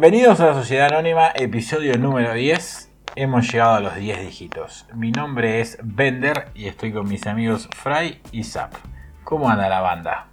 Bienvenidos 0.00 0.40
a 0.40 0.54
Sociedad 0.54 0.86
Anónima, 0.94 1.28
episodio 1.34 1.98
número 1.98 2.32
10. 2.32 2.88
Hemos 3.16 3.52
llegado 3.52 3.74
a 3.74 3.80
los 3.80 3.96
10 3.96 4.20
dígitos. 4.20 4.86
Mi 4.94 5.12
nombre 5.12 5.60
es 5.60 5.76
Bender 5.82 6.48
y 6.54 6.68
estoy 6.68 6.90
con 6.90 7.06
mis 7.06 7.26
amigos 7.26 7.68
Fry 7.76 8.18
y 8.32 8.42
Zap. 8.44 8.72
¿Cómo 9.24 9.50
anda 9.50 9.68
la 9.68 9.82
banda? 9.82 10.26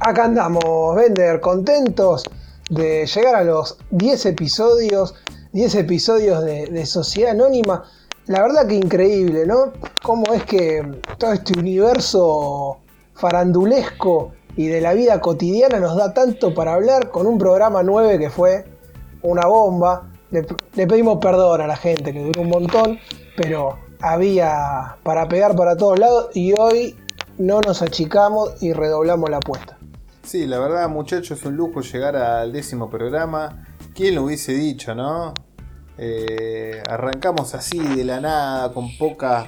Acá 0.00 0.24
andamos, 0.24 0.96
Bender, 0.96 1.38
contentos 1.40 2.24
de 2.70 3.04
llegar 3.04 3.34
a 3.34 3.44
los 3.44 3.76
10 3.90 4.24
episodios, 4.24 5.16
10 5.52 5.74
episodios 5.74 6.42
de 6.42 6.86
Sociedad 6.86 7.32
Anónima. 7.32 7.84
La 8.24 8.40
verdad 8.40 8.66
que 8.66 8.76
increíble, 8.76 9.44
¿no? 9.46 9.74
Cómo 10.02 10.32
es 10.32 10.44
que 10.44 10.82
todo 11.18 11.34
este 11.34 11.58
universo 11.58 12.80
farandulesco 13.16 14.32
y 14.56 14.66
de 14.66 14.80
la 14.80 14.92
vida 14.92 15.20
cotidiana 15.20 15.80
nos 15.80 15.96
da 15.96 16.12
tanto 16.12 16.54
para 16.54 16.74
hablar 16.74 17.10
con 17.10 17.26
un 17.26 17.38
programa 17.38 17.82
9 17.82 18.18
que 18.18 18.30
fue 18.30 18.64
una 19.22 19.46
bomba. 19.46 20.10
Le, 20.30 20.44
pedimos 20.86 21.18
perdón 21.18 21.60
a 21.60 21.66
la 21.66 21.76
gente 21.76 22.12
que 22.12 22.22
duró 22.22 22.42
un 22.42 22.48
montón, 22.48 22.98
pero 23.36 23.78
había 24.00 24.96
para 25.02 25.28
pegar 25.28 25.54
para 25.56 25.76
todos 25.76 25.98
lados 25.98 26.30
y 26.34 26.52
hoy 26.58 26.96
no 27.38 27.60
nos 27.60 27.82
achicamos 27.82 28.62
y 28.62 28.72
redoblamos 28.72 29.30
la 29.30 29.38
apuesta. 29.38 29.78
Sí, 30.22 30.46
la 30.46 30.58
verdad, 30.58 30.88
muchachos, 30.88 31.40
es 31.40 31.44
un 31.44 31.56
lujo 31.56 31.80
llegar 31.80 32.16
al 32.16 32.52
décimo 32.52 32.88
programa. 32.88 33.66
¿Quién 33.94 34.14
lo 34.14 34.24
hubiese 34.24 34.52
dicho, 34.52 34.94
no? 34.94 35.34
Eh, 35.98 36.82
arrancamos 36.88 37.54
así 37.54 37.78
de 37.78 38.04
la 38.04 38.20
nada, 38.20 38.72
con 38.72 38.96
poca, 38.96 39.46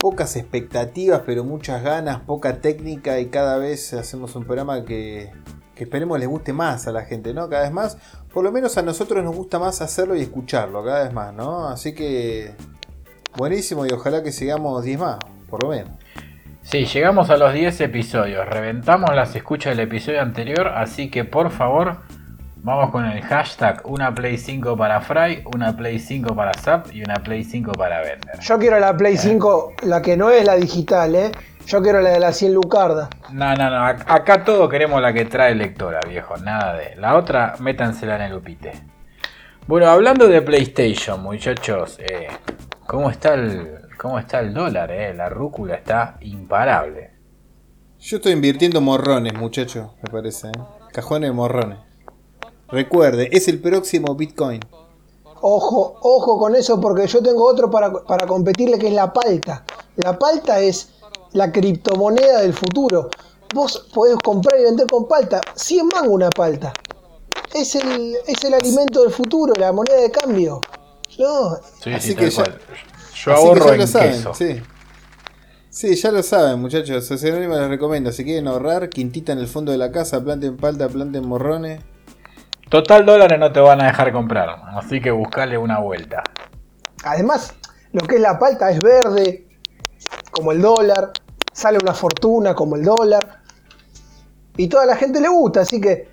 pocas 0.00 0.34
expectativas, 0.36 1.22
pero 1.26 1.44
muchas 1.44 1.82
ganas, 1.82 2.20
poca 2.20 2.60
técnica 2.60 3.20
y 3.20 3.26
cada 3.26 3.58
vez 3.58 3.92
hacemos 3.92 4.34
un 4.34 4.44
programa 4.44 4.84
que, 4.84 5.30
que 5.74 5.84
esperemos 5.84 6.18
les 6.18 6.26
guste 6.26 6.54
más 6.54 6.88
a 6.88 6.92
la 6.92 7.02
gente, 7.02 7.34
¿no? 7.34 7.48
Cada 7.50 7.64
vez 7.64 7.72
más, 7.72 7.98
por 8.32 8.42
lo 8.42 8.50
menos 8.50 8.78
a 8.78 8.82
nosotros 8.82 9.22
nos 9.22 9.36
gusta 9.36 9.58
más 9.58 9.82
hacerlo 9.82 10.16
y 10.16 10.22
escucharlo, 10.22 10.82
cada 10.82 11.04
vez 11.04 11.12
más, 11.12 11.34
¿no? 11.34 11.68
Así 11.68 11.94
que 11.94 12.52
buenísimo 13.36 13.86
y 13.86 13.90
ojalá 13.92 14.22
que 14.22 14.32
sigamos 14.32 14.82
10 14.82 14.98
más, 14.98 15.18
por 15.50 15.62
lo 15.62 15.70
menos. 15.70 15.92
Sí, 16.62 16.86
llegamos 16.86 17.28
a 17.30 17.36
los 17.36 17.52
10 17.52 17.80
episodios. 17.82 18.46
Reventamos 18.48 19.14
las 19.14 19.34
escuchas 19.36 19.76
del 19.76 19.86
episodio 19.86 20.22
anterior, 20.22 20.68
así 20.68 21.10
que 21.10 21.24
por 21.24 21.50
favor, 21.50 21.98
vamos 22.62 22.90
con 22.90 23.04
el 23.06 23.22
hashtag 23.22 23.80
una 23.84 24.14
Play 24.14 24.36
5 24.38 24.76
para 24.76 25.00
Fry, 25.00 25.44
una 25.54 25.76
Play 25.76 25.98
5 25.98 26.34
para 26.34 26.52
Zap 26.54 26.86
y 26.92 27.02
una 27.02 27.14
Play 27.16 27.44
5 27.44 27.72
para 27.72 28.00
Vender. 28.00 28.38
Yo 28.40 28.58
quiero 28.58 28.78
la 28.78 28.96
Play 28.96 29.16
5, 29.16 29.72
la 29.82 30.02
que 30.02 30.16
no 30.16 30.30
es 30.30 30.44
la 30.44 30.56
digital, 30.56 31.14
¿eh? 31.14 31.32
Yo 31.66 31.82
quiero 31.82 32.00
la 32.00 32.10
de 32.10 32.20
la 32.20 32.32
100 32.32 32.54
Lucarda. 32.54 33.08
No, 33.32 33.54
no, 33.54 33.70
no. 33.70 33.76
ac- 33.86 34.04
Acá 34.08 34.44
todos 34.44 34.68
queremos 34.68 35.00
la 35.00 35.12
que 35.12 35.24
trae 35.26 35.54
lectora, 35.54 36.00
viejo. 36.08 36.36
Nada 36.38 36.74
de. 36.74 36.96
La 36.96 37.16
otra, 37.16 37.54
métansela 37.60 38.16
en 38.16 38.22
el 38.22 38.34
upite. 38.34 38.72
Bueno, 39.66 39.88
hablando 39.88 40.26
de 40.26 40.42
PlayStation, 40.42 41.22
muchachos. 41.22 41.98
eh, 42.00 42.28
¿cómo, 42.86 43.10
está 43.10 43.34
el, 43.34 43.78
¿Cómo 43.98 44.18
está 44.18 44.40
el 44.40 44.52
dólar? 44.52 44.90
Eh? 44.90 45.14
La 45.14 45.28
rúcula 45.28 45.74
está 45.76 46.16
imparable. 46.22 47.10
Yo 48.00 48.16
estoy 48.16 48.32
invirtiendo 48.32 48.80
morrones, 48.80 49.34
muchachos, 49.34 49.92
me 50.02 50.10
parece. 50.10 50.48
¿eh? 50.48 50.52
Cajones 50.92 51.28
de 51.30 51.34
morrones. 51.34 51.78
Recuerde, 52.72 53.28
es 53.32 53.48
el 53.48 53.60
próximo 53.60 54.14
Bitcoin. 54.14 54.60
Ojo, 55.42 55.96
ojo 56.02 56.38
con 56.38 56.54
eso 56.54 56.80
porque 56.80 57.06
yo 57.06 57.22
tengo 57.22 57.46
otro 57.46 57.70
para, 57.70 57.92
para 57.92 58.26
competirle 58.26 58.78
que 58.78 58.88
es 58.88 58.92
la 58.94 59.12
palta. 59.12 59.64
La 59.96 60.18
palta 60.18 60.60
es 60.60 60.90
la 61.32 61.50
criptomoneda 61.50 62.42
del 62.42 62.52
futuro. 62.52 63.08
Vos 63.54 63.88
podés 63.92 64.16
comprar 64.22 64.60
y 64.60 64.64
vender 64.64 64.86
con 64.86 65.08
palta. 65.08 65.40
100 65.54 65.88
mangos 65.88 66.12
una 66.12 66.30
palta. 66.30 66.72
Es 67.54 67.74
el, 67.74 68.16
es 68.26 68.44
el 68.44 68.54
alimento 68.54 69.02
del 69.02 69.10
futuro, 69.10 69.52
la 69.58 69.72
moneda 69.72 70.00
de 70.00 70.10
cambio. 70.10 70.60
No, 71.18 71.56
Sí, 71.82 71.92
Así 71.92 72.10
sí, 72.10 72.14
que 72.14 72.30
ya-. 72.30 72.44
Yo 73.24 73.32
Así 73.32 73.52
que 73.52 73.60
ahorro 73.60 73.66
ya 73.66 73.74
en 73.74 73.78
lo 73.78 73.86
saben, 73.86 74.12
queso. 74.12 74.34
sí. 74.34 74.62
Sí, 75.70 75.94
ya 75.96 76.10
lo 76.12 76.22
saben, 76.22 76.60
muchachos. 76.60 77.06
Sociedad 77.06 77.36
Anónima 77.38 77.60
les 77.60 77.68
recomiendo. 77.68 78.12
Si 78.12 78.24
quieren 78.24 78.46
ahorrar, 78.48 78.88
quintita 78.90 79.32
en 79.32 79.38
el 79.38 79.46
fondo 79.48 79.72
de 79.72 79.78
la 79.78 79.90
casa, 79.92 80.22
planten 80.22 80.56
palta, 80.56 80.88
planten 80.88 81.26
morrones. 81.26 81.80
Total 82.70 83.04
dólares 83.04 83.36
no 83.40 83.50
te 83.50 83.58
van 83.58 83.82
a 83.82 83.86
dejar 83.86 84.12
comprar. 84.12 84.48
Así 84.76 85.00
que 85.00 85.10
buscale 85.10 85.58
una 85.58 85.80
vuelta. 85.80 86.22
Además, 87.04 87.52
lo 87.92 88.06
que 88.06 88.14
es 88.14 88.20
la 88.20 88.38
palta 88.38 88.70
es 88.70 88.78
verde, 88.78 89.48
como 90.30 90.52
el 90.52 90.62
dólar, 90.62 91.10
sale 91.52 91.78
una 91.82 91.94
fortuna 91.94 92.54
como 92.54 92.76
el 92.76 92.84
dólar. 92.84 93.40
Y 94.56 94.68
toda 94.68 94.86
la 94.86 94.94
gente 94.94 95.20
le 95.20 95.28
gusta, 95.28 95.62
así 95.62 95.80
que 95.80 96.08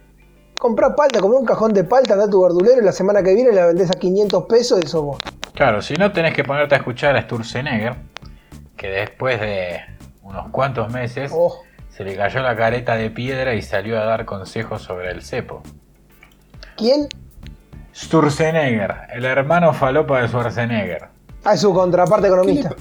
compra 0.59 0.95
palta, 0.95 1.19
compra 1.19 1.39
un 1.39 1.45
cajón 1.45 1.73
de 1.75 1.83
palta, 1.83 2.13
anda 2.13 2.25
a 2.25 2.29
tu 2.29 2.41
verdulero 2.41 2.81
y 2.81 2.85
la 2.85 2.91
semana 2.91 3.21
que 3.21 3.35
viene 3.35 3.51
la 3.51 3.67
vendés 3.67 3.91
a 3.91 3.99
500 3.99 4.45
pesos 4.45 4.79
y 4.81 4.87
eso 4.87 5.03
vos. 5.03 5.19
Claro, 5.53 5.83
si 5.83 5.93
no 5.93 6.11
tenés 6.11 6.33
que 6.33 6.43
ponerte 6.43 6.73
a 6.73 6.79
escuchar 6.79 7.15
a 7.15 7.21
Sturzenegger, 7.21 7.95
que 8.75 8.87
después 8.87 9.39
de 9.39 9.81
unos 10.23 10.49
cuantos 10.49 10.91
meses 10.91 11.31
Oh, 11.35 11.61
se 11.89 12.03
le 12.03 12.15
cayó 12.15 12.41
la 12.41 12.55
careta 12.55 12.95
de 12.95 13.11
piedra 13.11 13.53
y 13.53 13.61
salió 13.61 13.99
a 14.01 14.05
dar 14.05 14.25
consejos 14.25 14.81
sobre 14.81 15.11
el 15.11 15.21
cepo. 15.21 15.61
¿Quién? 16.77 17.07
Sturzenegger, 17.95 18.93
el 19.13 19.25
hermano 19.25 19.73
falopa 19.73 20.21
de 20.21 20.27
Schwarzenegger. 20.27 21.07
Ah, 21.43 21.53
es 21.55 21.61
su 21.61 21.73
contraparte 21.73 22.27
economista. 22.27 22.75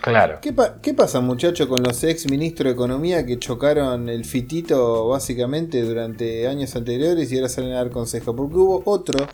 Claro. 0.00 0.38
¿Qué, 0.40 0.52
pa- 0.52 0.80
qué 0.80 0.94
pasa, 0.94 1.20
muchachos, 1.20 1.66
con 1.66 1.82
los 1.82 2.02
ex 2.04 2.30
ministros 2.30 2.66
de 2.66 2.72
Economía 2.72 3.26
que 3.26 3.38
chocaron 3.38 4.08
el 4.08 4.24
fitito 4.24 5.08
básicamente 5.08 5.82
durante 5.82 6.46
años 6.48 6.74
anteriores 6.74 7.30
y 7.30 7.36
ahora 7.36 7.48
salen 7.50 7.72
a 7.72 7.76
dar 7.76 7.90
consejos? 7.90 8.34
Porque 8.34 8.56
hubo 8.56 8.82
otro 8.86 9.26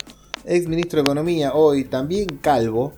ex 0.43 0.67
ministro 0.67 0.97
de 0.97 1.03
Economía, 1.03 1.53
hoy 1.53 1.85
también 1.85 2.27
calvo, 2.41 2.93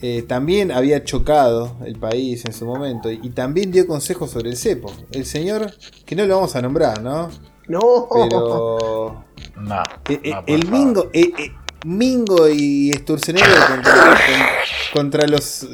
eh, 0.00 0.22
también 0.26 0.72
había 0.72 1.04
chocado 1.04 1.76
el 1.84 1.96
país 1.98 2.44
en 2.46 2.54
su 2.54 2.64
momento 2.64 3.10
y 3.10 3.28
también 3.30 3.70
dio 3.70 3.86
consejos 3.86 4.30
sobre 4.30 4.48
el 4.48 4.56
cepo. 4.56 4.90
El 5.12 5.26
señor, 5.26 5.72
que 6.06 6.16
no 6.16 6.24
lo 6.24 6.36
vamos 6.36 6.56
a 6.56 6.62
nombrar, 6.62 7.02
¿no? 7.02 7.28
No, 7.70 7.80
No. 7.80 8.08
Pero 8.12 9.24
no, 9.56 9.82
Eh, 10.08 10.20
eh, 10.24 10.32
por 10.34 10.44
el 10.50 10.62
favor. 10.64 10.78
Mingo, 10.78 11.04
eh, 11.12 11.32
eh, 11.38 11.52
Mingo 11.84 12.48
y 12.48 12.92
Sturzenegger 12.92 13.58
contra, 13.68 13.92
con- 13.92 14.92
contra 15.02 15.26
los 15.28 15.62
eh, 15.64 15.66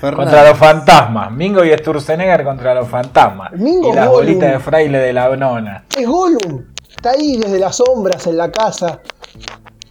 Fernández. 0.00 0.16
Contra 0.32 0.48
los 0.50 0.58
fantasmas. 0.58 1.32
Mingo 1.32 1.64
y 1.64 1.72
Sturzenegger 1.76 2.44
contra 2.44 2.74
los 2.74 2.88
fantasmas. 2.88 3.52
Mingo 3.52 3.90
y 3.92 3.94
la 3.94 4.06
Gollum. 4.06 4.14
bolita 4.26 4.46
de 4.46 4.58
fraile 4.60 4.98
de 4.98 5.12
la 5.12 5.36
nona. 5.36 5.84
es 5.96 6.06
Gollum. 6.06 6.64
Está 6.88 7.10
ahí 7.10 7.36
desde 7.36 7.58
las 7.58 7.76
sombras 7.76 8.26
en 8.26 8.36
la 8.36 8.50
casa. 8.52 9.00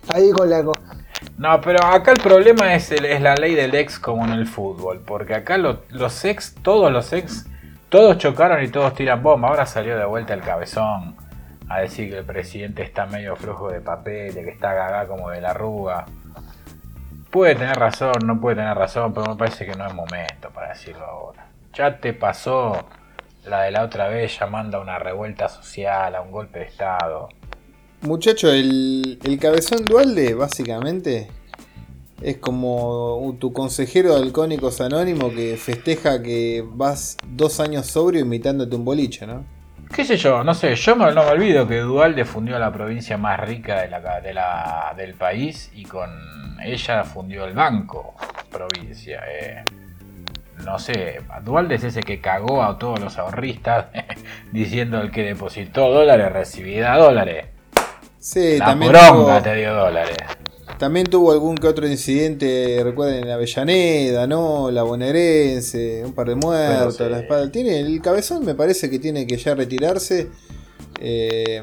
Ahí 0.07 0.31
con 0.31 0.49
la... 0.49 0.63
No, 1.37 1.61
pero 1.61 1.83
acá 1.85 2.11
el 2.11 2.19
problema 2.21 2.73
es, 2.75 2.91
el- 2.91 3.05
es 3.05 3.21
la 3.21 3.35
ley 3.35 3.53
del 3.55 3.73
ex 3.75 3.99
como 3.99 4.23
en 4.25 4.31
el 4.31 4.47
fútbol. 4.47 5.01
Porque 5.05 5.35
acá 5.35 5.57
lo- 5.57 5.81
los 5.89 6.23
ex, 6.25 6.55
todos 6.61 6.91
los 6.91 7.11
ex, 7.13 7.45
todos 7.89 8.17
chocaron 8.17 8.63
y 8.63 8.69
todos 8.69 8.93
tiran 8.95 9.21
bomba. 9.21 9.49
Ahora 9.49 9.65
salió 9.65 9.97
de 9.97 10.05
vuelta 10.05 10.33
el 10.33 10.41
cabezón 10.41 11.15
a 11.69 11.79
decir 11.79 12.09
que 12.09 12.19
el 12.19 12.25
presidente 12.25 12.84
está 12.84 13.06
medio 13.06 13.35
flojo 13.35 13.69
de 13.69 13.81
papel, 13.81 14.34
que 14.34 14.50
está 14.50 14.74
gaga 14.74 15.07
como 15.07 15.29
de 15.29 15.41
la 15.41 15.51
arruga. 15.51 16.06
Puede 17.31 17.56
tener 17.56 17.75
razón, 17.75 18.13
no 18.25 18.40
puede 18.40 18.57
tener 18.57 18.78
razón, 18.78 19.13
pero 19.13 19.28
me 19.28 19.35
parece 19.35 19.66
que 19.66 19.75
no 19.75 19.88
es 19.88 19.94
momento 19.94 20.50
para 20.53 20.69
decirlo 20.69 21.06
ahora. 21.06 21.47
Ya 21.74 22.00
te 22.00 22.13
pasó 22.13 22.85
la 23.46 23.63
de 23.63 23.72
la 23.72 23.84
otra 23.84 24.07
vez 24.07 24.38
llamando 24.40 24.78
a 24.78 24.81
una 24.81 25.00
revuelta 25.00 25.50
social, 25.50 26.16
a 26.16 26.22
un 26.22 26.31
golpe 26.31 26.60
de 26.60 26.65
estado. 26.65 27.30
Muchacho, 28.01 28.51
el, 28.51 29.19
el 29.24 29.39
cabezón 29.39 29.86
dualde, 29.86 30.33
básicamente, 30.36 31.30
es 32.21 32.38
como 32.38 33.36
tu 33.39 33.51
consejero 33.51 34.16
de 34.16 34.21
Alcohólicos 34.21 34.80
Anónimo 34.81 35.30
que 35.30 35.57
festeja 35.57 36.21
que 36.21 36.63
vas 36.66 37.18
dos 37.27 37.59
años 37.59 37.88
sobrio 37.88 38.21
imitándote 38.21 38.75
un 38.75 38.86
boliche, 38.86 39.27
¿no? 39.27 39.45
¿Qué 39.95 40.04
sé 40.06 40.18
yo? 40.18 40.44
No 40.44 40.54
sé, 40.54 40.75
yo 40.75 40.95
me- 40.95 41.12
no 41.13 41.24
me 41.24 41.30
olvido 41.31 41.68
que 41.68 41.80
Dualde 41.80 42.25
fundió 42.25 42.57
la 42.57 42.72
provincia 42.72 43.18
más 43.18 43.40
rica 43.40 43.81
de 43.81 43.90
la, 43.90 44.22
de 44.22 44.34
la- 44.34 44.94
del 44.98 45.13
país 45.13 45.72
y 45.75 45.84
con 45.86 46.10
ella 46.63 47.04
fundió 47.04 47.45
el 47.45 47.54
banco 47.54 48.16
provincia. 48.51 49.22
eh. 49.30 49.63
No 50.66 50.80
sé, 50.80 51.22
Dualde 51.44 51.75
es 51.75 51.84
ese 51.84 52.01
que 52.01 52.19
cagó 52.22 52.63
a 52.63 52.78
todos 52.78 53.00
los 53.00 53.18
ahorristas 53.18 53.88
diciendo 54.51 55.00
el 55.01 55.12
que 55.12 55.24
depositó 55.24 55.90
dólares 55.90 56.31
recibirá 56.31 56.98
dólares. 56.98 57.48
Sí, 58.18 58.57
la 58.57 58.66
también 58.68 58.92
poronga 58.94 59.34
tuvo, 59.38 59.42
te 59.44 59.56
dio 59.56 59.74
dólares. 59.74 60.18
También 60.83 61.07
tuvo 61.07 61.31
algún 61.31 61.56
que 61.56 61.65
otro 61.69 61.88
incidente, 61.88 62.81
recuerden, 62.83 63.24
en 63.24 63.30
Avellaneda, 63.30 64.27
¿no? 64.27 64.69
La 64.69 64.83
bonaerense, 64.83 66.03
un 66.06 66.12
par 66.12 66.27
de 66.27 66.35
muertos, 66.35 66.97
sí. 66.97 67.03
la 67.09 67.19
espada. 67.21 67.50
Tiene, 67.50 67.80
el 67.80 68.01
cabezón 68.01 68.44
me 68.44 68.53
parece 68.53 68.89
que 68.89 69.00
tiene 69.00 69.25
que 69.25 69.38
ya 69.38 69.56
retirarse. 69.56 70.30
eh, 71.00 71.62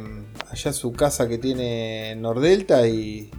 allá 0.50 0.72
su 0.72 0.92
casa 0.94 1.28
que 1.28 1.36
tiene 1.36 2.12
en 2.12 2.22
Nordelta 2.22 2.86
y, 2.88 3.30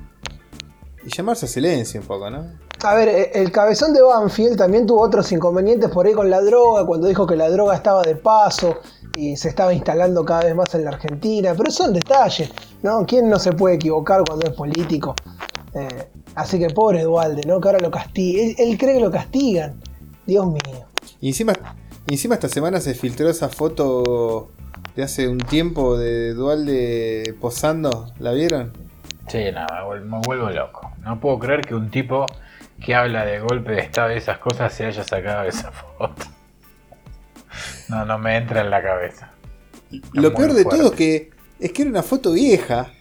y 1.04 1.10
llamarse 1.10 1.48
a 1.48 1.50
silencio 1.50 2.00
un 2.00 2.06
poco, 2.06 2.30
¿no? 2.30 2.46
A 2.84 2.94
ver, 2.94 3.10
eh, 3.10 3.32
el 3.34 3.52
cabezón 3.52 3.92
de 3.92 4.04
Banfield 4.04 4.58
también 4.58 4.86
tuvo 4.86 5.02
otros 5.02 5.32
inconvenientes 5.32 5.90
por 5.90 6.06
ahí 6.06 6.14
con 6.14 6.30
la 6.30 6.42
droga, 6.42 6.86
cuando 6.86 7.08
dijo 7.08 7.26
que 7.26 7.36
la 7.36 7.50
droga 7.50 7.74
estaba 7.74 8.04
de 8.04 8.16
paso, 8.16 8.82
y 9.16 9.36
se 9.36 9.50
estaba 9.50 9.74
instalando 9.74 10.24
cada 10.24 10.44
vez 10.44 10.56
más 10.56 10.76
en 10.76 10.86
la 10.86 10.92
Argentina, 10.92 11.56
pero 11.58 11.72
son 11.72 11.92
detalles, 11.92 12.52
¿no? 12.84 13.04
¿Quién 13.08 13.32
no 13.32 13.40
se 13.40 13.52
puede 13.54 13.76
equivocar 13.78 14.22
cuando 14.28 14.46
es 14.46 14.54
político? 14.54 15.16
Eh, 15.74 16.08
así 16.36 16.60
que 16.60 16.70
pobre 16.70 17.04
Dualde, 17.04 17.44
¿no? 17.48 17.62
Que 17.62 17.70
ahora 17.70 17.80
lo 17.80 17.92
castigan. 17.92 18.56
Él, 18.58 18.78
cree 18.78 18.96
que 18.96 19.00
lo 19.00 19.12
castigan. 19.12 19.80
Dios 20.26 20.46
mío. 20.46 20.86
Y 21.20 21.30
encima, 21.30 21.54
encima 22.08 22.36
esta 22.36 22.50
semana 22.50 22.80
se 22.80 22.94
filtró 22.94 23.30
esa 23.30 23.50
foto 23.50 24.50
de 24.96 25.04
hace 25.04 25.28
un 25.28 25.40
tiempo 25.40 25.98
de 25.98 26.34
Dualde 26.34 27.36
posando. 27.40 28.12
¿La 28.20 28.34
vieron? 28.34 28.74
Sí, 29.28 29.40
nada, 29.54 29.86
me 30.04 30.20
vuelvo 30.26 30.50
loco. 30.50 30.92
No 31.04 31.20
puedo 31.20 31.40
creer 31.40 31.62
que 31.62 31.76
un 31.76 31.90
tipo 31.90 32.26
que 32.84 32.96
habla 32.96 33.26
de 33.26 33.40
golpe 33.40 33.72
de 33.72 33.82
estado 33.82 34.14
y 34.14 34.18
esas 34.18 34.40
cosas 34.40 34.74
se 34.74 34.86
haya 34.86 35.04
sacado 35.04 35.48
esa 35.48 35.72
foto. 35.72 36.26
No, 37.88 38.06
no 38.06 38.18
me 38.18 38.38
entra 38.38 38.62
en 38.62 38.70
la 38.70 38.82
cabeza. 38.82 39.32
Lo 40.14 40.34
peor 40.34 40.54
de 40.54 40.64
todo 40.64 40.88
es 40.88 40.92
que 40.92 41.32
es 41.60 41.72
que 41.72 41.84
era 41.84 41.92
una 41.92 42.04
foto 42.04 42.34
vieja. 42.34 42.92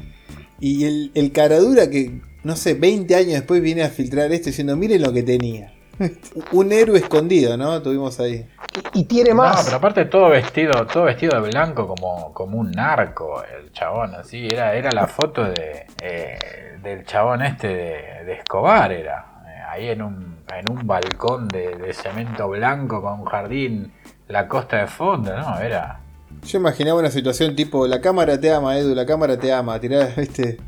Y 0.61 0.84
el, 0.84 1.11
el 1.14 1.32
caradura 1.32 1.88
que, 1.88 2.20
no 2.45 2.57
sé, 2.57 2.75
20 2.75 3.15
años 3.15 3.33
después 3.33 3.61
viene 3.63 3.83
a 3.83 3.89
filtrar 3.89 4.33
esto 4.33 4.47
diciendo, 4.47 4.77
miren 4.77 5.03
lo 5.03 5.13
que 5.13 5.23
tenía. 5.23 5.73
Un 6.53 6.73
héroe 6.73 6.99
escondido, 6.99 7.57
¿no? 7.57 7.83
Tuvimos 7.83 8.19
ahí. 8.21 8.49
Y, 8.95 9.05
tiene 9.05 9.35
más. 9.35 9.59
No, 9.59 9.65
pero 9.65 9.77
aparte 9.77 10.05
todo 10.07 10.31
vestido, 10.31 10.87
todo 10.87 11.05
vestido 11.05 11.41
de 11.41 11.51
blanco 11.51 11.87
como, 11.87 12.33
como 12.33 12.59
un 12.59 12.71
narco, 12.71 13.43
el 13.43 13.73
chabón, 13.73 14.15
así. 14.15 14.47
Era, 14.47 14.75
era 14.75 14.91
la 14.93 15.07
foto 15.07 15.45
de, 15.45 15.87
eh, 16.01 16.39
del 16.83 17.05
chabón 17.05 17.43
este 17.43 17.69
de, 17.69 18.33
Escobar, 18.33 18.93
era. 18.93 19.43
Eh, 19.47 19.63
ahí 19.69 19.89
en 19.89 20.03
un, 20.03 20.37
en 20.57 20.71
un 20.71 20.87
balcón 20.87 21.49
de, 21.49 21.77
de 21.77 21.93
cemento 21.93 22.49
blanco 22.49 23.03
con 23.03 23.21
un 23.21 23.27
jardín 23.27 23.93
la 24.31 24.47
costa 24.49 24.79
de 24.79 24.87
fondo, 24.87 25.37
¿no? 25.37 25.59
Era. 25.59 26.01
Yo 26.45 26.59
imaginaba 26.59 27.01
una 27.01 27.11
situación 27.11 27.55
tipo, 27.55 27.87
la 27.87 28.01
cámara 28.01 28.41
te 28.41 28.53
ama, 28.53 28.79
Edu, 28.79 28.95
la 28.95 29.05
cámara 29.05 29.37
te 29.39 29.53
ama, 29.53 29.79
tirar, 29.81 30.15
viste, 30.17 30.59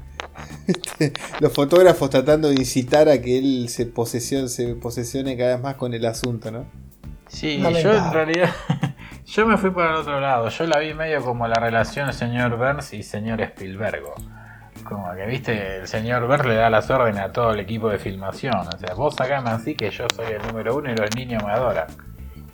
los 1.41 1.53
fotógrafos 1.53 2.11
tratando 2.11 2.49
de 2.49 2.55
incitar 2.55 3.09
a 3.09 3.21
que 3.21 3.39
él 3.39 3.69
se, 3.69 3.87
posesione, 3.87 4.49
se 4.49 4.75
posesione 4.75 5.37
cada 5.37 5.55
vez 5.55 5.63
más 5.63 5.75
con 5.77 5.95
el 5.95 6.05
asunto, 6.07 6.51
¿no? 6.51 6.67
Sí, 7.29 7.61
yo 7.61 7.93
en 7.93 8.13
realidad, 8.13 8.51
yo 9.27 9.47
me 9.47 9.57
fui 9.57 9.71
para 9.71 9.91
el 9.91 9.97
otro 9.97 10.21
lado, 10.21 10.49
yo 10.49 10.67
la 10.67 10.79
vi 10.79 10.93
medio 10.93 11.23
como 11.25 11.49
la 11.49 11.55
relación 11.55 12.13
señor 12.13 12.57
Burns 12.57 12.93
y 12.93 13.03
señor 13.03 13.41
Spielberg. 13.41 14.03
Como 14.85 15.15
que, 15.15 15.27
viste, 15.27 15.79
el 15.79 15.89
señor 15.89 16.27
Burns 16.27 16.45
le 16.45 16.57
da 16.57 16.69
las 16.69 16.91
órdenes 16.91 17.23
a 17.23 17.33
todo 17.33 17.53
el 17.53 17.61
equipo 17.61 17.89
de 17.89 17.99
filmación. 17.99 18.55
O 18.57 18.79
sea, 18.79 18.95
vos 18.95 19.15
sacame 19.15 19.51
así 19.51 19.75
que 19.75 19.91
yo 19.91 20.07
soy 20.15 20.27
el 20.33 20.43
número 20.47 20.77
uno 20.77 20.91
y 20.91 20.97
los 20.97 21.15
niños 21.17 21.43
me 21.45 21.53
adoran. 21.53 21.87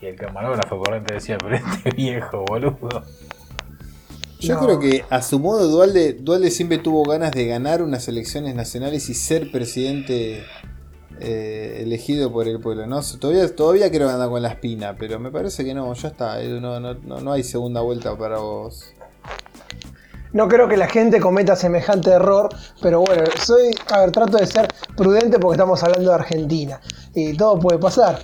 Y 0.01 0.07
el 0.07 0.15
camarógrafo 0.15 0.81
por 0.81 0.95
dentro 0.95 1.15
decía, 1.15 1.39
pero 1.39 1.57
este 1.57 1.91
viejo, 1.97 2.45
boludo. 2.47 3.05
Yo 4.41 4.59
creo 4.61 4.79
que 4.79 5.05
a 5.11 5.21
su 5.21 5.41
modo 5.41 5.67
Dualde, 5.69 6.13
Dualde 6.13 6.51
siempre 6.51 6.79
tuvo 6.79 7.03
ganas 7.03 7.33
de 7.33 7.47
ganar 7.47 7.83
unas 7.83 8.07
elecciones 8.07 8.55
nacionales 8.55 9.09
y 9.09 9.15
ser 9.15 9.51
presidente 9.51 10.45
eh, 11.21 11.81
elegido 11.83 12.33
por 12.33 12.47
el 12.47 12.61
pueblo. 12.61 12.87
¿no? 12.87 13.01
Todavía, 13.03 13.55
todavía 13.55 13.91
creo 13.91 14.07
que 14.07 14.15
anda 14.15 14.29
con 14.29 14.41
la 14.41 14.51
espina, 14.51 14.95
pero 14.97 15.19
me 15.19 15.33
parece 15.33 15.65
que 15.65 15.75
no, 15.75 15.93
ya 15.93 16.09
está, 16.09 16.41
no, 16.43 16.79
no, 16.79 16.95
no 16.95 17.33
hay 17.33 17.43
segunda 17.43 17.81
vuelta 17.81 18.17
para 18.17 18.39
vos. 18.39 18.93
No 20.33 20.47
creo 20.47 20.69
que 20.69 20.77
la 20.77 20.87
gente 20.87 21.21
cometa 21.21 21.57
semejante 21.57 22.11
error, 22.11 22.51
pero 22.83 23.01
bueno, 23.01 23.25
soy, 23.43 23.75
a 23.91 24.01
ver, 24.01 24.13
trato 24.13 24.37
de 24.37 24.47
ser 24.47 24.69
prudente 24.97 25.39
porque 25.39 25.55
estamos 25.55 25.83
hablando 25.83 26.11
de 26.11 26.15
Argentina 26.15 26.81
y 27.15 27.35
todo 27.35 27.59
puede 27.59 27.79
pasar. 27.79 28.21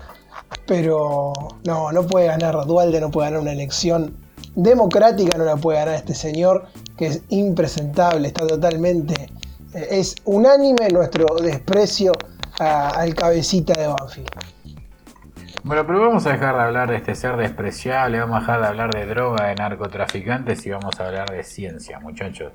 Pero 0.66 1.32
no, 1.64 1.90
no 1.90 2.06
puede 2.06 2.26
ganar 2.26 2.66
Dualde, 2.66 3.00
no 3.00 3.10
puede 3.10 3.28
ganar 3.28 3.42
una 3.42 3.52
elección 3.52 4.23
democrática, 4.54 5.36
no 5.38 5.44
la 5.44 5.56
puede 5.56 5.78
ganar 5.78 5.94
este 5.94 6.14
señor 6.14 6.66
que 6.96 7.06
es 7.06 7.22
impresentable, 7.28 8.28
está 8.28 8.46
totalmente... 8.46 9.14
Eh, 9.74 9.88
es 9.90 10.14
unánime 10.24 10.88
nuestro 10.90 11.26
desprecio 11.42 12.12
al 12.58 13.14
cabecita 13.14 13.72
de 13.72 13.88
Banfield. 13.88 14.28
Bueno, 15.64 15.86
pero 15.86 16.00
vamos 16.00 16.26
a 16.26 16.32
dejar 16.32 16.54
de 16.56 16.62
hablar 16.62 16.90
de 16.90 16.96
este 16.96 17.14
ser 17.14 17.36
despreciable, 17.36 18.20
vamos 18.20 18.36
a 18.36 18.40
dejar 18.40 18.60
de 18.60 18.66
hablar 18.66 18.90
de 18.94 19.06
droga, 19.06 19.46
de 19.46 19.54
narcotraficantes 19.54 20.64
y 20.66 20.70
vamos 20.70 21.00
a 21.00 21.06
hablar 21.06 21.30
de 21.30 21.42
ciencia, 21.42 21.98
muchachos. 22.00 22.52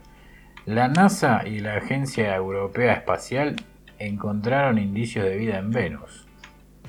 La 0.66 0.88
NASA 0.88 1.42
y 1.46 1.60
la 1.60 1.78
Agencia 1.78 2.36
Europea 2.36 2.94
Espacial 2.94 3.56
encontraron 3.98 4.78
indicios 4.78 5.26
de 5.26 5.38
vida 5.38 5.58
en 5.58 5.72
Venus. 5.72 6.19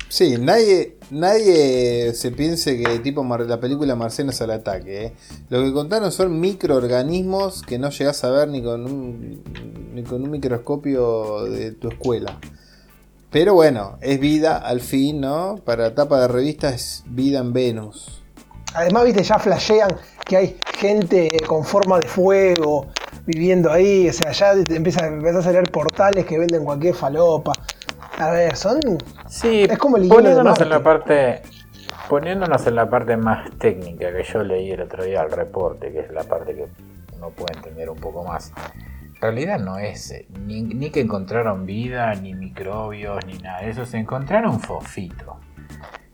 Sí, 0.08 0.36
nadie, 0.38 0.96
nadie 1.10 2.12
se 2.14 2.32
piense 2.32 2.76
que 2.76 2.98
tipo 2.98 3.24
la 3.24 3.60
película 3.60 3.94
Marcianos 3.94 4.40
al 4.40 4.50
ataque. 4.50 5.04
¿eh? 5.04 5.12
Lo 5.50 5.62
que 5.62 5.72
contaron 5.72 6.10
son 6.10 6.40
microorganismos 6.40 7.62
que 7.62 7.78
no 7.78 7.90
llegas 7.90 8.24
a 8.24 8.30
ver 8.30 8.48
ni 8.48 8.62
con 8.62 8.84
un, 8.84 9.42
ni 9.94 10.02
con 10.02 10.22
un 10.22 10.30
microscopio 10.30 11.44
de 11.44 11.72
tu 11.72 11.88
escuela. 11.88 12.38
Pero 13.30 13.54
bueno, 13.54 13.96
es 14.00 14.18
vida 14.18 14.56
al 14.56 14.80
fin, 14.80 15.20
¿no? 15.20 15.60
Para 15.64 15.94
tapa 15.94 16.20
de 16.22 16.28
revista 16.28 16.70
es 16.70 17.04
vida 17.06 17.38
en 17.38 17.52
Venus. 17.52 18.20
Además, 18.74 19.04
viste, 19.04 19.22
ya 19.22 19.38
flashean 19.38 19.96
que 20.24 20.36
hay 20.36 20.56
gente 20.78 21.28
con 21.46 21.64
forma 21.64 21.98
de 22.00 22.08
fuego 22.08 22.88
viviendo 23.26 23.70
ahí. 23.70 24.08
O 24.08 24.12
sea, 24.12 24.32
ya 24.32 24.52
empiezan, 24.52 25.24
a 25.24 25.42
salir 25.42 25.70
portales 25.70 26.26
que 26.26 26.38
venden 26.38 26.64
cualquier 26.64 26.94
falopa. 26.94 27.52
A 28.20 28.30
ver, 28.32 28.54
son. 28.54 28.80
Sí, 29.28 29.62
es 29.62 29.78
como 29.78 29.96
el 29.96 30.06
poniéndonos 30.06 30.60
en 30.60 30.68
la 30.68 30.82
parte. 30.82 31.40
Poniéndonos 32.06 32.66
en 32.66 32.74
la 32.74 32.90
parte 32.90 33.16
más 33.16 33.50
técnica 33.58 34.12
que 34.12 34.22
yo 34.24 34.44
leí 34.44 34.72
el 34.72 34.82
otro 34.82 35.04
día 35.04 35.22
al 35.22 35.30
reporte, 35.30 35.90
que 35.90 36.00
es 36.00 36.10
la 36.10 36.24
parte 36.24 36.54
que 36.54 36.66
uno 37.16 37.30
puede 37.30 37.56
entender 37.56 37.88
un 37.88 37.96
poco 37.96 38.22
más. 38.24 38.52
En 39.14 39.20
realidad 39.22 39.58
no 39.58 39.78
es 39.78 40.10
eh, 40.10 40.26
ni, 40.38 40.60
ni 40.62 40.90
que 40.90 41.00
encontraron 41.00 41.64
vida, 41.64 42.14
ni 42.14 42.34
microbios, 42.34 43.24
ni 43.24 43.38
nada 43.38 43.62
de 43.62 43.70
eso. 43.70 43.86
Se 43.86 43.96
encontraron 43.96 44.60
fosfito. 44.60 45.40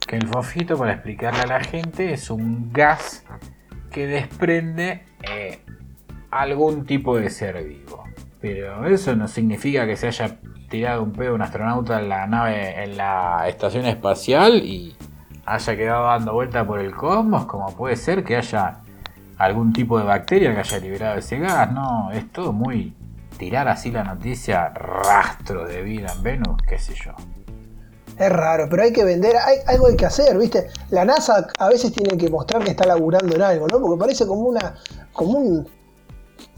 Que 0.06 0.14
el 0.14 0.29
fosfito, 0.29 0.76
para 0.76 0.93
explicarle 0.93 1.41
a 1.41 1.47
la 1.47 1.61
gente, 1.61 2.12
es 2.12 2.31
un 2.31 2.73
gas 2.73 3.25
que 3.91 4.06
desprende 4.06 5.02
eh, 5.29 5.59
algún 6.31 6.87
tipo 6.87 7.19
de 7.19 7.30
ser 7.30 7.64
vivo. 7.64 8.04
Pero 8.40 8.87
eso 8.87 9.16
no 9.16 9.26
significa 9.26 9.87
que 9.87 9.97
se 9.97 10.07
haya 10.07 10.38
tirado 10.68 11.02
un 11.02 11.12
pedo 11.12 11.35
un 11.35 11.42
astronauta 11.42 12.00
en 12.00 12.08
la 12.08 12.26
nave, 12.26 12.85
en 12.85 12.96
la 12.96 13.49
estación 13.49 13.87
espacial 13.87 14.56
y 14.56 14.96
haya 15.44 15.76
quedado 15.76 16.06
dando 16.06 16.32
vuelta 16.32 16.66
por 16.66 16.80
el 16.80 16.94
cosmos, 16.94 17.46
como 17.46 17.75
puede 17.75 17.96
ser 17.96 18.25
que 18.25 18.37
haya 18.37 18.80
algún 19.38 19.73
tipo 19.73 19.99
de 19.99 20.04
bacteria 20.04 20.52
que 20.52 20.61
haya 20.61 20.78
liberado 20.78 21.18
ese 21.18 21.38
gas, 21.38 21.70
no, 21.73 22.11
es 22.12 22.30
todo 22.32 22.52
muy 22.52 22.94
tirar 23.38 23.68
así 23.68 23.90
la 23.90 24.02
noticia, 24.02 24.70
rastro 24.70 25.66
de 25.66 25.82
vida 25.82 26.12
en 26.12 26.23
Venus, 26.23 26.56
qué 26.68 26.78
sé 26.78 26.94
yo. 26.94 27.12
Es 28.18 28.32
raro, 28.32 28.66
pero 28.70 28.82
hay 28.82 28.92
que 28.92 29.04
vender, 29.04 29.37
hay, 29.37 29.58
algo 29.66 29.88
hay 29.88 29.96
que 29.96 30.06
hacer, 30.06 30.38
¿viste? 30.38 30.68
La 30.88 31.04
NASA 31.04 31.46
a 31.58 31.68
veces 31.68 31.92
tiene 31.92 32.16
que 32.16 32.30
mostrar 32.30 32.64
que 32.64 32.70
está 32.70 32.87
laburando 32.87 33.37
en 33.37 33.42
algo, 33.42 33.68
¿no? 33.68 33.78
Porque 33.78 34.00
parece 34.00 34.26
como 34.26 34.42
una 34.42 34.75
como 35.12 35.38
un 35.38 35.68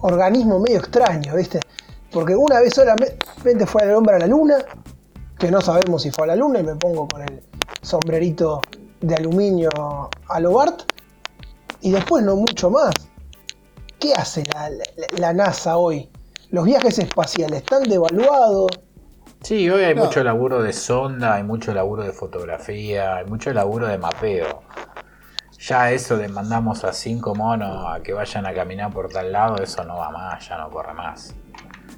organismo 0.00 0.60
medio 0.60 0.78
extraño, 0.78 1.34
¿viste? 1.34 1.60
Porque 2.10 2.34
una 2.34 2.60
vez 2.60 2.74
solamente 2.74 3.66
fue 3.66 3.82
el 3.82 3.94
hombre 3.94 4.16
a 4.16 4.18
la 4.20 4.26
luna, 4.26 4.56
que 5.38 5.50
no 5.50 5.60
sabemos 5.60 6.02
si 6.02 6.10
fue 6.10 6.24
a 6.24 6.28
la 6.28 6.36
luna, 6.36 6.60
y 6.60 6.62
me 6.62 6.74
pongo 6.74 7.06
con 7.06 7.22
el 7.22 7.42
sombrerito 7.82 8.62
de 9.00 9.14
aluminio 9.14 9.70
a 10.28 10.40
lo 10.40 10.52
Bart, 10.52 10.82
y 11.80 11.90
después 11.90 12.24
no 12.24 12.36
mucho 12.36 12.70
más. 12.70 12.92
¿Qué 13.98 14.12
hace 14.12 14.44
la, 15.18 15.32
NASA 15.32 15.76
hoy? 15.76 16.08
Los 16.50 16.64
viajes 16.64 16.98
espaciales 16.98 17.58
están 17.58 17.82
devaluados. 17.82 18.70
Sí, 19.42 19.68
hoy 19.68 19.84
hay 19.84 19.94
mucho 19.94 20.22
laburo 20.24 20.62
de 20.62 20.72
sonda, 20.72 21.34
hay 21.34 21.42
mucho 21.42 21.74
laburo 21.74 22.04
de 22.04 22.12
fotografía, 22.12 23.16
hay 23.16 23.26
mucho 23.26 23.52
laburo 23.52 23.86
de 23.86 23.98
mapeo. 23.98 24.62
Ya 25.58 25.90
eso 25.90 26.16
de 26.16 26.28
mandamos 26.28 26.84
a 26.84 26.92
cinco 26.92 27.34
monos 27.34 27.86
a 27.88 28.00
que 28.00 28.12
vayan 28.12 28.46
a 28.46 28.54
caminar 28.54 28.92
por 28.92 29.08
tal 29.08 29.32
lado, 29.32 29.62
eso 29.62 29.82
no 29.84 29.96
va 29.96 30.10
más, 30.10 30.48
ya 30.48 30.58
no 30.58 30.70
corre 30.70 30.94
más. 30.94 31.34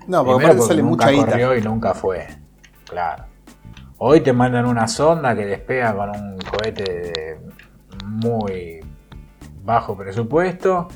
No, 0.06 0.24
porque, 0.24 0.46
aparte 0.46 0.62
sale 0.62 0.82
nunca 0.82 1.10
mucha 1.10 1.26
corrió 1.26 1.56
y 1.56 1.62
nunca 1.62 1.94
fue. 1.94 2.26
Claro. 2.84 3.24
Hoy 3.98 4.20
te 4.20 4.32
mandan 4.32 4.66
una 4.66 4.88
sonda 4.88 5.34
que 5.36 5.44
despega 5.44 5.94
con 5.94 6.10
un 6.10 6.38
cohete 6.38 6.84
de 6.84 7.38
muy 8.06 8.80
bajo 9.62 9.96
presupuesto 9.96 10.88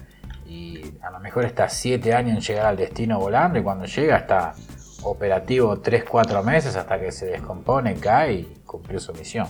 y 0.46 0.80
a 1.02 1.10
lo 1.10 1.20
mejor 1.20 1.44
está 1.44 1.68
7 1.68 2.14
años 2.14 2.36
en 2.36 2.40
llegar 2.40 2.66
al 2.66 2.76
destino 2.76 3.18
volando 3.18 3.58
y 3.58 3.62
cuando 3.62 3.84
llega 3.84 4.16
está 4.16 4.54
operativo 5.02 5.76
3-4 5.82 6.42
meses 6.42 6.76
hasta 6.76 6.98
que 6.98 7.12
se 7.12 7.26
descompone, 7.26 7.94
cae 7.96 8.32
y 8.32 8.54
cumplió 8.64 8.98
su 8.98 9.12
misión. 9.12 9.48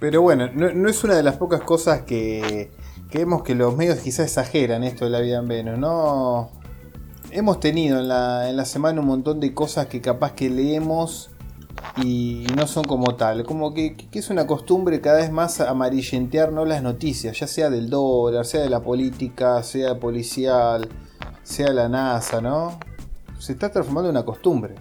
Pero 0.00 0.20
bueno, 0.20 0.48
no, 0.52 0.88
es 0.88 1.04
una 1.04 1.14
de 1.14 1.22
las 1.22 1.36
pocas 1.36 1.60
cosas 1.60 2.02
que, 2.02 2.72
que 3.08 3.18
vemos 3.18 3.44
que 3.44 3.54
los 3.54 3.76
medios 3.76 4.00
quizás 4.00 4.26
exageran 4.26 4.82
esto 4.82 5.04
de 5.04 5.12
la 5.12 5.20
vida 5.20 5.38
en 5.38 5.46
Venus. 5.46 5.78
No, 5.78 6.50
hemos 7.32 7.60
tenido 7.60 7.98
en 7.98 8.08
la, 8.08 8.64
semana 8.64 9.00
un 9.00 9.06
montón 9.06 9.40
de 9.40 9.54
cosas 9.54 9.86
que 9.86 10.00
capaz 10.00 10.32
que 10.32 10.50
leemos 10.50 11.30
y 11.96 12.46
no 12.56 12.66
son 12.66 12.84
como 12.84 13.16
tal. 13.16 13.44
Como 13.44 13.74
que, 13.74 13.96
que 13.96 14.18
es 14.18 14.30
una 14.30 14.46
costumbre 14.46 15.00
cada 15.00 15.18
vez 15.18 15.32
más 15.32 15.60
amarillentear 15.60 16.52
¿no? 16.52 16.64
las 16.64 16.82
noticias, 16.82 17.38
ya 17.38 17.46
sea 17.46 17.70
del 17.70 17.90
dólar, 17.90 18.44
sea 18.44 18.60
de 18.62 18.70
la 18.70 18.80
política, 18.80 19.62
sea 19.62 19.98
policial, 19.98 20.88
sea 21.42 21.72
la 21.72 21.88
NASA, 21.88 22.40
¿no? 22.40 22.78
Se 23.38 23.52
está 23.52 23.70
transformando 23.70 24.10
en 24.10 24.16
una 24.16 24.24
costumbre. 24.24 24.74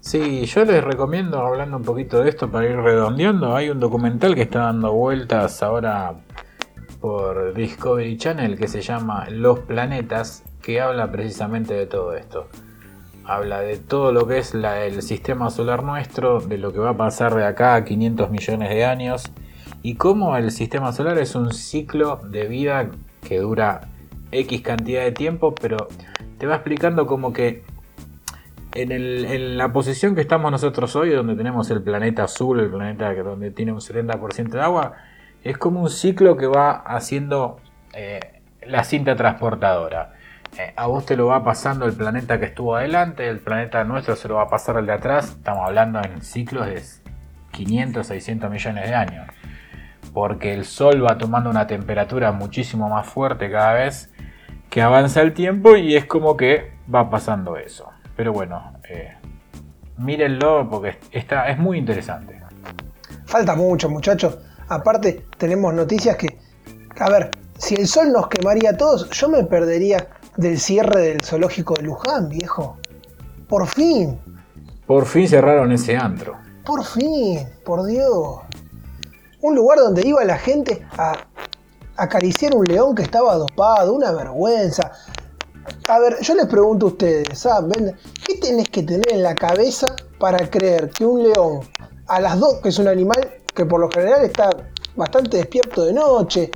Sí, 0.00 0.44
yo 0.46 0.64
les 0.64 0.82
recomiendo, 0.82 1.40
hablando 1.40 1.76
un 1.76 1.84
poquito 1.84 2.22
de 2.22 2.30
esto 2.30 2.50
para 2.50 2.68
ir 2.68 2.76
redondeando, 2.76 3.54
hay 3.54 3.70
un 3.70 3.80
documental 3.80 4.34
que 4.34 4.42
está 4.42 4.60
dando 4.60 4.92
vueltas 4.92 5.62
ahora 5.62 6.14
por 7.00 7.54
Discovery 7.54 8.16
Channel 8.16 8.56
que 8.56 8.68
se 8.68 8.80
llama 8.80 9.26
Los 9.30 9.60
Planetas, 9.60 10.44
que 10.62 10.80
habla 10.80 11.10
precisamente 11.10 11.74
de 11.74 11.86
todo 11.86 12.14
esto. 12.14 12.48
Habla 13.24 13.60
de 13.60 13.76
todo 13.76 14.12
lo 14.12 14.26
que 14.26 14.38
es 14.38 14.54
el 14.54 15.02
sistema 15.02 15.50
solar 15.50 15.84
nuestro, 15.84 16.40
de 16.40 16.58
lo 16.58 16.72
que 16.72 16.78
va 16.78 16.90
a 16.90 16.96
pasar 16.96 17.34
de 17.34 17.44
acá 17.44 17.74
a 17.74 17.84
500 17.84 18.30
millones 18.30 18.70
de 18.70 18.84
años 18.84 19.30
y 19.82 19.96
cómo 19.96 20.36
el 20.36 20.50
sistema 20.50 20.92
solar 20.92 21.18
es 21.18 21.34
un 21.34 21.52
ciclo 21.52 22.20
de 22.24 22.46
vida 22.46 22.90
que 23.26 23.38
dura 23.38 23.88
X 24.30 24.62
cantidad 24.62 25.02
de 25.02 25.12
tiempo, 25.12 25.54
pero 25.54 25.88
te 26.38 26.46
va 26.46 26.56
explicando 26.56 27.06
como 27.06 27.32
que 27.32 27.62
en, 28.74 29.58
la 29.58 29.72
posición 29.72 30.14
que 30.14 30.20
estamos 30.20 30.50
nosotros 30.50 30.96
hoy, 30.96 31.10
donde 31.10 31.36
tenemos 31.36 31.70
el 31.70 31.82
planeta 31.82 32.24
azul, 32.24 32.60
el 32.60 32.70
planeta 32.70 33.12
donde 33.14 33.50
tiene 33.50 33.72
un 33.72 33.80
70% 33.80 34.48
de 34.48 34.60
agua, 34.60 34.94
es 35.44 35.58
como 35.58 35.82
un 35.82 35.90
ciclo 35.90 36.36
que 36.36 36.46
va 36.46 36.72
haciendo 36.72 37.58
eh, 37.92 38.40
la 38.66 38.84
cinta 38.84 39.16
transportadora. 39.16 40.14
Eh, 40.58 40.72
a 40.76 40.86
vos 40.86 41.06
te 41.06 41.16
lo 41.16 41.28
va 41.28 41.42
pasando 41.42 41.86
el 41.86 41.94
planeta 41.94 42.38
que 42.38 42.46
estuvo 42.46 42.76
adelante, 42.76 43.26
el 43.26 43.40
planeta 43.40 43.84
nuestro 43.84 44.16
se 44.16 44.28
lo 44.28 44.34
va 44.34 44.42
a 44.42 44.48
pasar 44.48 44.76
el 44.76 44.86
de 44.86 44.92
atrás. 44.92 45.30
Estamos 45.30 45.66
hablando 45.66 46.00
en 46.02 46.20
ciclos 46.22 46.66
de 46.66 46.82
500, 47.52 48.06
600 48.06 48.50
millones 48.50 48.88
de 48.88 48.94
años. 48.94 49.26
Porque 50.12 50.52
el 50.52 50.66
Sol 50.66 51.04
va 51.04 51.16
tomando 51.16 51.48
una 51.48 51.66
temperatura 51.66 52.32
muchísimo 52.32 52.88
más 52.90 53.06
fuerte 53.06 53.50
cada 53.50 53.72
vez 53.72 54.10
que 54.68 54.82
avanza 54.82 55.22
el 55.22 55.32
tiempo 55.32 55.76
y 55.76 55.96
es 55.96 56.04
como 56.04 56.36
que 56.36 56.72
va 56.92 57.08
pasando 57.08 57.56
eso. 57.56 57.88
Pero 58.14 58.32
bueno, 58.34 58.74
eh, 58.88 59.14
mírenlo 59.96 60.68
porque 60.68 60.98
está, 61.12 61.48
es 61.48 61.58
muy 61.58 61.78
interesante. 61.78 62.40
Falta 63.24 63.54
mucho, 63.54 63.88
muchachos. 63.88 64.36
Aparte, 64.68 65.24
tenemos 65.38 65.72
noticias 65.72 66.16
que, 66.16 66.38
a 66.98 67.10
ver, 67.10 67.30
si 67.56 67.74
el 67.74 67.86
sol 67.86 68.12
nos 68.12 68.28
quemaría 68.28 68.70
a 68.70 68.76
todos, 68.76 69.08
yo 69.10 69.28
me 69.28 69.44
perdería 69.44 70.08
del 70.36 70.58
cierre 70.58 71.00
del 71.00 71.24
zoológico 71.24 71.74
de 71.74 71.82
Luján, 71.82 72.28
viejo. 72.28 72.78
Por 73.48 73.66
fin. 73.66 74.18
Por 74.86 75.06
fin 75.06 75.28
cerraron 75.28 75.72
ese 75.72 75.96
antro. 75.96 76.36
Por 76.64 76.84
fin, 76.84 77.46
por 77.64 77.84
Dios. 77.84 78.40
Un 79.40 79.54
lugar 79.54 79.78
donde 79.78 80.06
iba 80.06 80.24
la 80.24 80.38
gente 80.38 80.86
a 80.96 81.12
acariciar 81.96 82.54
un 82.54 82.64
león 82.64 82.94
que 82.94 83.02
estaba 83.02 83.34
dopado, 83.36 83.92
una 83.92 84.12
vergüenza. 84.12 84.92
A 85.88 85.98
ver, 85.98 86.20
yo 86.20 86.34
les 86.34 86.46
pregunto 86.46 86.86
a 86.86 86.88
ustedes, 86.90 87.38
¿saben? 87.38 87.96
¿Qué 88.26 88.36
tenés 88.36 88.68
que 88.68 88.82
tener 88.82 89.12
en 89.12 89.22
la 89.22 89.34
cabeza 89.34 89.94
para 90.18 90.48
creer 90.48 90.90
que 90.90 91.04
un 91.04 91.22
león, 91.22 91.60
a 92.06 92.20
las 92.20 92.38
dos, 92.38 92.54
que 92.62 92.70
es 92.70 92.78
un 92.78 92.88
animal 92.88 93.18
que 93.54 93.66
por 93.66 93.80
lo 93.80 93.90
general 93.90 94.24
está 94.24 94.50
bastante 94.96 95.36
despierto 95.36 95.84
de 95.84 95.92
noche, 95.92 96.50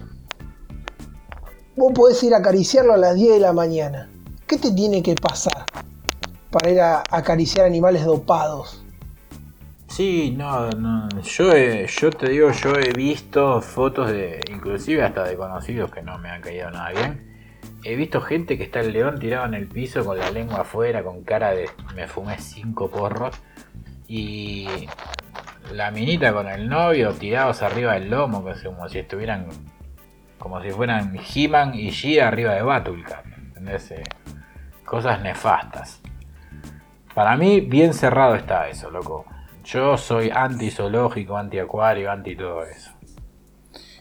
vos 1.76 1.92
podés 1.92 2.22
ir 2.22 2.34
a 2.34 2.38
acariciarlo 2.38 2.94
a 2.94 2.96
las 2.96 3.14
10 3.14 3.34
de 3.34 3.40
la 3.40 3.52
mañana. 3.52 4.08
¿Qué 4.46 4.58
te 4.58 4.72
tiene 4.72 5.02
que 5.02 5.14
pasar 5.14 5.66
para 6.50 6.70
ir 6.70 6.80
a 6.80 7.02
acariciar 7.10 7.66
animales 7.66 8.04
dopados? 8.04 8.82
Sí, 9.88 10.34
no, 10.36 10.70
no. 10.70 11.08
Yo, 11.22 11.52
yo 11.54 12.10
te 12.10 12.30
digo, 12.30 12.50
yo 12.50 12.74
he 12.74 12.92
visto 12.92 13.60
fotos 13.60 14.10
de, 14.10 14.40
inclusive 14.50 15.02
hasta 15.02 15.24
de 15.24 15.36
conocidos 15.36 15.90
que 15.90 16.02
no 16.02 16.18
me 16.18 16.30
han 16.30 16.40
caído 16.40 16.70
nada 16.70 16.90
bien. 16.90 17.36
He 17.84 17.94
visto 17.94 18.20
gente 18.20 18.58
que 18.58 18.64
está 18.64 18.80
el 18.80 18.92
león 18.92 19.18
tirado 19.18 19.46
en 19.46 19.54
el 19.54 19.68
piso 19.68 20.04
con 20.04 20.18
la 20.18 20.30
lengua 20.30 20.62
afuera, 20.62 21.02
con 21.02 21.22
cara 21.22 21.50
de 21.50 21.68
me 21.94 22.08
fumé 22.08 22.38
cinco 22.38 22.90
porros. 22.90 23.36
Y 24.08 24.66
la 25.72 25.90
minita 25.90 26.32
con 26.32 26.48
el 26.48 26.68
novio 26.68 27.12
tirados 27.12 27.62
arriba 27.62 27.94
del 27.94 28.10
lomo, 28.10 28.44
como 28.64 28.88
si 28.88 28.98
estuvieran 28.98 29.48
como 30.46 30.62
si 30.62 30.70
fueran 30.70 31.18
He-Man 31.34 31.74
y 31.74 31.90
She 31.90 32.22
arriba 32.22 32.54
de 32.54 32.62
Batulka. 32.62 33.24
¿Entendés? 33.48 33.90
Eh, 33.90 34.04
cosas 34.84 35.20
nefastas. 35.20 36.00
Para 37.16 37.36
mí, 37.36 37.62
bien 37.62 37.92
cerrado 37.92 38.36
está 38.36 38.68
eso, 38.68 38.88
loco. 38.88 39.24
Yo 39.64 39.98
soy 39.98 40.30
anti-zoológico, 40.32 41.36
anti-acuario, 41.36 42.12
anti 42.12 42.36
todo 42.36 42.62
eso. 42.62 42.92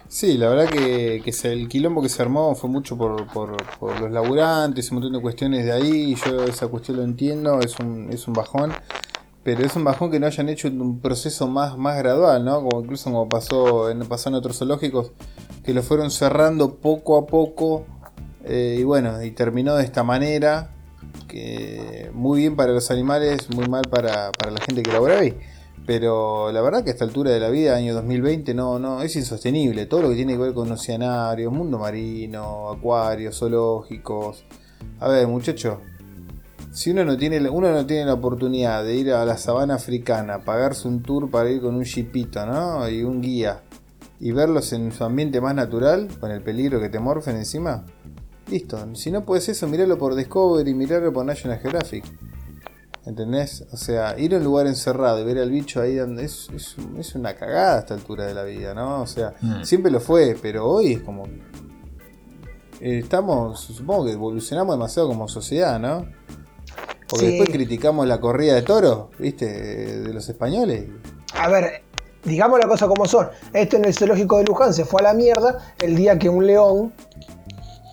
Sí, 0.07 0.37
la 0.37 0.49
verdad 0.49 0.69
que, 0.69 1.23
el 1.45 1.67
quilombo 1.67 2.03
que 2.03 2.09
se 2.09 2.21
armó 2.21 2.53
fue 2.53 2.69
mucho 2.69 2.95
por, 2.95 3.25
los 3.99 4.11
laburantes, 4.11 4.91
un 4.91 4.97
montón 4.97 5.13
de 5.13 5.21
cuestiones 5.21 5.65
de 5.65 5.71
ahí. 5.71 6.13
Yo 6.13 6.43
esa 6.43 6.67
cuestión 6.67 6.97
lo 6.97 7.03
entiendo, 7.03 7.59
es 7.59 7.79
un, 7.79 8.33
bajón. 8.33 8.71
Pero 9.41 9.65
es 9.65 9.75
un 9.75 9.83
bajón 9.83 10.11
que 10.11 10.19
no 10.19 10.27
hayan 10.27 10.47
hecho 10.47 10.67
un 10.67 10.99
proceso 10.99 11.47
más, 11.47 11.75
más 11.75 11.97
gradual, 11.97 12.45
¿no? 12.45 12.61
Como 12.61 12.81
incluso 12.81 13.05
como 13.05 13.27
pasó 13.27 13.89
en, 13.89 14.05
pasó 14.07 14.29
en 14.29 14.35
otros 14.35 14.59
zoológicos, 14.59 15.11
que 15.65 15.73
lo 15.73 15.81
fueron 15.81 16.11
cerrando 16.11 16.75
poco 16.75 17.17
a 17.17 17.25
poco. 17.25 17.85
Eh, 18.43 18.77
y 18.79 18.83
bueno, 18.83 19.21
y 19.23 19.31
terminó 19.31 19.75
de 19.75 19.83
esta 19.83 20.03
manera. 20.03 20.71
Que 21.27 22.11
muy 22.13 22.41
bien 22.41 22.55
para 22.55 22.71
los 22.71 22.91
animales, 22.91 23.49
muy 23.49 23.67
mal 23.67 23.83
para, 23.89 24.27
la 24.27 24.61
gente 24.61 24.83
que 24.83 24.91
labora 24.91 25.19
ahí. 25.19 25.35
Pero 25.87 26.51
la 26.51 26.61
verdad 26.61 26.83
que 26.83 26.91
a 26.91 26.93
esta 26.93 27.03
altura 27.03 27.31
de 27.31 27.39
la 27.39 27.49
vida, 27.49 27.75
año 27.75 27.93
2020, 27.95 28.53
no, 28.53 28.79
no, 28.79 29.01
es 29.01 29.15
insostenible. 29.15 29.87
Todo 29.87 30.03
lo 30.03 30.09
que 30.09 30.15
tiene 30.15 30.33
que 30.33 30.39
ver 30.39 30.53
con 30.53 30.71
oceanarios, 30.71 31.51
mundo 31.51 31.79
marino, 31.79 32.69
acuarios, 32.69 33.37
zoológicos. 33.37 34.45
A 34.99 35.07
ver, 35.07 35.27
muchachos, 35.27 35.79
si 36.71 36.91
uno 36.91 37.05
no 37.05 37.17
tiene 37.17 37.49
uno 37.49 37.71
no 37.71 37.85
tiene 37.85 38.05
la 38.05 38.13
oportunidad 38.13 38.83
de 38.83 38.95
ir 38.95 39.11
a 39.11 39.25
la 39.25 39.37
sabana 39.37 39.75
africana, 39.75 40.39
pagarse 40.43 40.87
un 40.87 41.01
tour 41.01 41.29
para 41.29 41.49
ir 41.49 41.61
con 41.61 41.75
un 41.75 41.85
jeepito, 41.85 42.45
¿no? 42.45 42.87
Y 42.89 43.03
un 43.03 43.21
guía 43.21 43.61
y 44.19 44.31
verlos 44.31 44.71
en 44.73 44.91
su 44.91 45.03
ambiente 45.03 45.41
más 45.41 45.55
natural, 45.55 46.07
con 46.19 46.31
el 46.31 46.41
peligro 46.41 46.79
que 46.79 46.89
te 46.89 46.99
morfen 46.99 47.35
encima, 47.35 47.85
listo. 48.49 48.95
Si 48.95 49.11
no 49.11 49.25
puedes 49.25 49.49
eso, 49.49 49.67
mirarlo 49.67 49.97
por 49.97 50.15
Discovery, 50.15 50.73
mirarlo 50.73 51.11
por 51.11 51.25
National 51.25 51.59
Geographic. 51.59 52.05
¿Entendés? 53.05 53.63
O 53.71 53.77
sea, 53.77 54.17
ir 54.17 54.33
a 54.33 54.37
un 54.37 54.43
lugar 54.43 54.65
encerrado 54.65 55.19
y 55.19 55.23
ver 55.23 55.37
al 55.37 55.51
bicho 55.51 55.79
ahí 55.79 55.95
donde 55.95 56.25
es, 56.25 56.49
es, 56.97 57.15
una 57.15 57.35
cagada 57.35 57.75
a 57.75 57.79
esta 57.81 57.93
altura 57.93 58.25
de 58.25 58.33
la 58.33 58.43
vida, 58.43 58.73
¿no? 58.73 59.01
O 59.01 59.07
sea, 59.07 59.35
mm. 59.41 59.63
siempre 59.63 59.91
lo 59.91 59.99
fue, 59.99 60.35
pero 60.41 60.65
hoy 60.65 60.93
es 60.93 61.01
como. 61.01 61.27
Eh, 62.81 62.99
estamos, 62.99 63.59
supongo 63.59 64.05
que 64.05 64.13
evolucionamos 64.13 64.75
demasiado 64.75 65.07
como 65.07 65.27
sociedad, 65.27 65.79
¿no? 65.79 66.07
Porque 67.07 67.27
después 67.27 67.49
criticamos 67.49 68.07
la 68.07 68.19
corrida 68.19 68.55
de 68.55 68.63
toros, 68.63 69.09
¿viste? 69.19 69.45
De 69.45 70.11
los 70.11 70.27
españoles. 70.27 70.89
A 71.35 71.47
ver, 71.49 71.83
digamos 72.25 72.59
la 72.59 72.67
cosa 72.67 72.87
como 72.87 73.05
son. 73.05 73.29
Esto 73.53 73.77
en 73.77 73.85
el 73.85 73.93
zoológico 73.93 74.37
de 74.37 74.45
Luján 74.45 74.73
se 74.73 74.85
fue 74.85 75.01
a 75.01 75.03
la 75.05 75.13
mierda 75.13 75.59
el 75.79 75.95
día 75.95 76.19
que 76.19 76.27
un 76.29 76.45
león 76.45 76.93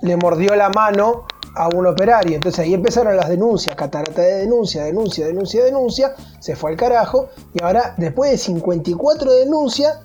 le 0.02 0.16
mordió 0.16 0.54
la 0.56 0.70
mano 0.70 1.26
a 1.54 1.68
un 1.68 1.86
operario. 1.86 2.34
Entonces 2.34 2.60
ahí 2.60 2.74
empezaron 2.74 3.16
las 3.16 3.28
denuncias, 3.28 3.76
catarata 3.76 4.22
de 4.22 4.38
denuncia, 4.38 4.84
denuncia, 4.84 5.26
denuncia, 5.26 5.64
denuncia. 5.64 6.14
Se 6.40 6.56
fue 6.56 6.70
al 6.72 6.76
carajo. 6.76 7.28
Y 7.54 7.62
ahora, 7.62 7.94
después 7.98 8.30
de 8.30 8.38
54 8.38 9.32
denuncias, 9.32 10.00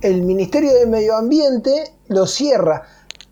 el 0.00 0.22
Ministerio 0.22 0.74
de 0.74 0.86
Medio 0.86 1.16
Ambiente 1.16 1.92
lo 2.08 2.26
cierra. 2.26 2.82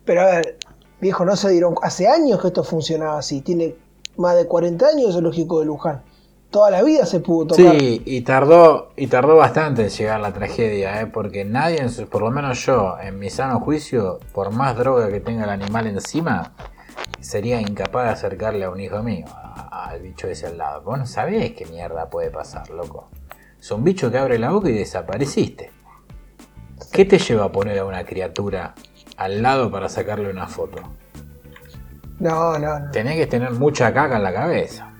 Pero 0.05 0.21
a 0.21 0.25
ver, 0.25 0.57
viejo, 0.99 1.25
no 1.25 1.35
se 1.35 1.49
dieron. 1.49 1.75
Hace 1.81 2.07
años 2.07 2.39
que 2.41 2.47
esto 2.47 2.63
funcionaba 2.63 3.19
así. 3.19 3.41
Tiene 3.41 3.75
más 4.17 4.35
de 4.35 4.45
40 4.47 4.87
años 4.87 5.07
el 5.07 5.13
zoológico 5.13 5.59
de 5.59 5.65
Luján. 5.65 6.03
Toda 6.51 6.69
la 6.69 6.83
vida 6.83 7.05
se 7.05 7.21
pudo 7.21 7.55
tocar. 7.55 7.79
Sí, 7.79 8.01
y 8.05 8.21
tardó, 8.21 8.91
y 8.97 9.07
tardó 9.07 9.37
bastante 9.37 9.83
en 9.83 9.89
llegar 9.89 10.19
la 10.19 10.33
tragedia, 10.33 11.01
¿eh? 11.01 11.07
porque 11.07 11.45
nadie, 11.45 11.87
por 12.09 12.21
lo 12.21 12.29
menos 12.29 12.65
yo, 12.65 12.97
en 13.01 13.17
mi 13.19 13.29
sano 13.29 13.61
juicio, 13.61 14.19
por 14.33 14.51
más 14.51 14.77
droga 14.77 15.09
que 15.09 15.21
tenga 15.21 15.45
el 15.45 15.49
animal 15.49 15.87
encima, 15.87 16.51
sería 17.21 17.61
incapaz 17.61 18.03
de 18.03 18.09
acercarle 18.09 18.65
a 18.65 18.69
un 18.69 18.81
hijo 18.81 19.01
mío, 19.01 19.27
al 19.71 20.01
bicho 20.01 20.27
ese 20.27 20.47
al 20.47 20.57
lado. 20.57 20.81
Vos 20.81 20.99
no 20.99 21.05
sabés 21.05 21.53
qué 21.53 21.65
mierda 21.67 22.09
puede 22.09 22.29
pasar, 22.31 22.69
loco. 22.69 23.07
Es 23.57 23.71
un 23.71 23.85
bicho 23.85 24.11
que 24.11 24.17
abre 24.17 24.37
la 24.37 24.51
boca 24.51 24.69
y 24.69 24.73
desapareciste. 24.73 25.71
¿Qué 26.91 27.05
te 27.05 27.17
lleva 27.17 27.45
a 27.45 27.51
poner 27.53 27.79
a 27.79 27.85
una 27.85 28.03
criatura 28.03 28.75
al 29.15 29.41
lado 29.41 29.71
para 29.71 29.87
sacarle 29.87 30.29
una 30.29 30.47
foto? 30.47 30.81
No, 32.19 32.59
no, 32.59 32.79
no. 32.79 32.91
Tenés 32.91 33.15
que 33.15 33.27
tener 33.27 33.51
mucha 33.51 33.93
caca 33.93 34.17
en 34.17 34.23
la 34.23 34.33
cabeza. 34.33 34.90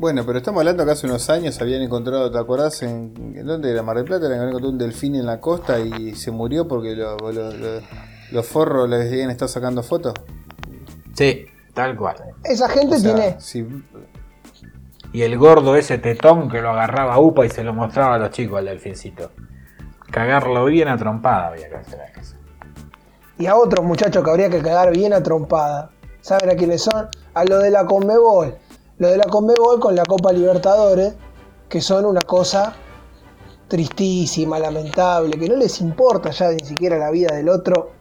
Bueno, 0.00 0.24
pero 0.24 0.38
estamos 0.38 0.60
hablando 0.60 0.82
que 0.86 0.92
hace 0.92 1.06
unos 1.06 1.28
años 1.28 1.60
habían 1.60 1.82
encontrado, 1.82 2.30
¿te 2.30 2.38
acordás? 2.38 2.80
¿En, 2.80 3.12
¿en 3.36 3.44
dónde 3.44 3.70
era? 3.70 3.82
Mar 3.82 3.96
del 3.98 4.06
Plata, 4.06 4.24
habían 4.24 4.48
encontrado 4.48 4.70
un 4.70 4.78
delfín 4.78 5.14
en 5.14 5.26
la 5.26 5.42
costa 5.42 5.78
y 5.78 6.14
se 6.14 6.30
murió 6.30 6.66
porque 6.66 6.96
los 6.96 8.46
forros 8.46 8.88
le 8.88 8.96
habían 8.96 9.28
estado 9.28 9.50
sacando 9.50 9.82
fotos. 9.82 10.14
Sí, 11.12 11.44
tal 11.74 11.98
cual. 11.98 12.16
Esa 12.42 12.70
gente 12.70 12.98
tiene. 12.98 13.36
y 15.12 15.20
el 15.20 15.36
gordo 15.36 15.76
ese 15.76 15.98
tetón 15.98 16.48
que 16.48 16.62
lo 16.62 16.70
agarraba 16.70 17.12
a 17.12 17.20
UPA 17.20 17.44
y 17.44 17.50
se 17.50 17.62
lo 17.62 17.74
mostraba 17.74 18.14
a 18.14 18.18
los 18.18 18.30
chicos 18.30 18.58
al 18.58 18.64
delfincito. 18.64 19.32
Cagarlo 20.10 20.64
bien 20.64 20.88
a 20.88 20.96
trompada 20.96 21.48
había 21.48 21.68
que 21.68 21.76
hacer 21.76 22.00
eso. 22.18 22.36
Y 23.38 23.44
a 23.44 23.54
otros 23.54 23.84
muchachos 23.84 24.24
que 24.24 24.30
habría 24.30 24.48
que 24.48 24.62
cagar 24.62 24.92
bien 24.96 25.12
a 25.12 25.22
trompada. 25.22 25.90
¿Saben 26.22 26.48
a 26.48 26.54
quiénes 26.54 26.80
son? 26.80 27.06
A 27.34 27.44
lo 27.44 27.58
de 27.58 27.70
la 27.70 27.84
Conmebol. 27.84 28.56
Lo 29.00 29.08
de 29.08 29.16
la 29.16 29.24
Conmebol 29.24 29.80
con 29.80 29.96
la 29.96 30.04
Copa 30.04 30.30
Libertadores, 30.30 31.14
que 31.70 31.80
son 31.80 32.04
una 32.04 32.20
cosa 32.20 32.74
tristísima, 33.66 34.58
lamentable, 34.58 35.38
que 35.38 35.48
no 35.48 35.56
les 35.56 35.80
importa 35.80 36.28
ya 36.28 36.50
ni 36.50 36.58
siquiera 36.58 36.98
la 36.98 37.10
vida 37.10 37.34
del 37.34 37.48
otro. 37.48 37.92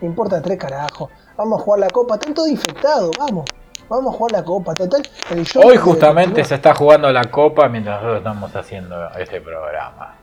No 0.00 0.08
importa 0.08 0.42
tres 0.42 0.58
carajos. 0.58 1.08
Vamos 1.36 1.60
a 1.60 1.62
jugar 1.62 1.78
la 1.78 1.90
Copa, 1.90 2.14
están 2.14 2.34
todos 2.34 2.48
infectados, 2.48 3.12
vamos. 3.16 3.44
Vamos 3.88 4.12
a 4.12 4.18
jugar 4.18 4.32
la 4.32 4.44
Copa, 4.44 4.74
total. 4.74 5.02
el 5.30 5.46
Hoy 5.64 5.76
justamente 5.76 6.42
se 6.42 6.56
está 6.56 6.74
jugando 6.74 7.12
la 7.12 7.30
copa 7.30 7.68
mientras 7.68 8.02
nosotros 8.02 8.18
estamos 8.18 8.56
haciendo 8.56 9.10
este 9.16 9.40
programa. 9.40 10.16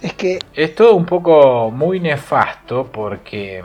Es 0.00 0.12
que 0.14 0.38
Es 0.54 0.72
todo 0.76 0.94
un 0.94 1.04
poco 1.04 1.68
muy 1.72 1.98
nefasto 1.98 2.86
porque 2.92 3.64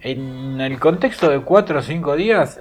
en 0.00 0.58
el 0.62 0.80
contexto 0.80 1.28
de 1.28 1.40
4 1.40 1.78
o 1.78 1.82
5 1.82 2.16
días 2.16 2.58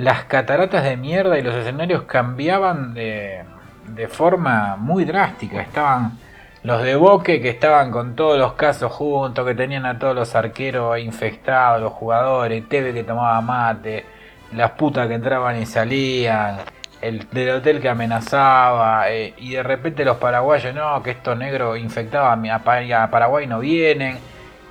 las 0.00 0.24
cataratas 0.24 0.84
de 0.84 0.96
mierda 0.96 1.38
y 1.38 1.42
los 1.42 1.54
escenarios 1.54 2.02
cambiaban 2.04 2.94
de, 2.94 3.44
de 3.88 4.08
forma 4.08 4.76
muy 4.76 5.04
drástica. 5.04 5.60
Estaban 5.60 6.18
los 6.62 6.82
de 6.82 6.94
Boque 6.96 7.40
que 7.40 7.50
estaban 7.50 7.90
con 7.90 8.14
todos 8.16 8.38
los 8.38 8.54
casos 8.54 8.92
juntos, 8.92 9.46
que 9.46 9.54
tenían 9.54 9.86
a 9.86 9.98
todos 9.98 10.14
los 10.14 10.34
arqueros 10.34 10.98
infectados, 10.98 11.80
los 11.80 11.92
jugadores, 11.92 12.68
Teve 12.68 12.92
que 12.92 13.04
tomaba 13.04 13.40
mate, 13.40 14.04
las 14.52 14.72
putas 14.72 15.08
que 15.08 15.14
entraban 15.14 15.60
y 15.60 15.66
salían, 15.66 16.58
el 17.00 17.28
del 17.30 17.50
hotel 17.56 17.80
que 17.80 17.88
amenazaba, 17.88 19.10
eh, 19.10 19.34
y 19.38 19.52
de 19.52 19.62
repente 19.62 20.04
los 20.04 20.18
paraguayos, 20.18 20.74
no, 20.74 21.02
que 21.02 21.12
estos 21.12 21.36
negros 21.36 21.78
infectaban 21.78 22.44
a, 22.46 22.56
a 22.56 23.10
Paraguay 23.10 23.46
no 23.46 23.60
vienen. 23.60 24.18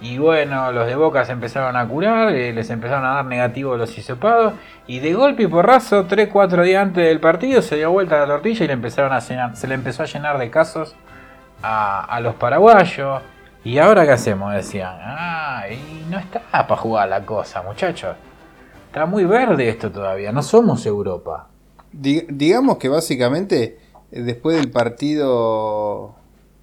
Y 0.02 0.18
bueno, 0.18 0.72
los 0.72 0.88
de 0.88 0.96
Boca 0.96 1.26
se 1.26 1.34
empezaron 1.34 1.76
a 1.76 1.86
curar, 1.88 2.30
eh, 2.34 2.54
les 2.54 2.70
empezaron 2.70 3.06
a 3.06 3.16
dar 3.16 3.26
negativo 3.26 3.76
los 3.76 3.98
hisopados. 3.98 4.54
Y 4.88 5.00
de 5.00 5.14
golpe 5.14 5.44
y 5.44 5.48
porrazo, 5.48 6.08
3-4 6.08 6.64
días 6.64 6.84
antes 6.84 7.06
del 7.06 7.20
partido, 7.20 7.62
se 7.62 7.76
dio 7.76 7.92
vuelta 7.92 8.18
la 8.20 8.26
tortilla 8.26 8.64
y 8.64 8.68
le 8.68 8.74
empezaron 8.74 9.12
a 9.12 9.20
llenar, 9.20 9.56
se 9.58 9.68
le 9.68 9.76
empezó 9.76 10.04
a 10.04 10.06
llenar 10.06 10.38
de 10.38 10.50
casos 10.50 10.96
a, 11.62 12.20
los 12.22 12.36
paraguayos. 12.36 13.22
¿Y 13.66 13.78
ahora 13.78 14.06
qué 14.06 14.12
hacemos? 14.12 14.54
Decían. 14.54 14.96
Ah, 15.02 15.64
y 15.70 16.10
no 16.10 16.18
está 16.18 16.40
para 16.50 16.78
jugar 16.78 17.10
la 17.10 17.26
cosa, 17.26 17.62
muchachos. 17.62 18.16
Está 18.88 19.06
muy 19.06 19.26
verde 19.26 19.68
esto 19.68 19.92
todavía, 19.92 20.32
no 20.32 20.42
somos 20.42 20.86
Europa. 20.86 21.48
Di- 21.92 22.26
digamos 22.30 22.78
que 22.78 22.88
básicamente 22.88 23.78
eh, 24.12 24.22
después 24.22 24.56
del 24.56 24.72
partido 24.72 26.16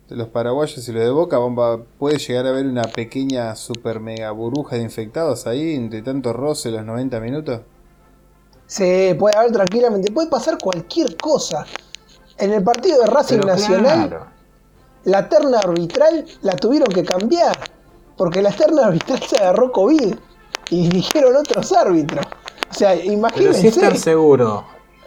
los 0.09 0.29
paraguayos 0.29 0.89
y 0.89 0.93
los 0.93 1.03
de 1.03 1.11
Boca 1.11 1.39
bomba, 1.39 1.79
puede 1.99 2.19
llegar 2.19 2.47
a 2.47 2.51
haber 2.51 2.67
una 2.67 2.83
pequeña 2.85 3.55
super 3.57 4.01
mega 4.01 4.31
burbuja 4.31 4.77
de 4.77 4.83
infectados 4.83 5.47
ahí 5.47 5.75
entre 5.75 6.03
tanto 6.03 6.33
roce 6.33 6.71
los 6.71 6.85
90 6.85 7.21
minutos. 7.21 7.61
se 8.67 9.15
puede 9.19 9.37
haber 9.37 9.53
tranquilamente, 9.53 10.13
puede 10.13 10.29
pasar 10.29 10.59
cualquier 10.59 11.17
cosa. 11.17 11.67
En 12.39 12.53
el 12.53 12.63
partido 12.63 13.01
de 13.01 13.07
Racing 13.07 13.37
Pero 13.41 13.49
Nacional, 13.49 14.09
claro. 14.09 14.27
la 15.05 15.29
terna 15.29 15.59
arbitral 15.61 16.25
la 16.43 16.53
tuvieron 16.57 16.89
que 16.89 17.03
cambiar. 17.05 17.57
Porque 18.17 18.43
la 18.43 18.51
terna 18.51 18.87
arbitral 18.87 19.21
se 19.23 19.37
agarró 19.37 19.73
COVID. 19.73 20.15
Y 20.71 20.89
dijeron 20.89 21.37
otros 21.37 21.73
árbitros. 21.73 22.27
O 22.71 22.75
sea, 22.75 22.95
Pero 22.95 23.13
imagínense. 23.13 23.61
si 23.61 23.69
es 23.69 23.79
tan 23.79 23.97
seguro, 23.97 24.67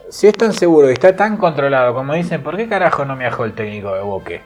si 0.09 0.27
es 0.27 0.33
tan 0.35 0.53
seguro 0.53 0.89
y 0.89 0.93
está 0.93 1.15
tan 1.15 1.37
controlado 1.37 1.93
como 1.93 2.13
dicen, 2.13 2.41
¿por 2.43 2.55
qué 2.57 2.67
carajo 2.69 3.05
no 3.05 3.15
me 3.15 3.25
viajó 3.25 3.45
el 3.45 3.53
técnico 3.55 3.93
de 3.93 4.01
Boque? 4.01 4.41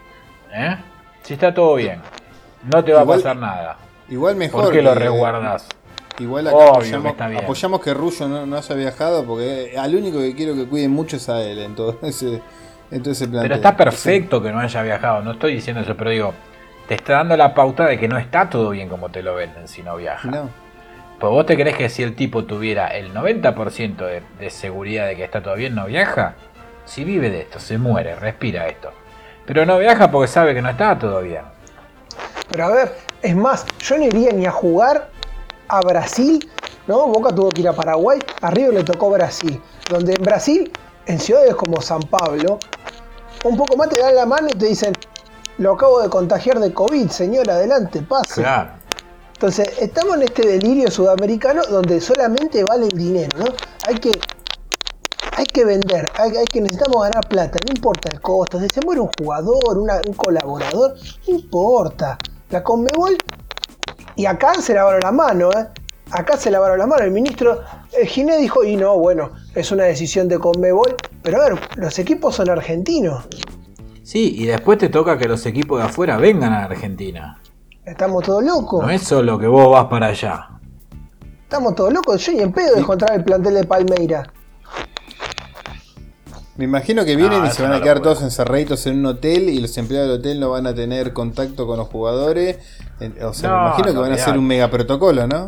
¿Eh? 0.54 0.76
Si 1.24 1.34
está 1.34 1.54
todo 1.54 1.76
bien, 1.76 2.00
no 2.72 2.84
te 2.84 2.94
va 2.94 3.02
Igual- 3.02 3.20
a 3.20 3.24
pasar 3.24 3.36
nada. 3.38 3.78
Igual 4.10 4.36
mejor. 4.36 4.66
¿Por 4.66 4.74
qué 4.74 4.82
lo 4.82 4.94
que- 4.94 5.00
resguardas? 5.00 5.68
Igual 6.20 6.48
acá 6.48 6.56
Obvio 6.58 6.66
que 6.66 6.78
apoyamos, 6.96 7.18
bien. 7.30 7.38
apoyamos 7.44 7.82
que 7.82 7.94
Rullo 7.94 8.28
no, 8.28 8.46
no 8.46 8.58
haya 8.58 8.76
viajado 8.76 9.26
porque 9.26 9.74
al 9.78 9.96
único 9.96 10.20
que 10.20 10.36
quiero 10.36 10.54
que 10.54 10.66
cuiden 10.68 10.92
mucho 10.92 11.16
es 11.18 11.28
a 11.28 11.42
él 11.42 11.58
en 11.58 11.74
todo 11.76 11.98
ese, 12.04 12.40
en 12.92 13.02
todo 13.02 13.12
ese 13.14 13.28
plantel. 13.28 13.42
Pero 13.50 13.56
está 13.56 13.76
perfecto 13.76 14.42
que 14.42 14.52
no 14.52 14.60
haya 14.60 14.82
viajado, 14.84 15.24
no 15.24 15.32
estoy 15.32 15.56
diciendo 15.56 15.82
eso, 15.82 15.98
pero 15.98 16.12
digo, 16.12 16.34
te 16.88 16.94
está 16.96 17.14
dando 17.14 17.36
la 17.36 17.56
pauta 17.56 17.88
de 17.88 17.98
que 17.98 18.08
no 18.08 18.20
está 18.20 18.48
todo 18.48 18.70
bien 18.70 18.90
como 18.90 19.10
te 19.10 19.24
lo 19.24 19.34
venden 19.34 19.68
si 19.68 19.82
no 19.82 19.96
viaja. 19.96 20.30
No. 20.30 20.50
Pues 21.20 21.32
vos 21.32 21.46
te 21.48 21.56
crees 21.56 21.78
que 21.78 21.90
si 21.90 22.04
el 22.04 22.16
tipo 22.16 22.44
tuviera 22.44 22.90
el 22.90 23.12
90% 23.14 23.96
de, 24.06 24.22
de 24.38 24.50
seguridad 24.52 25.08
de 25.08 25.16
que 25.16 25.24
está 25.24 25.42
todo 25.42 25.56
bien, 25.56 25.74
no 25.74 25.86
viaja. 25.88 26.36
Si 26.86 27.04
vive 27.06 27.30
de 27.32 27.42
esto, 27.42 27.60
se 27.60 27.78
muere, 27.80 28.16
respira 28.16 28.68
esto. 28.68 28.92
Pero 29.46 29.66
no 29.66 29.78
viaja 29.78 30.10
porque 30.10 30.28
sabe 30.28 30.54
que 30.54 30.62
no 30.62 30.70
está 30.70 30.96
bien. 31.22 31.44
Pero 32.50 32.66
a 32.66 32.70
ver, 32.70 32.96
es 33.22 33.36
más, 33.36 33.66
yo 33.80 33.98
no 33.98 34.06
iría 34.06 34.32
ni 34.32 34.46
a 34.46 34.52
jugar 34.52 35.10
a 35.68 35.82
Brasil, 35.82 36.50
¿no? 36.88 37.08
Boca 37.08 37.34
tuvo 37.34 37.50
que 37.50 37.62
ir 37.62 37.68
a 37.68 37.74
Paraguay, 37.74 38.20
a 38.42 38.52
River 38.52 38.74
le 38.74 38.84
tocó 38.84 39.10
Brasil. 39.10 39.62
Donde 39.90 40.14
en 40.14 40.24
Brasil, 40.24 40.72
en 41.06 41.20
ciudades 41.20 41.56
como 41.56 41.82
San 41.82 42.02
Pablo, 42.02 42.60
un 43.44 43.58
poco 43.58 43.76
más 43.76 43.90
te 43.90 44.00
dan 44.00 44.16
la 44.16 44.26
mano 44.26 44.48
y 44.50 44.58
te 44.58 44.68
dicen, 44.68 44.94
lo 45.58 45.74
acabo 45.74 46.02
de 46.02 46.10
contagiar 46.10 46.60
de 46.60 46.74
COVID, 46.74 47.10
señor, 47.10 47.50
adelante, 47.50 48.02
pase. 48.02 48.42
Claro. 48.42 48.72
Entonces, 49.34 49.78
estamos 49.80 50.16
en 50.16 50.24
este 50.24 50.48
delirio 50.48 50.90
sudamericano 50.90 51.64
donde 51.70 52.00
solamente 52.00 52.64
vale 52.64 52.86
el 52.86 52.98
dinero, 52.98 53.38
¿no? 53.38 53.46
Hay 53.88 53.96
que, 53.96 54.12
hay 55.36 55.46
que 55.46 55.66
vender, 55.66 56.10
hay, 56.18 56.32
hay 56.38 56.46
que 56.46 56.62
necesitamos 56.62 57.04
ganar 57.04 57.28
plata, 57.28 57.58
no 57.66 57.74
importa 57.76 58.10
el 58.12 58.22
costo. 58.22 58.60
Si 58.60 58.68
se 58.74 58.82
muere 58.86 59.02
un 59.02 59.10
jugador, 59.20 59.78
una- 59.78 60.02
un 60.08 60.14
colaborador, 60.14 60.94
no 61.28 61.34
importa. 61.36 62.18
La 62.50 62.62
Conmebol, 62.64 63.18
y 64.16 64.26
acá 64.26 64.54
se 64.56 64.74
lavaron 64.74 65.00
la 65.04 65.12
mano, 65.12 65.50
¿eh? 65.52 65.68
Acá 66.12 66.38
se 66.38 66.52
lavaron 66.52 66.78
la 66.78 66.86
mano. 66.86 67.04
El 67.04 67.12
ministro 67.12 67.62
eh, 67.92 68.06
Giné 68.06 68.38
dijo, 68.38 68.64
y 68.64 68.76
no, 68.76 69.00
bueno, 69.00 69.32
es 69.56 69.72
una 69.72 69.86
decisión 69.86 70.28
de 70.28 70.38
Conmebol. 70.38 70.96
Pero 71.24 71.42
a 71.42 71.50
ver, 71.50 71.60
los 71.78 71.98
equipos 71.98 72.36
son 72.36 72.50
argentinos. 72.52 73.24
Sí, 74.04 74.36
y 74.38 74.46
después 74.46 74.78
te 74.78 74.90
toca 74.90 75.18
que 75.18 75.28
los 75.28 75.44
equipos 75.48 75.80
de 75.80 75.86
afuera 75.88 76.18
vengan 76.18 76.54
a 76.54 76.66
Argentina. 76.66 77.42
Estamos 77.86 78.24
todos 78.24 78.44
locos. 78.44 78.84
No 78.84 78.90
es 78.92 79.02
solo 79.02 79.40
que 79.40 79.48
vos 79.48 79.72
vas 79.72 79.86
para 79.86 80.08
allá. 80.08 80.50
Estamos 81.44 81.74
todos 81.74 81.92
locos. 81.94 82.24
Yo 82.24 82.34
ni 82.34 82.42
en 82.42 82.52
pedo 82.52 82.76
de 82.76 82.82
encontrar 82.82 83.14
el 83.16 83.24
plantel 83.24 83.56
de 83.56 83.64
Palmeira. 83.64 84.32
Me 86.56 86.66
imagino 86.66 87.04
que 87.04 87.16
vienen 87.16 87.42
No, 87.42 87.48
y 87.48 87.52
se 87.52 87.64
van 87.64 87.74
a 87.74 87.82
quedar 87.82 88.00
todos 88.02 88.22
encerraditos 88.22 88.86
en 88.86 89.00
un 89.00 89.06
hotel 89.08 89.50
y 89.50 89.60
los 89.60 89.76
empleados 89.78 90.10
del 90.10 90.20
hotel 90.20 90.40
no 90.40 90.52
van 90.52 90.68
a 90.68 90.76
tener 90.76 91.14
contacto 91.14 91.66
con 91.66 91.78
los 91.78 91.88
jugadores. 91.88 92.60
O 93.24 93.34
sea, 93.34 93.50
me 93.52 93.58
No, 93.58 93.60
imagino 93.60 93.94
que 93.94 93.94
no, 93.94 94.02
van 94.02 94.12
a 94.12 94.16
hacer 94.16 94.38
un 94.38 94.46
mega 94.46 94.70
protocolo, 94.70 95.26
¿no? 95.28 95.46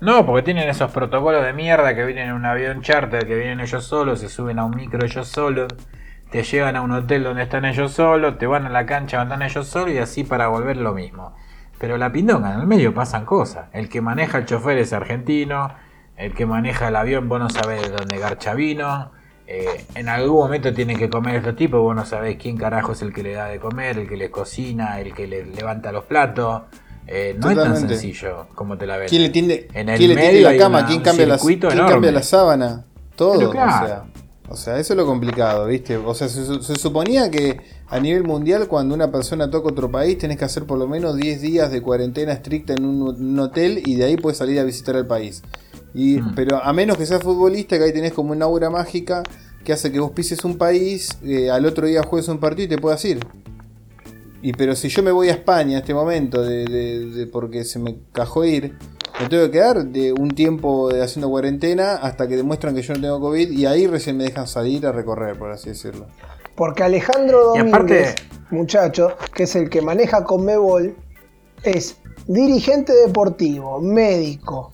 No, 0.00 0.26
porque 0.26 0.42
tienen 0.42 0.68
esos 0.68 0.90
protocolos 0.90 1.44
de 1.44 1.52
mierda 1.52 1.94
que 1.94 2.04
vienen 2.04 2.28
en 2.28 2.34
un 2.34 2.44
avión 2.44 2.82
charter, 2.82 3.26
que 3.26 3.34
vienen 3.34 3.60
ellos 3.60 3.84
solos, 3.84 4.20
se 4.20 4.28
suben 4.28 4.58
a 4.58 4.64
un 4.64 4.74
micro 4.74 5.04
ellos 5.04 5.28
solos, 5.28 5.68
te 6.30 6.42
llegan 6.44 6.76
a 6.76 6.82
un 6.82 6.92
hotel 6.92 7.24
donde 7.24 7.42
están 7.42 7.64
ellos 7.64 7.92
solos, 7.92 8.38
te 8.38 8.46
van 8.46 8.66
a 8.66 8.70
la 8.70 8.84
cancha 8.86 9.18
donde 9.18 9.34
están 9.34 9.48
ellos 9.48 9.68
solos 9.68 9.94
y 9.94 9.98
así 9.98 10.24
para 10.24 10.48
volver 10.48 10.76
lo 10.76 10.92
mismo. 10.94 11.34
Pero 11.78 11.98
la 11.98 12.12
pindonga, 12.12 12.54
en 12.54 12.60
el 12.60 12.66
medio 12.66 12.94
pasan 12.94 13.24
cosas. 13.26 13.68
El 13.72 13.88
que 13.88 14.00
maneja 14.02 14.38
el 14.38 14.46
chofer 14.46 14.78
es 14.78 14.92
argentino, 14.92 15.74
el 16.16 16.34
que 16.34 16.46
maneja 16.46 16.88
el 16.88 16.96
avión 16.96 17.28
vos 17.28 17.40
no 17.40 17.50
sabés 17.50 17.82
de 17.82 17.90
dónde 17.90 18.18
garcha 18.18 18.54
vino. 18.54 19.12
Eh, 19.46 19.84
en 19.94 20.08
algún 20.08 20.36
momento 20.38 20.72
tienen 20.74 20.98
que 20.98 21.08
comer 21.08 21.36
estos 21.36 21.56
tipos, 21.56 21.80
vos 21.80 21.94
no 21.94 22.04
sabés 22.04 22.36
quién 22.36 22.56
carajo 22.56 22.92
es 22.92 23.02
el 23.02 23.12
que 23.12 23.22
le 23.22 23.32
da 23.32 23.46
de 23.48 23.58
comer, 23.60 23.98
el 23.98 24.08
que 24.08 24.16
les 24.16 24.30
cocina, 24.30 25.00
el 25.00 25.14
que 25.14 25.26
le 25.26 25.44
levanta 25.46 25.92
los 25.92 26.04
platos. 26.04 26.62
Eh, 27.08 27.36
no 27.38 27.50
es 27.50 27.56
tan 27.56 27.76
sencillo 27.88 28.48
como 28.56 28.76
te 28.76 28.84
la 28.86 28.96
ven. 28.96 29.08
¿Quién 29.08 29.22
le 29.22 29.28
tiende, 29.28 29.68
En 29.74 29.88
el 29.88 29.96
quién 29.98 30.10
le 30.14 30.20
tiende 30.20 30.40
la 30.42 30.56
cama? 30.56 30.78
una- 30.80 30.88
¿Quién, 30.88 31.02
cambia 31.02 31.26
la, 31.26 31.38
quién 31.38 31.60
enorme. 31.62 31.90
cambia 31.92 32.10
la 32.12 32.22
sábana? 32.24 32.84
Todo. 33.14 33.50
Claro. 33.50 33.84
o, 33.84 33.86
sea, 33.86 34.04
o 34.48 34.56
sea, 34.56 34.78
eso 34.78 34.92
es 34.92 34.96
lo 34.96 35.06
complicado, 35.06 35.66
¿viste? 35.66 35.96
O 35.96 36.14
sea, 36.14 36.28
se, 36.28 36.44
su- 36.44 36.62
se 36.62 36.74
suponía 36.74 37.30
que 37.30 37.60
a 37.88 38.00
nivel 38.00 38.24
mundial, 38.24 38.66
cuando 38.66 38.94
una 38.96 39.12
persona 39.12 39.48
toca 39.48 39.68
otro 39.68 39.88
país, 39.88 40.18
tenés 40.18 40.36
que 40.36 40.44
hacer 40.44 40.64
por 40.64 40.78
lo 40.78 40.88
menos 40.88 41.14
10 41.16 41.40
días 41.40 41.70
de 41.70 41.80
cuarentena 41.80 42.32
estricta 42.32 42.72
en 42.72 42.84
un, 42.84 43.02
un 43.02 43.38
hotel 43.38 43.80
y 43.86 43.94
de 43.94 44.04
ahí 44.06 44.16
puedes 44.16 44.38
salir 44.38 44.58
a 44.58 44.64
visitar 44.64 44.96
el 44.96 45.06
país. 45.06 45.44
Y, 45.96 46.20
Mm. 46.20 46.34
Pero 46.36 46.62
a 46.62 46.72
menos 46.72 46.96
que 46.98 47.06
seas 47.06 47.22
futbolista, 47.22 47.78
que 47.78 47.84
ahí 47.84 47.92
tenés 47.92 48.12
como 48.12 48.32
una 48.32 48.44
aura 48.44 48.68
mágica 48.70 49.22
que 49.64 49.72
hace 49.72 49.90
que 49.90 49.98
vos 49.98 50.10
pises 50.12 50.44
un 50.44 50.58
país, 50.58 51.08
eh, 51.24 51.50
al 51.50 51.64
otro 51.66 51.86
día 51.86 52.02
juegues 52.02 52.28
un 52.28 52.38
partido 52.38 52.66
y 52.66 52.68
te 52.68 52.78
puedas 52.78 53.04
ir. 53.04 53.18
Y 54.42 54.52
pero 54.52 54.76
si 54.76 54.88
yo 54.88 55.02
me 55.02 55.10
voy 55.10 55.28
a 55.28 55.32
España 55.32 55.72
en 55.72 55.78
este 55.78 55.94
momento, 55.94 56.42
de, 56.42 56.64
de- 56.66 57.06
de- 57.06 57.26
porque 57.26 57.64
se 57.64 57.78
me 57.78 57.96
cajó 58.12 58.44
ir, 58.44 58.76
me 59.20 59.28
tengo 59.28 59.44
que 59.46 59.50
quedar 59.50 59.86
de 59.86 60.12
un 60.12 60.28
tiempo 60.28 60.88
de 60.92 61.02
haciendo 61.02 61.28
cuarentena 61.30 61.94
hasta 61.94 62.28
que 62.28 62.36
demuestran 62.36 62.74
que 62.74 62.82
yo 62.82 62.94
no 62.94 63.00
tengo 63.00 63.18
COVID 63.20 63.50
y 63.50 63.64
ahí 63.66 63.86
recién 63.86 64.18
me 64.18 64.24
dejan 64.24 64.46
salir 64.46 64.86
a 64.86 64.92
recorrer, 64.92 65.36
por 65.38 65.50
así 65.50 65.70
decirlo. 65.70 66.06
Porque 66.54 66.82
Alejandro 66.84 67.46
Domínguez, 67.48 67.72
aparte- 67.72 68.14
muchacho, 68.50 69.16
que 69.34 69.44
es 69.44 69.56
el 69.56 69.68
que 69.70 69.80
maneja 69.80 70.22
Conmebol, 70.22 70.94
es 71.64 71.96
dirigente 72.28 72.92
deportivo, 72.94 73.80
médico, 73.80 74.72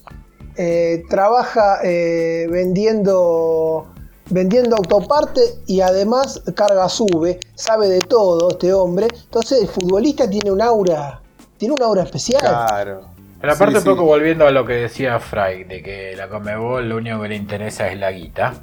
eh, 0.56 1.04
trabaja 1.08 1.78
eh, 1.84 2.46
vendiendo 2.50 3.88
vendiendo 4.30 4.76
autoparte 4.76 5.40
y 5.66 5.80
además 5.82 6.42
carga 6.56 6.88
sube, 6.88 7.38
sabe 7.54 7.88
de 7.88 8.02
todo 8.02 8.50
este 8.52 8.72
hombre. 8.72 9.08
Entonces 9.24 9.60
el 9.62 9.68
futbolista 9.68 10.28
tiene 10.30 10.50
un 10.50 10.62
aura, 10.62 11.20
tiene 11.58 11.74
un 11.74 11.82
aura 11.82 12.02
especial. 12.04 12.40
Claro. 12.40 13.08
Pero 13.40 13.52
aparte 13.52 13.76
Sí, 13.76 13.78
un 13.78 13.84
poco 13.84 14.02
sí. 14.02 14.06
volviendo 14.06 14.46
a 14.46 14.50
lo 14.52 14.64
que 14.64 14.74
decía 14.74 15.18
Fry, 15.20 15.64
de 15.64 15.82
que 15.82 16.14
la 16.16 16.28
Comebol 16.28 16.88
lo 16.88 16.96
único 16.96 17.20
que 17.22 17.28
le 17.28 17.36
interesa 17.36 17.88
es 17.90 17.98
la 17.98 18.10
guita. 18.12 18.54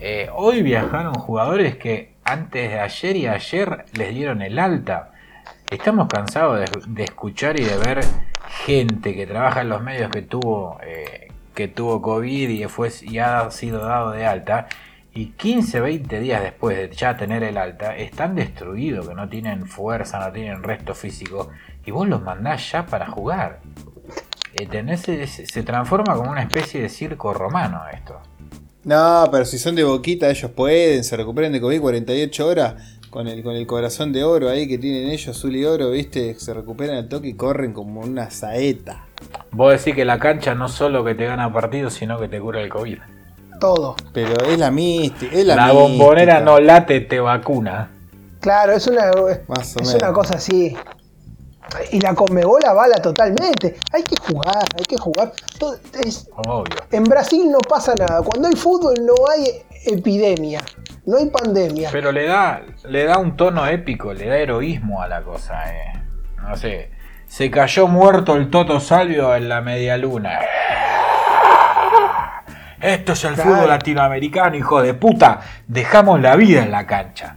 eh, 0.00 0.28
hoy 0.34 0.62
viajaron 0.62 1.14
jugadores 1.14 1.76
que 1.76 2.14
antes 2.24 2.70
de 2.70 2.80
ayer 2.80 3.16
y 3.16 3.26
ayer 3.28 3.84
les 3.92 4.14
dieron 4.14 4.42
el 4.42 4.58
alta. 4.58 5.12
Estamos 5.70 6.08
cansados 6.08 6.60
de, 6.60 6.66
de 6.88 7.04
escuchar 7.04 7.58
y 7.60 7.64
de 7.64 7.76
ver 7.78 8.04
gente 8.64 9.14
que 9.14 9.26
trabaja 9.26 9.60
en 9.62 9.68
los 9.70 9.82
medios 9.82 10.10
que 10.10 10.22
tuvo 10.22 10.78
eh, 10.82 11.23
que 11.54 11.68
tuvo 11.68 12.02
COVID 12.02 12.48
y, 12.48 12.64
fue, 12.64 12.90
y 13.02 13.18
ha 13.18 13.50
sido 13.50 13.84
dado 13.84 14.10
de 14.10 14.26
alta. 14.26 14.68
Y 15.14 15.26
15, 15.26 15.80
20 15.80 16.20
días 16.20 16.42
después 16.42 16.76
de 16.76 16.94
ya 16.94 17.16
tener 17.16 17.44
el 17.44 17.56
alta, 17.56 17.96
están 17.96 18.34
destruidos, 18.34 19.08
que 19.08 19.14
no 19.14 19.28
tienen 19.28 19.66
fuerza, 19.66 20.18
no 20.18 20.32
tienen 20.32 20.62
resto 20.62 20.94
físico. 20.94 21.50
Y 21.86 21.92
vos 21.92 22.08
los 22.08 22.20
mandás 22.20 22.72
ya 22.72 22.84
para 22.86 23.06
jugar. 23.06 23.60
Se, 24.56 25.62
transforma 25.62 26.14
como 26.14 26.30
una 26.30 26.42
especie 26.42 26.80
de 26.82 26.88
circo 26.88 27.32
romano 27.32 27.82
esto. 27.92 28.20
No, 28.84 29.28
pero 29.30 29.44
si 29.44 29.58
son 29.58 29.74
de 29.74 29.84
boquita, 29.84 30.30
ellos 30.30 30.50
pueden, 30.50 31.04
se 31.04 31.16
recuperen 31.16 31.52
de 31.52 31.60
COVID 31.60 31.80
48 31.80 32.46
horas 32.46 32.74
con 33.08 33.28
el, 33.28 33.42
con 33.42 33.54
el 33.54 33.66
corazón 33.66 34.12
de 34.12 34.24
oro 34.24 34.48
ahí 34.48 34.68
que 34.68 34.78
tienen 34.78 35.08
ellos, 35.08 35.36
azul 35.36 35.54
y 35.56 35.64
oro, 35.64 35.90
¿viste? 35.90 36.34
Se 36.34 36.52
recuperan 36.52 36.96
al 36.96 37.08
toque 37.08 37.28
y 37.28 37.34
corren 37.34 37.72
como 37.72 38.00
una 38.00 38.30
saeta. 38.30 39.06
Vos 39.50 39.72
decís 39.72 39.94
que 39.94 40.04
la 40.04 40.18
cancha 40.18 40.54
no 40.54 40.68
solo 40.68 41.04
que 41.04 41.14
te 41.14 41.26
gana 41.26 41.52
partidos, 41.52 41.94
sino 41.94 42.18
que 42.18 42.28
te 42.28 42.40
cura 42.40 42.60
el 42.60 42.68
COVID. 42.68 42.98
Todo. 43.60 43.94
Pero 44.12 44.34
es 44.46 44.58
la 44.58 44.70
mística, 44.70 45.34
es 45.34 45.46
la, 45.46 45.54
La, 45.56 45.62
mística. 45.66 45.82
bombonera 45.82 46.40
no 46.40 46.58
late, 46.60 47.00
te 47.00 47.20
vacuna. 47.20 47.90
Claro, 48.40 48.72
es 48.72 48.86
una, 48.88 49.10
Más 49.48 49.76
o 49.76 49.80
es 49.80 49.86
menos. 49.86 49.94
una 49.94 50.12
cosa 50.12 50.34
así. 50.34 50.76
Y 51.92 52.00
la 52.00 52.14
Conmebol 52.14 52.60
avala 52.66 52.96
totalmente. 52.96 53.76
Hay 53.92 54.02
que 54.04 54.16
jugar, 54.16 54.64
hay 54.76 54.84
que 54.84 54.96
jugar. 54.98 55.32
Todo- 55.58 55.76
es- 56.04 56.28
Obvio. 56.36 56.76
en 56.90 57.04
Brasil 57.04 57.50
no 57.50 57.58
pasa 57.58 57.94
nada. 57.98 58.20
Cuando 58.22 58.48
hay 58.48 58.54
fútbol 58.54 58.94
no 59.04 59.14
hay 59.32 59.62
epidemia, 59.86 60.60
no 61.06 61.16
hay 61.16 61.26
pandemia. 61.30 61.88
Pero 61.90 62.12
le 62.12 62.26
da, 62.26 62.62
le 62.88 63.04
da 63.04 63.18
un 63.18 63.36
tono 63.36 63.66
épico, 63.66 64.12
le 64.12 64.26
da 64.28 64.36
heroísmo 64.36 65.00
a 65.02 65.08
la 65.08 65.22
cosa. 65.22 65.54
Eh. 65.74 66.02
No 66.42 66.54
sé. 66.56 66.90
Se 67.36 67.50
cayó 67.50 67.88
muerto 67.88 68.36
el 68.36 68.48
Toto 68.48 68.78
Salvio 68.78 69.34
en 69.34 69.48
la 69.48 69.60
media 69.60 69.96
luna. 69.96 70.38
Esto 72.80 73.14
es 73.14 73.24
el 73.24 73.34
fútbol 73.34 73.66
latinoamericano, 73.66 74.54
hijo 74.54 74.80
de 74.80 74.94
puta. 74.94 75.40
Dejamos 75.66 76.20
la 76.20 76.36
vida 76.36 76.62
en 76.62 76.70
la 76.70 76.86
cancha. 76.86 77.34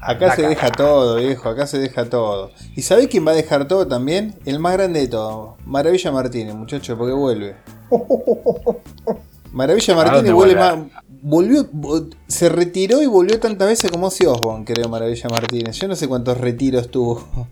Acá 0.00 0.34
se 0.34 0.42
deja 0.48 0.68
todo, 0.72 1.18
viejo, 1.18 1.48
acá 1.48 1.68
se 1.68 1.78
deja 1.78 2.06
todo. 2.06 2.50
¿Y 2.74 2.82
sabés 2.82 3.06
quién 3.06 3.24
va 3.24 3.30
a 3.30 3.34
dejar 3.36 3.68
todo 3.68 3.86
también? 3.86 4.34
El 4.46 4.58
más 4.58 4.72
grande 4.72 4.98
de 4.98 5.06
todo, 5.06 5.56
Maravilla 5.64 6.10
Martínez, 6.10 6.52
muchacho, 6.56 6.98
porque 6.98 7.12
vuelve. 7.14 7.54
Maravilla 9.52 9.94
¿A 9.94 9.96
Martínez 9.96 10.32
vuelve 10.32 10.56
más. 10.56 10.74
Volvió, 11.22 11.70
vo- 11.70 12.12
se 12.26 12.48
retiró 12.48 13.00
y 13.00 13.06
volvió 13.06 13.38
tantas 13.38 13.68
veces 13.68 13.92
como 13.92 14.08
Ozzy 14.08 14.26
Osbourne, 14.26 14.64
creo, 14.64 14.88
Maravilla 14.88 15.28
Martínez. 15.28 15.76
Yo 15.76 15.86
no 15.86 15.94
sé 15.94 16.08
cuántos 16.08 16.36
retiros 16.38 16.90
tuvo. 16.90 17.46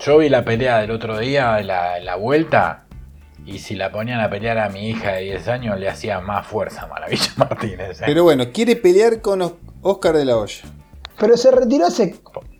Yo 0.00 0.18
vi 0.18 0.28
la 0.28 0.44
pelea 0.44 0.78
del 0.80 0.90
otro 0.90 1.18
día, 1.18 1.60
la, 1.62 1.98
la 2.00 2.16
vuelta, 2.16 2.84
y 3.46 3.58
si 3.58 3.74
la 3.74 3.90
ponían 3.90 4.20
a 4.20 4.28
pelear 4.28 4.58
a 4.58 4.68
mi 4.68 4.88
hija 4.90 5.12
de 5.12 5.22
10 5.22 5.48
años, 5.48 5.78
le 5.78 5.88
hacía 5.88 6.20
más 6.20 6.46
fuerza 6.46 6.82
a 6.82 6.86
Maravilla 6.86 7.30
Martínez. 7.36 8.00
eh. 8.00 8.04
Pero 8.06 8.24
bueno, 8.24 8.44
quiere 8.52 8.76
pelear 8.76 9.20
con 9.20 9.42
Os- 9.42 9.52
Oscar 9.82 10.16
de 10.16 10.24
la 10.24 10.36
Hoya. 10.36 10.64
Pero 11.18 11.36
se 11.36 11.50
retiró 11.50 11.86
hace 11.86 12.16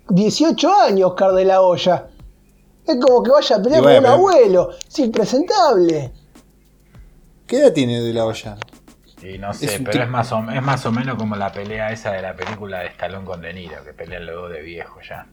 18 0.08 0.72
años 0.82 1.10
Oscar 1.10 1.32
de 1.32 1.44
la 1.44 1.60
Hoya. 1.62 2.06
Es 2.86 2.96
como 3.00 3.22
que 3.22 3.30
vaya 3.30 3.56
a 3.56 3.62
pelear 3.62 3.82
con 3.82 3.90
un 3.92 3.98
pero- 4.02 4.08
abuelo. 4.12 4.70
Es 4.88 4.98
impresentable. 4.98 6.12
¿Qué 7.46 7.58
edad 7.58 7.72
tiene 7.72 8.00
de 8.00 8.12
la 8.12 8.24
Hoya? 8.24 8.56
Y 9.22 9.38
no 9.38 9.52
sé, 9.54 9.66
Es 9.66 9.80
pero 9.82 10.04
es 10.04 10.08
más, 10.10 10.30
o, 10.32 10.44
es 10.50 10.62
más 10.62 10.84
o 10.84 10.92
menos 10.92 11.16
como 11.16 11.34
la 11.36 11.50
pelea 11.50 11.90
esa 11.92 12.12
de 12.12 12.20
la 12.22 12.34
película 12.36 12.80
de 12.80 12.88
Stallone 12.88 13.24
con 13.24 13.40
De 13.40 13.52
Niro, 13.54 13.82
que 13.82 13.92
pelean 13.94 14.26
los 14.26 14.34
dos 14.36 14.50
de 14.52 14.60
viejo 14.60 15.00
ya. 15.06 15.26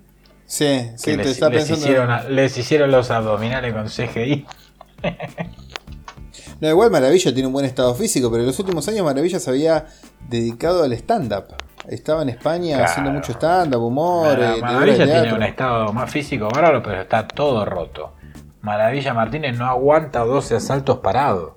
Sí, 0.51 0.91
sí, 0.97 1.11
Que 1.11 1.11
te 1.11 1.23
les, 1.23 1.27
está 1.27 1.49
les 1.49 1.59
pensando. 1.65 1.85
hicieron, 1.85 2.35
les 2.35 2.57
hicieron 2.57 2.91
los 2.91 3.09
abdominales 3.09 3.73
con 3.73 3.85
CGI. 3.87 4.45
No, 6.59 6.67
igual 6.69 6.91
Maravilla 6.91 7.33
tiene 7.33 7.47
un 7.47 7.53
buen 7.53 7.65
estado 7.65 7.95
físico, 7.95 8.29
pero 8.29 8.41
en 8.43 8.47
los 8.47 8.59
últimos 8.59 8.85
años 8.89 9.05
Maravilla 9.05 9.39
se 9.39 9.49
había 9.49 9.85
dedicado 10.27 10.83
al 10.83 10.91
stand-up. 10.93 11.45
Estaba 11.87 12.21
en 12.21 12.29
España 12.29 12.75
Claro. 12.77 12.91
haciendo 12.91 13.11
mucho 13.11 13.31
stand-up, 13.31 13.81
humor, 13.81 14.37
eh, 14.39 14.57
Maravilla 14.61 15.05
tiene 15.05 15.33
un 15.33 15.43
estado 15.43 15.91
más 15.93 16.11
físico 16.11 16.49
bárbaro, 16.53 16.83
pero 16.83 17.01
está 17.01 17.27
todo 17.27 17.65
roto. 17.65 18.13
Maravilla 18.61 19.13
Martínez 19.13 19.57
no 19.57 19.65
aguanta 19.65 20.19
12 20.19 20.55
asaltos 20.55 20.99
parados. 20.99 21.53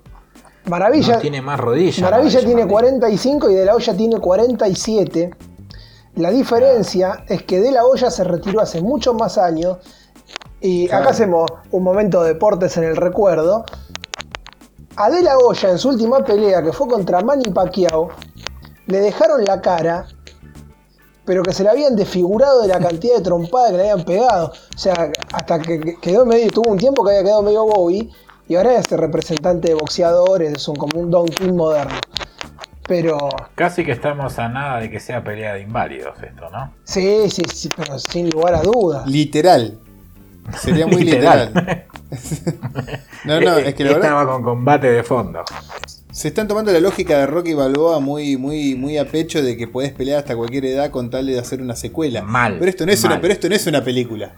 Maravilla, 0.67 1.15
No 1.15 1.19
tiene 1.19 1.41
más 1.41 1.59
rodillas. 1.59 1.99
Maravilla 1.99 2.39
tiene 2.39 2.65
Martínez. 2.65 2.71
45 2.71 3.49
y 3.51 3.53
De 3.55 3.65
La 3.65 3.75
Hoya 3.75 3.95
tiene 3.95 4.19
47. 4.19 5.31
La 6.15 6.31
diferencia 6.31 7.25
es 7.27 7.43
que 7.43 7.59
De 7.59 7.71
La 7.71 7.85
Hoya 7.85 8.09
se 8.09 8.23
retiró 8.23 8.61
hace 8.61 8.81
muchos 8.81 9.15
más 9.15 9.37
años. 9.37 9.77
Y 10.61 10.87
Claro. 10.87 11.03
acá 11.03 11.11
hacemos 11.11 11.45
un 11.71 11.83
momento 11.83 12.23
de 12.23 12.33
deportes 12.33 12.77
en 12.77 12.85
el 12.85 12.95
recuerdo. 12.95 13.65
A 14.95 15.09
De 15.09 15.21
La 15.21 15.37
Hoya 15.37 15.69
en 15.71 15.77
su 15.77 15.89
última 15.89 16.23
pelea, 16.23 16.63
que 16.63 16.71
fue 16.71 16.87
contra 16.87 17.21
Manny 17.21 17.51
Pacquiao, 17.51 18.09
le 18.87 18.99
dejaron 18.99 19.43
la 19.43 19.59
cara, 19.61 20.07
pero 21.25 21.43
que 21.43 21.51
se 21.51 21.63
le 21.63 21.69
habían 21.69 21.95
desfigurado 21.95 22.61
de 22.61 22.69
la 22.69 22.79
cantidad 22.79 23.15
de 23.17 23.21
trompadas 23.21 23.71
que 23.71 23.77
le 23.77 23.89
habían 23.89 24.05
pegado. 24.05 24.53
O 24.73 24.77
sea, 24.77 25.11
hasta 25.33 25.59
que 25.59 25.97
quedó 26.01 26.25
medio, 26.25 26.49
tuvo 26.49 26.71
un 26.71 26.77
tiempo 26.77 27.03
que 27.03 27.11
había 27.11 27.23
quedado 27.23 27.41
medio 27.41 27.65
Bowie, 27.65 28.09
y 28.47 28.55
ahora 28.55 28.75
es 28.75 28.89
representante 28.91 29.69
de 29.69 29.73
boxeadores, 29.73 30.53
es 30.53 30.67
un, 30.67 30.75
como 30.75 30.99
un 30.99 31.09
Don 31.11 31.25
King 31.25 31.53
moderno. 31.53 31.95
Pero 32.87 33.17
Casi 33.55 33.83
que 33.83 33.91
estamos 33.91 34.37
a 34.37 34.47
nada 34.47 34.79
de 34.79 34.89
que 34.91 34.99
sea 34.99 35.23
pelea 35.23 35.53
de 35.55 35.61
inválidos 35.61 36.15
esto, 36.21 36.49
¿no? 36.51 36.71
sí, 36.83 37.29
sí, 37.29 37.41
sí, 37.53 37.69
pero 37.75 37.97
sin 37.99 38.29
lugar 38.29 38.53
a 38.55 38.61
dudas. 38.61 39.07
Literal. 39.07 39.79
Sería 40.61 40.85
muy 40.85 41.03
literal. 41.03 41.51
Literal. 41.53 41.85
no, 43.25 43.41
no, 43.41 43.57
es 43.57 43.73
que 43.73 43.83
la 43.83 43.89
verdad 43.93 44.05
Estaba 44.11 44.31
con 44.31 44.43
combate 44.43 44.91
de 44.91 45.01
fondo. 45.03 45.43
se 46.11 46.27
están 46.27 46.47
tomando 46.47 46.71
la 46.71 46.79
lógica 46.79 47.17
de 47.17 47.25
Rocky 47.25 47.55
Balboa 47.55 47.99
muy, 47.99 48.37
muy, 48.37 48.75
muy 48.75 48.97
a 48.99 49.05
pecho 49.05 49.41
de 49.41 49.57
que 49.57 49.67
podés 49.67 49.91
pelear 49.91 50.19
hasta 50.19 50.35
cualquier 50.35 50.65
edad 50.65 50.91
con 50.91 51.09
tal 51.09 51.25
de 51.25 51.39
hacer 51.39 51.61
una 51.63 51.75
secuela. 51.75 52.21
Mal, 52.21 52.57
Pero 52.59 52.69
esto 52.69 52.85
no 52.85 52.91
es 52.91 53.03
una, 53.03 53.19
pero 53.19 53.33
esto 53.33 53.49
no 53.49 53.55
es 53.55 53.65
una 53.65 53.83
película. 53.83 54.33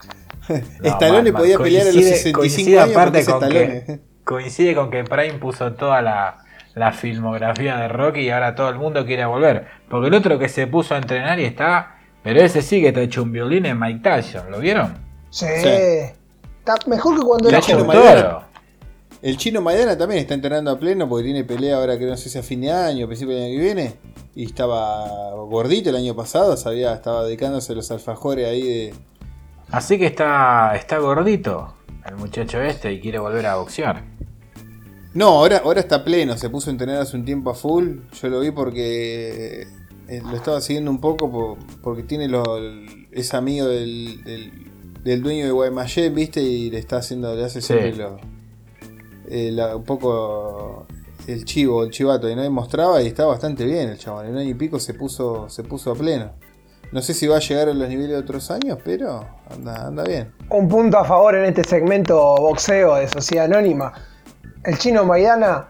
No, 0.50 0.56
Stallone 0.90 1.24
mal, 1.24 1.34
mal. 1.34 1.42
podía 1.42 1.58
pelear 1.58 1.88
a 1.88 1.92
los 1.92 1.96
Coincide- 2.06 2.16
65 2.16 2.40
coincide 2.40 2.80
años 2.80 2.96
aparte 2.96 3.26
con 3.26 3.34
Stallone. 3.44 3.84
que, 3.86 4.00
coincide 4.24 4.76
con 4.76 4.90
que 4.90 5.04
Prime 5.04 5.34
puso 5.40 5.74
toda 5.74 6.02
la, 6.02 6.38
la 6.78 6.92
filmografía 6.92 7.78
de 7.78 7.88
Rocky 7.88 8.22
y 8.22 8.30
ahora 8.30 8.56
todo 8.56 8.70
el 8.70 8.76
mundo 8.76 9.06
quiere 9.06 9.26
volver. 9.26 9.68
Porque 9.90 10.08
el 10.08 10.14
otro 10.14 10.38
que 10.38 10.48
se 10.48 10.68
puso 10.68 10.96
a 10.96 10.98
entrenar 10.98 11.40
y 11.40 11.46
está. 11.46 11.98
Pero 12.24 12.42
ese 12.42 12.62
sí 12.62 12.82
que 12.82 12.90
está 12.90 13.02
hecho 13.02 13.24
un 13.24 13.32
violín 13.32 13.66
en 13.66 13.80
Mike 13.80 14.02
Tyson, 14.02 14.52
¿lo 14.52 14.60
vieron? 14.60 14.98
Sí. 15.30 15.46
Sí. 15.62 15.70
Está 16.60 16.76
mejor 16.88 17.18
que 17.20 17.26
cuando 17.26 17.50
era 17.50 17.60
Chino. 17.60 17.86
Maidana. 17.86 18.48
El 19.20 19.36
chino 19.36 19.62
Maidana 19.62 19.98
también 19.98 20.22
está 20.22 20.36
entrenando 20.36 20.70
a 20.70 20.78
pleno 20.78 21.10
porque 21.10 21.24
tiene 21.24 21.44
pelea 21.44 21.78
ahora 21.78 21.98
que 21.98 22.06
no 22.06 22.16
sé 22.16 22.30
si 22.30 22.38
a 22.38 22.44
fin 22.44 22.62
de 22.62 22.72
año, 22.72 23.08
principio 23.08 23.36
del 23.36 23.46
año 23.46 23.58
que 23.58 23.64
viene. 23.64 23.94
Y 24.36 24.46
estaba 24.46 25.34
gordito 25.34 25.90
el 25.90 25.96
año 25.96 26.16
pasado, 26.16 26.56
sabía, 26.56 26.94
estaba 26.94 27.24
dedicándose 27.24 27.74
a 27.74 27.76
los 27.76 27.90
alfajores 27.90 28.48
ahí 28.48 28.62
de. 28.62 28.94
Así 29.72 29.98
que 29.98 30.06
está, 30.06 30.74
está 30.76 31.00
gordito 31.00 31.74
el 32.06 32.16
muchacho 32.16 32.62
este 32.62 32.94
y 32.94 33.02
quiere 33.02 33.18
volver 33.18 33.48
a 33.48 33.56
boxear. 33.56 34.04
No, 35.18 35.30
ahora, 35.30 35.62
ahora 35.66 35.80
está 35.80 36.04
pleno, 36.04 36.38
se 36.38 36.48
puso 36.48 36.70
a 36.70 36.74
entrenar 36.74 37.02
hace 37.02 37.18
un 37.18 37.26
tiempo 37.26 37.50
a 37.50 37.56
full. 37.56 38.02
Yo 38.22 38.28
lo 38.30 38.40
vi 38.42 38.52
porque 38.52 39.64
eh, 40.08 40.22
lo 40.24 40.36
estaba 40.36 40.62
siguiendo 40.62 40.92
un 40.92 41.02
poco 41.02 41.32
por- 41.32 41.58
porque 41.82 42.04
tiene 42.04 42.28
lo, 42.28 42.44
es 43.12 43.34
amigo 43.34 43.66
del, 43.68 44.24
del, 44.24 44.52
del 45.04 45.24
dueño 45.24 45.46
de 45.46 45.52
Guaymallén, 45.52 46.14
¿viste? 46.14 46.44
Y 46.44 46.70
le 46.70 46.78
está 46.78 46.98
haciendo, 46.98 47.34
le 47.36 47.44
hace 47.46 47.62
Sí. 47.62 47.68
siempre 47.74 47.96
lo, 47.96 48.18
eh, 49.28 49.50
la- 49.52 49.76
un 49.76 49.84
poco 49.86 50.86
el 51.26 51.46
chivo, 51.46 51.84
el 51.84 51.90
chivato, 51.90 52.30
y 52.30 52.36
no 52.36 52.48
mostraba 52.52 53.02
y 53.02 53.08
está 53.08 53.26
bastante 53.26 53.66
bien 53.66 53.90
el 53.90 53.98
chabón. 53.98 54.28
En 54.28 54.34
un 54.34 54.38
año 54.38 54.50
y 54.52 54.54
pico 54.54 54.80
se 54.80 54.94
puso, 54.94 55.50
se 55.50 55.64
puso 55.64 55.94
a 55.94 55.96
pleno. 55.96 56.30
No 56.92 57.02
sé 57.02 57.16
si 57.16 57.26
va 57.26 57.38
a 57.38 57.40
llegar 57.40 57.70
a 57.70 57.74
los 57.74 57.90
niveles 57.90 58.12
de 58.12 58.18
otros 58.18 58.52
años, 58.52 58.78
pero 58.86 59.26
anda, 59.50 59.88
anda 59.88 60.04
bien. 60.04 60.32
Un 60.52 60.68
punto 60.70 61.00
a 61.00 61.04
favor 61.06 61.34
en 61.36 61.46
este 61.46 61.64
segmento 61.64 62.16
boxeo 62.38 62.96
de 62.98 63.08
Sociedad 63.08 63.46
Anónima. 63.46 63.92
El 64.68 64.78
chino 64.78 65.06
Maidana, 65.06 65.70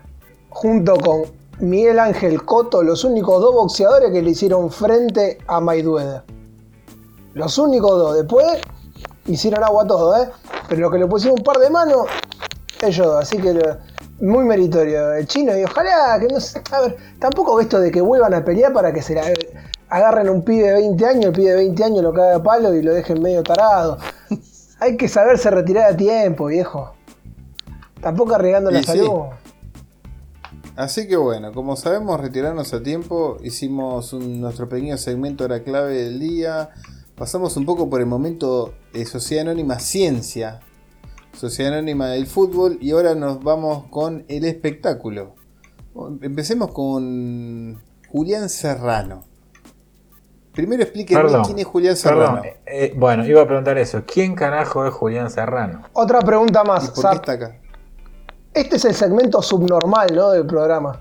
junto 0.50 0.96
con 0.96 1.26
Miguel 1.60 2.00
Ángel 2.00 2.44
Cotto, 2.44 2.82
los 2.82 3.04
únicos 3.04 3.40
dos 3.40 3.54
boxeadores 3.54 4.12
que 4.12 4.24
le 4.24 4.32
hicieron 4.32 4.72
frente 4.72 5.38
a 5.46 5.60
Mayweather. 5.60 6.24
Los 7.36 7.60
únicos 7.60 7.92
dos. 7.92 8.16
Después 8.16 8.60
hicieron 9.28 9.64
agua 9.64 9.86
todo, 9.86 10.18
¿eh? 10.20 10.28
Pero 10.68 10.82
lo 10.82 10.90
que 10.90 10.98
le 10.98 11.06
pusieron 11.06 11.38
un 11.38 11.46
par 11.46 11.58
de 11.60 11.70
manos, 11.70 12.08
ellos 12.82 13.06
dos. 13.06 13.22
Así 13.22 13.38
que 13.38 13.54
Muy 14.20 14.44
meritorio 14.46 15.14
el 15.14 15.28
chino 15.28 15.56
y 15.56 15.64
ojalá 15.64 16.18
que 16.20 16.34
no 16.34 16.40
se- 16.40 16.60
A 16.72 16.82
ver, 16.82 16.98
tampoco 17.20 17.62
esto 17.62 17.80
de 17.80 17.92
que 17.92 18.02
vuelvan 18.02 18.34
a 18.34 18.44
pelear 18.44 18.74
para 18.74 18.92
que 18.92 19.04
se 19.04 19.14
la 19.14 19.22
agarren 19.90 20.28
un 20.28 20.42
pibe 20.42 20.70
de 20.70 20.74
20 20.74 21.06
años, 21.06 21.26
el 21.26 21.34
pibe 21.34 21.52
de 21.52 21.56
20 21.58 21.84
años 21.84 22.02
lo 22.02 22.12
caga 22.14 22.38
a 22.38 22.42
palo 22.42 22.74
y 22.74 22.82
lo 22.82 22.96
dejen 22.96 23.22
medio 23.22 23.44
tarado. 23.44 24.00
Hay 24.80 24.98
que 24.98 25.08
saberse 25.08 25.52
retirar 25.52 25.94
a 25.94 25.96
tiempo, 25.96 26.48
viejo. 26.48 26.97
Tampoco 28.08 28.36
arriesgando 28.36 28.72
la 28.72 28.80
Y 28.80 28.84
sí. 28.84 28.88
salud. 29.00 29.24
Así 30.78 31.10
que 31.10 31.18
bueno, 31.18 31.52
como 31.52 31.76
sabemos 31.76 32.18
retirarnos 32.22 32.74
a 32.74 32.82
tiempo, 32.82 33.36
hicimos 33.44 34.14
un- 34.14 34.40
nuestro 34.40 34.70
pequeño 34.70 34.96
segmento 34.98 35.44
hora 35.44 35.62
clave 35.62 35.94
del 36.04 36.20
día. 36.22 36.70
Pasamos 37.18 37.58
un 37.58 37.66
poco 37.66 37.90
por 37.90 38.00
el 38.00 38.06
momento 38.06 38.74
de 38.94 39.06
Sociedad 39.06 39.42
Anónima 39.48 39.80
Ciencia, 39.80 40.62
Sociedad 41.34 41.74
Anónima 41.74 42.08
del 42.08 42.28
Fútbol 42.28 42.78
y 42.80 42.92
ahora 42.92 43.14
nos 43.14 43.44
vamos 43.44 43.88
con 43.90 44.24
el 44.30 44.46
espectáculo. 44.46 45.36
Empecemos 46.22 46.72
con 46.72 47.82
Julián 48.10 48.48
Serrano. 48.48 49.26
Primero 50.54 50.82
explíquenme 50.82 51.24
Perdón, 51.24 51.44
quién 51.44 51.60
es 51.60 51.66
Julián 51.66 51.98
Serrano. 51.98 52.42
Perdón, 52.42 52.46
eh, 52.68 52.86
eh, 52.86 52.94
bueno, 52.98 53.26
iba 53.26 53.42
a 53.42 53.46
preguntar 53.48 53.78
eso. 53.78 54.04
¿Quién 54.08 54.34
carajo 54.34 54.86
es 54.86 54.94
Julián 54.94 55.30
Serrano? 55.30 55.82
Otra 55.92 56.22
pregunta 56.22 56.62
¿Y 56.64 56.68
más. 56.68 56.86
por 56.86 56.94
qué 56.96 57.02
Zap. 57.02 57.14
está 57.16 57.32
acá? 57.34 57.58
Este 58.54 58.78
es 58.78 58.86
el 58.86 58.94
segmento 58.96 59.42
subnormal, 59.42 60.16
¿no? 60.16 60.32
Del 60.32 60.46
programa. 60.46 61.00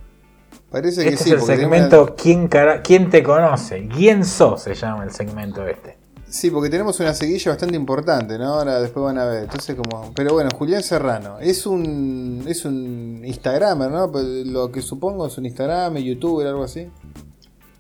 Parece 0.71 1.03
que 1.05 1.11
Este 1.11 1.25
sí. 1.25 1.31
es 1.33 1.37
el 1.37 1.43
segmento 1.59 2.03
una- 2.05 2.15
¿quién, 2.15 2.49
cara- 2.49 2.83
¿Quién 2.83 3.09
te 3.09 3.23
conoce? 3.23 3.89
¿Quién 3.89 4.25
sos? 4.25 4.63
Se 4.63 4.75
llama 4.75 5.05
el 5.05 5.11
segmento 5.13 5.67
este. 5.67 5.97
Sí, 6.29 6.51
porque 6.51 6.69
tenemos 6.69 6.99
una 7.01 7.15
seguilla 7.15 7.53
bastante 7.53 7.77
importante, 7.77 8.37
¿no? 8.37 8.55
Ahora 8.55 8.81
después 8.81 9.05
van 9.05 9.17
a 9.17 9.25
ver. 9.27 9.45
Entonces 9.45 9.77
como. 9.77 10.13
Pero 10.13 10.35
bueno, 10.35 10.51
Julián 10.59 10.83
Serrano. 10.83 11.39
Es 11.39 11.67
un. 11.67 12.45
es 12.49 12.65
un 12.65 13.23
Instagramer, 13.25 13.91
¿no? 13.91 14.11
Pues 14.11 14.25
Lo 14.25 14.71
que 14.73 14.83
supongo 14.83 15.27
es 15.29 15.39
un 15.39 15.47
Instagram, 15.47 15.97
youtuber, 15.97 16.49
algo 16.49 16.65
así. 16.65 16.91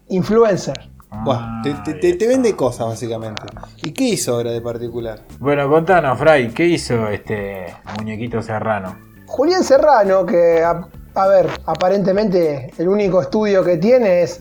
Influencer. 0.08 0.88
Buah, 1.24 1.62
te, 1.62 1.72
te- 1.84 1.94
te- 1.94 2.14
te 2.14 2.26
vende 2.28 2.54
cosas 2.54 2.86
básicamente. 2.88 3.42
¿Y 3.82 3.92
qué 3.92 4.04
hizo 4.04 4.34
ahora 4.34 4.52
de 4.52 4.60
particular? 4.60 5.22
Bueno, 5.38 5.68
contanos, 5.68 6.18
Fray, 6.18 6.50
¿qué 6.52 6.66
hizo 6.66 7.08
este 7.08 7.74
muñequito 7.98 8.42
serrano? 8.42 8.96
Julián 9.26 9.64
Serrano, 9.64 10.24
que 10.24 10.62
a, 10.62 11.26
ver, 11.26 11.48
aparentemente 11.66 12.70
el 12.78 12.88
único 12.88 13.20
estudio 13.20 13.64
que 13.64 13.76
tiene 13.76 14.22
es 14.22 14.38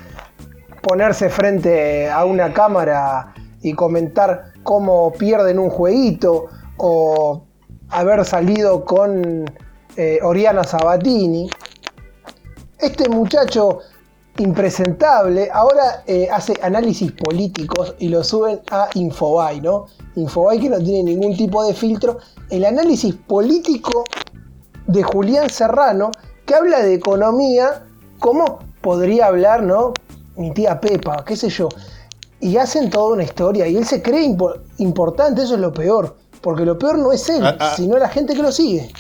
ponerse 0.82 1.30
frente 1.30 2.10
a 2.10 2.24
una 2.26 2.54
cámara 2.54 3.34
y 3.62 3.74
comentar 3.74 4.54
cómo 4.64 5.12
pierden 5.14 5.58
un 5.58 5.70
jueguito 5.70 6.46
o 6.78 7.44
haber 7.90 8.24
salido 8.26 8.86
con 8.86 9.46
eh, 9.98 10.20
Oriana 10.22 10.64
Sabatini. 10.64 11.50
Este 12.78 13.10
muchacho 13.10 13.80
impresentable 14.38 15.50
ahora 15.52 16.04
eh, 16.06 16.28
hace 16.32 16.54
análisis 16.62 17.12
políticos 17.14 17.96
y 18.00 18.10
lo 18.10 18.24
suben 18.24 18.60
a 18.70 18.90
Infobay, 18.94 19.62
¿no? 19.62 19.86
Infobay 20.16 20.60
que 20.60 20.70
no 20.70 20.78
tiene 20.78 21.04
ningún 21.04 21.36
tipo 21.36 21.66
de 21.66 21.74
filtro. 21.74 22.20
El 22.50 22.66
análisis 22.66 23.16
político 23.16 24.04
de 24.88 25.04
Julián 25.04 25.50
Serrano 25.50 26.12
que 26.46 26.56
habla 26.56 26.80
de 26.82 26.94
economía 26.94 27.84
como 28.20 28.60
podría 28.82 29.28
hablar, 29.28 29.64
¿no? 29.64 29.94
Mi 30.38 30.52
tía 30.54 30.80
Pepa, 30.80 31.24
qué 31.26 31.36
sé 31.36 31.50
yo. 31.50 31.70
Y 32.40 32.58
hacen 32.58 32.90
toda 32.90 33.14
una 33.14 33.24
historia 33.24 33.68
y 33.68 33.76
él 33.78 33.86
se 33.86 34.02
cree 34.02 34.28
impo- 34.28 34.60
importante, 34.78 35.42
eso 35.44 35.56
es 35.56 35.62
lo 35.62 35.74
peor. 35.74 36.16
Porque 36.42 36.64
lo 36.66 36.78
peor 36.78 37.00
no 37.00 37.12
es 37.12 37.28
él, 37.30 37.44
Ah, 37.44 37.56
ah. 37.60 37.74
sino 37.76 37.98
la 37.98 38.10
gente 38.10 38.36
que 38.36 38.42
lo 38.44 38.52
sigue. 38.52 38.92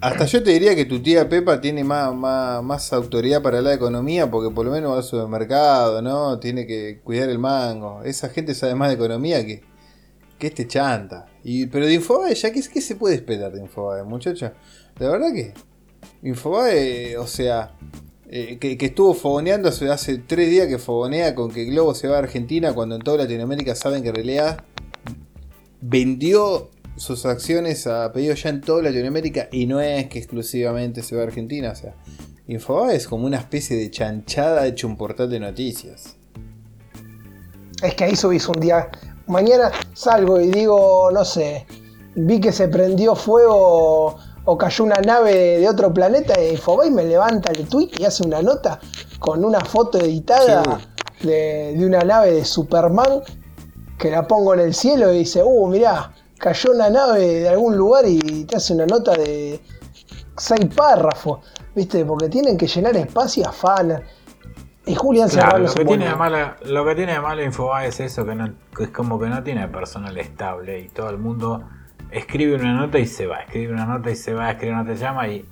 Hasta 0.00 0.24
yo 0.24 0.42
te 0.42 0.50
diría 0.52 0.74
que 0.74 0.86
tu 0.86 1.02
tía 1.02 1.28
Pepa 1.28 1.60
tiene 1.60 1.84
más, 1.84 2.14
más, 2.14 2.62
más 2.62 2.92
autoridad 2.92 3.42
para 3.42 3.60
de 3.60 3.74
economía 3.74 4.30
porque 4.30 4.54
por 4.54 4.64
lo 4.64 4.72
menos 4.72 4.92
va 4.92 4.96
al 4.98 5.02
supermercado, 5.02 6.00
¿no? 6.00 6.38
Tiene 6.38 6.66
que 6.66 7.00
cuidar 7.04 7.28
el 7.28 7.38
mango. 7.38 8.00
Esa 8.04 8.28
gente 8.30 8.54
sabe 8.54 8.74
más 8.74 8.88
de 8.88 8.94
economía 8.94 9.44
que, 9.44 9.62
que 10.40 10.48
este 10.48 10.66
chanta. 10.66 11.26
Y, 11.44 11.66
pero 11.66 11.86
de 11.86 11.94
Infobae, 11.94 12.34
ya 12.34 12.50
¿qué, 12.50 12.62
se 12.62 12.96
puede 12.96 13.14
esperar 13.14 13.52
de 13.52 13.60
Infobae, 13.60 14.02
muchacha? 14.02 14.54
La 14.98 15.10
verdad 15.10 15.32
que 15.32 15.54
Infobae, 16.22 17.16
o 17.16 17.28
sea, 17.28 17.76
eh, 18.28 18.58
que, 18.58 18.76
estuvo 18.84 19.14
fogoneando 19.14 19.68
hace, 19.68 19.88
hace 19.88 20.18
tres 20.18 20.50
días 20.50 20.66
que 20.66 20.78
fogonea 20.78 21.34
con 21.36 21.52
que 21.52 21.64
Globo 21.66 21.94
se 21.94 22.08
va 22.08 22.16
a 22.16 22.18
Argentina 22.18 22.72
cuando 22.72 22.96
en 22.96 23.02
toda 23.02 23.18
Latinoamérica 23.18 23.76
saben 23.76 24.02
que 24.02 24.08
en 24.08 24.14
realidad 24.16 24.64
vendió 25.80 26.70
sus 26.96 27.24
acciones 27.24 27.86
a 27.86 28.12
pedido 28.12 28.34
ya 28.34 28.50
en 28.50 28.60
toda 28.60 28.82
Latinoamérica 28.82 29.48
y 29.52 29.66
no 29.66 29.80
es 29.80 30.08
que 30.08 30.18
exclusivamente 30.18 31.02
se 31.02 31.14
va 31.14 31.22
a 31.22 31.26
Argentina. 31.26 31.70
O 31.70 31.74
sea, 31.76 31.94
Infobae 32.48 32.96
es 32.96 33.06
como 33.06 33.26
una 33.26 33.38
especie 33.38 33.76
de 33.76 33.90
chanchada 33.90 34.66
hecho 34.66 34.86
un 34.86 34.96
portal 34.96 35.30
de 35.30 35.40
noticias. 35.40 36.16
Es 37.82 37.94
que 37.94 38.04
ahí 38.04 38.16
subís 38.16 38.46
un 38.48 38.60
día. 38.60 38.90
Mañana 39.30 39.70
salgo 39.94 40.40
y 40.40 40.50
digo, 40.50 41.10
no 41.12 41.24
sé, 41.24 41.66
vi 42.16 42.40
que 42.40 42.52
se 42.52 42.68
prendió 42.68 43.14
fuego 43.14 44.16
o 44.44 44.58
cayó 44.58 44.84
una 44.84 45.00
nave 45.00 45.58
de 45.58 45.68
otro 45.68 45.94
planeta 45.94 46.40
y 46.40 46.50
Infobay 46.50 46.90
me 46.90 47.04
levanta 47.04 47.52
el 47.52 47.68
tweet 47.68 47.90
y 47.98 48.04
hace 48.04 48.26
una 48.26 48.42
nota 48.42 48.80
con 49.20 49.44
una 49.44 49.60
foto 49.60 49.98
editada 49.98 50.80
de, 51.22 51.74
de 51.76 51.86
una 51.86 52.00
nave 52.00 52.32
de 52.32 52.44
Superman 52.44 53.22
que 53.98 54.10
la 54.10 54.26
pongo 54.26 54.54
en 54.54 54.60
el 54.60 54.74
cielo 54.74 55.12
y 55.12 55.18
dice, 55.18 55.42
uh, 55.44 55.66
mirá, 55.68 56.12
cayó 56.38 56.72
una 56.72 56.90
nave 56.90 57.40
de 57.40 57.48
algún 57.48 57.76
lugar 57.76 58.06
y 58.08 58.44
te 58.44 58.56
hace 58.56 58.72
una 58.72 58.86
nota 58.86 59.12
de 59.12 59.60
seis 60.36 60.74
párrafos, 60.74 61.40
¿viste? 61.74 62.04
Porque 62.04 62.28
tienen 62.28 62.56
que 62.56 62.66
llenar 62.66 62.96
espacio 62.96 63.46
a 63.46 63.52
fan. 63.52 64.02
Y 64.90 64.94
Julián 64.94 65.28
Claro, 65.28 65.42
Serrano 65.50 65.58
lo 65.64 65.66
es 65.68 65.74
que, 65.74 65.84
tiene 65.84 66.08
de 66.08 66.14
malo, 66.16 66.54
lo 66.64 66.84
que 66.84 66.94
tiene 66.94 67.12
de 67.12 67.20
malo 67.20 67.42
Infobae 67.44 67.88
es 67.88 68.00
eso, 68.00 68.24
que, 68.26 68.34
no, 68.34 68.52
que 68.76 68.84
es 68.84 68.90
como 68.90 69.20
que 69.20 69.28
no 69.28 69.42
tiene 69.42 69.68
personal 69.68 70.16
estable 70.18 70.80
y 70.80 70.88
todo 70.88 71.10
el 71.10 71.18
mundo 71.18 71.64
escribe 72.10 72.56
una 72.56 72.74
nota 72.74 72.98
y 72.98 73.06
se 73.06 73.26
va, 73.26 73.40
escribe 73.40 73.72
una 73.72 73.86
nota 73.86 74.10
y 74.10 74.16
se 74.16 74.34
va, 74.34 74.50
escribe 74.50 74.72
una 74.72 74.82
nota 74.82 74.94
y 74.94 74.96
se 74.96 75.02
llama 75.04 75.28
y 75.28 75.44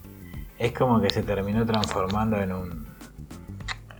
es 0.58 0.72
como 0.72 1.00
que 1.00 1.10
se 1.10 1.22
terminó 1.22 1.64
transformando 1.64 2.36
en 2.38 2.52
un 2.52 2.86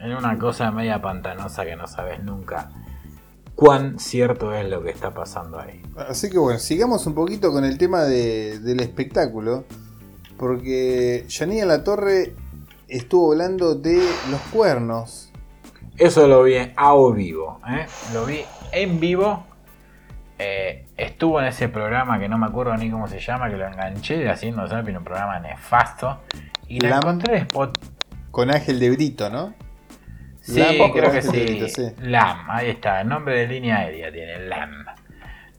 en 0.01 0.14
una 0.16 0.38
cosa 0.38 0.70
media 0.70 1.01
pantanosa 1.03 1.64
que 1.64 1.77
no 1.77 1.87
sabes 1.88 2.22
nunca 2.22 2.70
cuán 3.55 3.98
cierto 3.98 4.55
es 4.55 4.68
lo 4.68 4.83
que 4.83 4.90
está 4.90 5.11
pasando 5.12 5.59
ahí. 5.61 5.83
Así 5.96 6.31
que 6.31 6.38
bueno, 6.38 6.59
sigamos 6.61 7.07
un 7.07 7.14
poquito 7.14 7.51
con 7.53 7.64
el 7.64 7.77
tema 7.79 8.03
de- 8.03 8.61
del 8.61 8.79
espectáculo. 8.81 9.64
Porque 10.37 11.27
Janina 11.29 11.66
La 11.66 11.83
Torre 11.83 12.33
estuvo 12.87 13.33
hablando 13.33 13.74
de 13.74 13.96
los 14.31 14.40
cuernos. 14.53 15.27
Eso 15.98 16.28
lo 16.28 16.44
vi 16.44 16.54
a 16.54 16.94
vivo, 17.12 17.61
¿eh? 17.68 17.87
lo 18.14 18.24
vi 18.24 18.40
en 18.70 19.00
vivo. 19.00 19.44
Eh, 20.38 20.87
estuvo 20.96 21.40
en 21.40 21.46
ese 21.46 21.68
programa 21.68 22.20
que 22.20 22.28
no 22.28 22.38
me 22.38 22.46
acuerdo 22.46 22.76
ni 22.76 22.88
cómo 22.88 23.08
se 23.08 23.18
llama, 23.18 23.50
que 23.50 23.56
lo 23.56 23.66
enganché 23.66 24.18
de 24.18 24.30
haciendo 24.30 24.68
zapping, 24.68 24.96
un 24.96 25.02
programa 25.02 25.40
nefasto. 25.40 26.20
Y 26.68 26.78
la 26.78 26.98
encontré 26.98 27.34
de 27.34 27.40
spot. 27.40 27.78
Con 28.30 28.54
Ángel 28.54 28.78
de 28.78 28.90
Brito, 28.90 29.28
¿no? 29.28 29.54
Sí, 30.40 30.61
Lam, 30.61 30.92
creo 30.92 31.11
que 31.11 31.20
sí. 31.20 31.30
Brito, 31.30 31.68
sí. 31.68 31.88
LAM, 32.00 32.48
ahí 32.48 32.70
está, 32.70 33.00
el 33.00 33.08
nombre 33.08 33.37
de 33.37 33.48
línea 33.48 33.78
aérea 33.78 34.12
tiene, 34.12 34.38
LAM. 34.46 34.87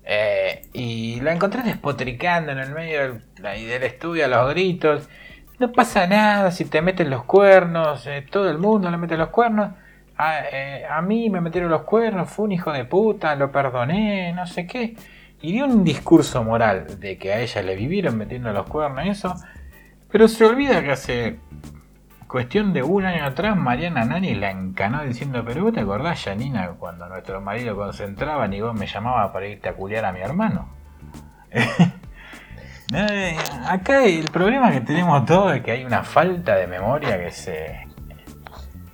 Eh, 0.05 0.69
y 0.71 1.19
la 1.19 1.33
encontré 1.33 1.63
despotricando 1.63 2.53
en 2.53 2.59
el 2.59 2.71
medio 2.71 3.19
del, 3.35 3.83
estudio 3.83 4.23
a 4.23 4.27
los 4.29 4.49
gritos. 4.51 5.09
No 5.59 5.73
pasa 5.73 6.07
nada 6.07 6.51
si 6.51 6.63
te 6.63 6.81
meten 6.81 7.09
los 7.09 7.25
cuernos, 7.25 8.07
eh, 8.07 8.25
todo 8.27 8.49
el 8.49 8.57
mundo 8.57 8.89
le 8.89 8.95
mete 8.95 9.17
los 9.17 9.29
cuernos. 9.29 9.71
A, 10.21 10.41
eh, 10.51 10.85
a 10.85 11.01
mí 11.01 11.29
me 11.29 11.39
metieron 11.39 11.71
los 11.71 11.83
cuernos, 11.83 12.29
fue 12.29 12.43
un 12.43 12.51
hijo 12.51 12.73
de 12.73 12.83
puta, 12.83 13.37
lo 13.37 13.53
perdoné, 13.53 14.33
no 14.33 14.45
sé 14.45 14.67
qué. 14.67 14.97
Y 15.41 15.53
dio 15.53 15.65
un 15.65 15.85
discurso 15.85 16.43
moral 16.43 16.99
de 16.99 17.17
que 17.17 17.31
a 17.31 17.39
ella 17.39 17.61
le 17.61 17.77
vivieron 17.77 18.17
metiendo 18.17 18.51
los 18.51 18.67
cuernos 18.67 19.05
y 19.05 19.09
eso. 19.09 19.33
Pero 20.11 20.27
se 20.27 20.43
olvida 20.43 20.83
que 20.83 20.91
hace 20.91 21.39
cuestión 22.27 22.73
de 22.73 22.83
un 22.83 23.05
año 23.05 23.25
atrás 23.25 23.55
Mariana 23.55 24.03
Nani 24.03 24.35
la 24.35 24.51
encanó 24.51 25.03
diciendo, 25.03 25.41
pero 25.45 25.63
vos 25.63 25.73
te 25.73 25.79
acordás, 25.79 26.21
Janina, 26.21 26.71
cuando 26.77 27.07
nuestro 27.07 27.39
marido 27.39 27.77
concentraban 27.77 28.51
y 28.51 28.59
vos 28.59 28.75
me 28.75 28.87
llamabas 28.87 29.31
para 29.31 29.47
irte 29.47 29.69
a 29.69 29.73
culiar 29.73 30.03
a 30.03 30.11
mi 30.11 30.19
hermano. 30.19 30.69
Eh, 32.91 33.37
Acá 33.67 34.03
el 34.03 34.31
problema 34.31 34.71
que 34.71 34.81
tenemos 34.81 35.23
todos 35.23 35.53
es 35.53 35.61
que 35.61 35.69
hay 35.69 35.85
una 35.85 36.01
falta 36.01 36.55
de 36.55 36.65
memoria 36.65 37.19
que 37.19 37.27
es 37.27 37.47
eh, 37.47 37.87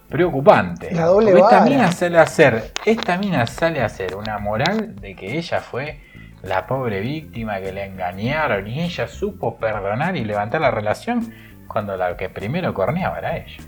preocupante. 0.10 0.92
La 0.94 1.06
doble 1.06 1.32
Porque 1.32 1.44
esta 1.44 1.62
mina 1.66 1.92
sale 1.92 2.20
a 2.20 2.24
hacer, 2.24 2.72
esta 2.86 3.18
mina 3.18 3.46
sale 3.48 3.82
a 3.82 3.86
hacer 3.86 4.16
una 4.16 4.38
moral 4.40 4.96
de 4.96 5.16
que 5.16 5.38
ella 5.38 5.60
fue 5.62 6.00
la 6.44 6.68
pobre 6.68 7.02
víctima 7.02 7.60
que 7.60 7.72
le 7.72 7.86
engañaron 7.86 8.68
y 8.68 8.82
ella 8.82 9.08
supo 9.08 9.58
perdonar 9.58 10.16
y 10.16 10.24
levantar 10.24 10.62
la 10.62 10.72
relación 10.72 11.34
cuando 11.68 11.98
la 11.98 12.16
que 12.16 12.30
primero 12.30 12.74
corneaba 12.74 13.18
era 13.18 13.38
ella. 13.38 13.64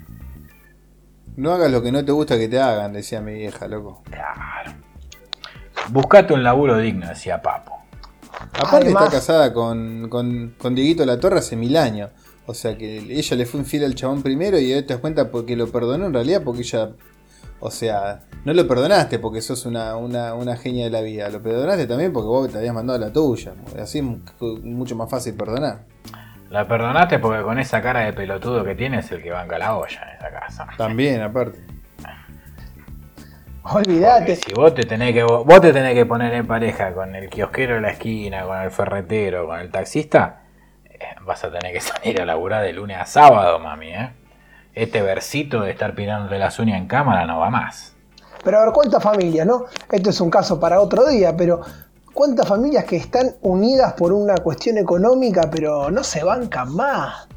No 1.36 1.54
hagas 1.54 1.72
lo 1.72 1.82
que 1.82 1.92
no 1.92 2.04
te 2.04 2.12
gusta 2.12 2.38
que 2.38 2.48
te 2.48 2.60
hagan, 2.60 2.94
decía 2.94 3.22
mi 3.22 3.34
vieja, 3.34 3.68
loco. 3.68 4.04
Claro. 4.10 4.72
Buscate 5.90 6.34
un 6.34 6.44
laburo 6.44 6.78
digno, 6.78 7.08
decía 7.08 7.42
Papo. 7.42 7.78
Aparte 8.54 8.88
Además- 8.88 9.04
está 9.06 9.18
casada 9.18 9.54
con, 9.54 10.10
con, 10.10 10.56
con 10.58 10.76
Dieguito 10.76 11.06
La 11.06 11.20
Torre 11.20 11.40
hace 11.40 11.56
mil 11.56 11.78
años. 11.78 12.12
O 12.48 12.54
sea 12.54 12.78
que 12.78 13.00
ella 13.00 13.36
le 13.36 13.46
fue 13.46 13.60
infiel 13.60 13.84
al 13.84 13.94
chabón 13.94 14.24
primero 14.24 14.58
y 14.58 14.72
ahora 14.72 14.88
te 14.88 14.94
das 14.94 15.02
cuenta 15.02 15.30
porque 15.30 15.58
lo 15.58 15.68
perdonó 15.68 16.06
en 16.08 16.14
realidad 16.14 16.42
porque 16.44 16.62
ella. 16.62 16.92
O 17.60 17.72
sea, 17.72 18.22
no 18.46 18.54
lo 18.54 18.68
perdonaste 18.68 19.20
porque 19.20 19.42
sos 19.42 19.66
una, 19.66 19.98
una, 19.98 20.34
una 20.34 20.56
genia 20.56 20.86
de 20.86 20.92
la 20.92 21.02
vida. 21.02 21.28
Lo 21.30 21.42
perdonaste 21.42 21.88
también 21.88 22.14
porque 22.14 22.28
vos 22.28 22.50
te 22.50 22.58
habías 22.58 22.74
mandado 22.74 23.00
la 23.00 23.12
tuya. 23.12 23.54
Así 23.82 24.00
es 24.00 24.06
mucho 24.64 24.96
más 24.96 25.10
fácil 25.10 25.34
perdonar. 25.34 25.80
La 26.50 26.66
perdonaste 26.66 27.20
porque 27.20 27.44
con 27.44 27.60
esa 27.60 27.82
cara 27.82 28.02
de 28.02 28.14
pelotudo 28.14 28.64
que 28.64 28.76
tiene 28.76 29.00
es 29.00 29.12
el 29.12 29.22
que 29.22 29.32
banca 29.32 29.58
la 29.58 29.76
olla 29.76 30.02
en 30.04 30.18
esa 30.18 30.40
casa. 30.40 30.68
También, 30.78 31.22
aparte. 31.22 31.60
Olvídate. 33.64 34.38
Si 34.38 34.54
vos 34.54 34.74
te 34.74 34.84
tenés 34.84 35.14
que 35.14 35.24
vos 35.24 35.60
te 35.60 35.74
tenés 35.74 35.96
que 35.96 36.06
poner 36.06 36.34
en 36.34 36.48
pareja 36.48 36.94
con 36.94 37.14
el 37.14 37.28
kiosquero 37.30 37.76
de 37.76 37.82
la 37.82 37.90
esquina, 37.90 38.44
con 38.44 38.62
el 38.62 38.72
ferretero, 38.72 39.48
con 39.48 39.60
el 39.60 39.70
taxista, 39.70 40.44
vas 41.26 41.44
a 41.44 41.52
tener 41.52 41.74
que 41.74 41.82
salir 41.82 42.22
a 42.22 42.26
laburar 42.26 42.64
de 42.64 42.74
lunes 42.74 42.98
a 42.98 43.06
sábado, 43.06 43.60
mami, 43.60 43.90
¿eh? 43.90 44.14
Este 44.74 45.02
versito 45.02 45.62
de 45.62 45.72
estar 45.72 45.96
de 45.96 46.40
las 46.40 46.60
uñas 46.60 46.78
en 46.78 46.88
cámara 46.88 47.26
no 47.26 47.40
va 47.40 47.50
más. 47.50 47.96
Pero 48.44 48.60
a 48.60 48.66
ver, 48.66 48.74
¿cuántas 48.74 49.02
familias, 49.02 49.48
no? 49.48 49.66
Esto 49.92 50.12
es 50.12 50.22
un 50.22 50.30
caso 50.30 50.60
para 50.60 50.80
otro 50.80 51.08
día, 51.08 51.36
pero 51.36 51.62
¿cuántas 52.14 52.48
familias 52.48 52.86
que 52.86 52.98
están 52.98 53.36
unidas 53.42 53.94
por 53.94 54.14
una 54.14 54.36
cuestión 54.36 54.78
económica, 54.78 55.50
pero 55.52 55.90
no 55.90 56.04
se 56.04 56.24
bancan 56.24 56.76
más? 56.76 57.28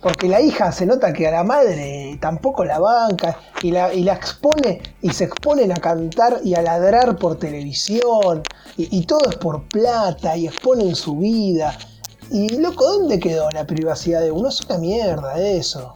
Porque 0.00 0.26
la 0.26 0.40
hija 0.40 0.72
se 0.72 0.84
nota 0.84 1.12
que 1.12 1.28
a 1.28 1.30
la 1.30 1.44
madre 1.44 2.18
tampoco 2.20 2.64
la 2.64 2.80
banca 2.80 3.36
y 3.62 3.70
la, 3.70 3.94
y 3.94 4.02
la 4.02 4.14
expone 4.14 4.82
y 5.00 5.10
se 5.10 5.24
exponen 5.24 5.70
a 5.70 5.76
cantar 5.76 6.40
y 6.42 6.54
a 6.54 6.62
ladrar 6.62 7.16
por 7.16 7.38
televisión 7.38 8.42
y, 8.76 9.06
todo 9.06 9.30
es 9.30 9.36
por 9.36 9.68
plata 9.68 10.36
y 10.36 10.48
exponen 10.48 10.96
su 10.96 11.18
vida. 11.18 11.76
Y 12.32 12.58
loco, 12.58 12.84
¿dónde 12.98 13.20
quedó 13.20 13.50
la 13.50 13.66
privacidad 13.66 14.22
de 14.22 14.30
uno? 14.30 14.48
Es 14.48 14.62
una 14.62 14.78
mierda 14.78 15.38
eso. 15.38 15.94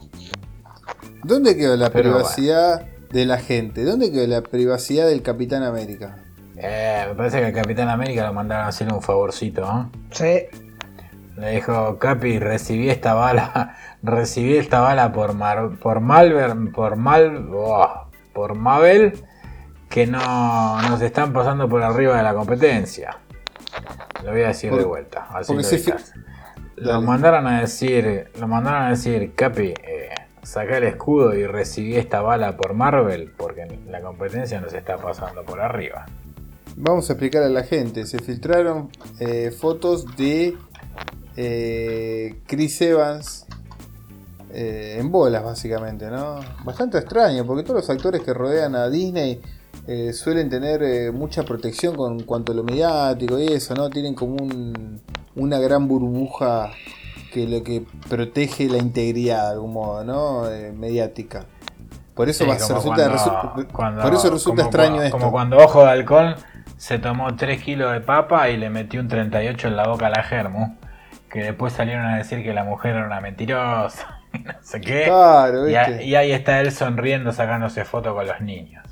¿Dónde 1.23 1.57
quedó 1.57 1.75
la 1.75 1.89
privacidad 1.89 2.85
de 3.09 3.25
la 3.25 3.39
gente? 3.39 3.83
¿Dónde 3.83 4.11
quedó 4.11 4.27
la 4.27 4.41
privacidad 4.41 5.07
del 5.07 5.23
Capitán 5.23 5.63
América? 5.63 6.19
Eh, 6.55 7.05
me 7.09 7.15
parece 7.15 7.39
que 7.39 7.47
el 7.47 7.53
Capitán 7.53 7.89
América 7.89 8.27
lo 8.27 8.33
mandaron 8.33 8.65
a 8.65 8.67
hacer 8.67 8.91
un 8.93 9.01
favorcito, 9.01 9.61
¿no? 9.61 9.91
Sí. 10.11 10.43
Le 11.37 11.51
dijo, 11.55 11.97
Capi, 11.97 12.37
recibí 12.37 12.91
esta 12.91 13.15
bala, 13.15 13.75
recibí 14.03 14.57
esta 14.57 14.79
bala 14.79 15.11
por 15.13 15.33
Mar, 15.33 15.79
por 15.81 16.01
Malver, 16.01 16.53
por 16.71 16.97
Mal, 16.97 17.49
oh, 17.51 18.09
por 18.33 18.53
Mabel, 18.53 19.23
que 19.89 20.05
no 20.05 20.81
nos 20.83 21.01
están 21.01 21.33
pasando 21.33 21.67
por 21.67 21.81
arriba 21.81 22.15
de 22.15 22.21
la 22.21 22.35
competencia. 22.35 23.17
Lo 24.23 24.31
voy 24.31 24.41
a 24.41 24.47
decir 24.47 24.71
de 24.71 24.83
vuelta. 24.83 25.27
Así 25.31 25.53
lo, 25.53 25.61
lo 26.77 27.01
mandaron 27.01 27.47
a 27.47 27.61
decir, 27.61 28.29
lo 28.39 28.47
mandaron 28.47 28.83
a 28.83 28.89
decir, 28.91 29.33
Capi, 29.35 29.73
eh, 29.83 30.09
saca 30.43 30.77
el 30.77 30.85
escudo 30.85 31.33
y 31.33 31.45
recibí 31.45 31.95
esta 31.95 32.21
bala 32.21 32.55
por 32.55 32.73
Marvel, 32.73 33.33
porque 33.35 33.67
la 33.89 34.01
competencia 34.01 34.61
nos 34.61 34.73
está 34.73 34.97
pasando 34.97 35.43
por 35.43 35.59
arriba. 35.59 36.05
Vamos 36.77 37.09
a 37.09 37.13
explicar 37.13 37.43
a 37.43 37.49
la 37.49 37.63
gente. 37.63 38.05
Se 38.05 38.19
filtraron 38.19 38.89
eh, 39.19 39.51
fotos 39.51 40.15
de 40.15 40.55
eh, 41.35 42.39
Chris 42.45 42.79
Evans 42.81 43.47
eh, 44.53 44.97
en 44.99 45.11
bolas, 45.11 45.43
básicamente, 45.43 46.09
¿no? 46.09 46.39
Bastante 46.63 46.99
extraño, 46.99 47.45
porque 47.45 47.63
todos 47.63 47.81
los 47.81 47.89
actores 47.89 48.21
que 48.21 48.33
rodean 48.33 48.75
a 48.75 48.89
Disney 48.89 49.41
eh, 49.87 50.13
suelen 50.13 50.49
tener 50.49 51.11
mucha 51.13 51.43
protección 51.43 51.95
con 51.95 52.23
cuanto 52.23 52.51
a 52.51 52.55
lo 52.55 52.63
mediático 52.63 53.39
y 53.39 53.47
eso, 53.47 53.73
¿no? 53.73 53.89
Tienen 53.89 54.13
como 54.13 54.35
una 55.35 55.59
gran 55.59 55.87
burbuja 55.87 56.71
que 57.33 57.47
lo 57.47 57.63
que 57.63 57.83
protege 58.09 58.67
la 58.67 58.77
integridad 58.77 59.47
de 59.47 59.51
algún 59.53 59.73
modo, 59.73 60.03
¿no? 60.03 60.43
mediática. 60.75 61.45
Por 62.15 62.29
eso, 62.29 62.45
resulta, 62.45 63.11
por 64.01 64.13
eso 64.13 64.29
resulta 64.31 64.63
extraño 64.63 65.03
esto. 65.03 65.19
Como 65.19 65.31
cuando 65.31 65.57
Ojo 65.57 65.83
de 65.83 65.91
Halcón 65.91 66.35
se 66.75 66.97
tomó 66.97 67.35
3 67.35 67.61
kilos 67.61 67.93
de 67.93 68.01
papa 68.01 68.49
y 68.49 68.57
le 68.57 68.71
metió 68.71 68.99
un 68.99 69.07
38 69.07 69.67
en 69.67 69.75
la 69.75 69.87
boca 69.87 70.07
a 70.07 70.09
la 70.09 70.23
germo 70.23 70.75
que 71.29 71.43
después 71.43 71.73
salieron 71.73 72.05
a 72.05 72.17
decir 72.17 72.43
que 72.43 72.53
la 72.53 72.63
mujer 72.63 72.95
era 72.95 73.05
una 73.05 73.21
mentirosa, 73.21 74.21
no 74.33 74.53
sé 74.61 74.81
qué. 74.81 75.03
Claro, 75.05 75.69
y, 75.69 75.75
ahí 76.15 76.31
está 76.31 76.59
él 76.61 76.71
sonriendo 76.71 77.31
sacándose 77.31 77.85
fotos 77.85 78.13
con 78.13 78.25
los 78.25 78.41
niños. 78.41 78.83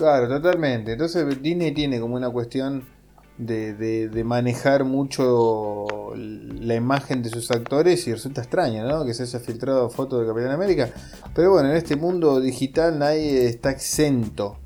Claro, 0.00 0.28
totalmente. 0.28 0.92
Entonces 0.92 1.42
Disney 1.42 1.72
tiene 1.72 2.00
como 2.00 2.14
una 2.14 2.30
cuestión 2.30 2.86
de, 3.36 4.22
manejar 4.24 4.84
mucho 4.84 5.84
la 6.16 6.74
imagen 6.74 7.22
de 7.22 7.28
sus 7.28 7.50
actores 7.50 8.08
y 8.08 8.12
resulta 8.12 8.40
extraño, 8.40 8.88
¿no? 8.88 9.04
Que 9.04 9.12
se 9.12 9.24
haya 9.24 9.38
filtrado 9.40 9.90
fotos 9.90 10.22
de 10.22 10.26
Capitán 10.26 10.52
América. 10.52 10.88
Pero 11.34 11.50
bueno, 11.50 11.68
en 11.68 11.76
este 11.76 11.96
mundo 11.96 12.40
digital 12.40 12.98
nadie 12.98 13.46
está 13.46 13.72
exento 13.72 14.56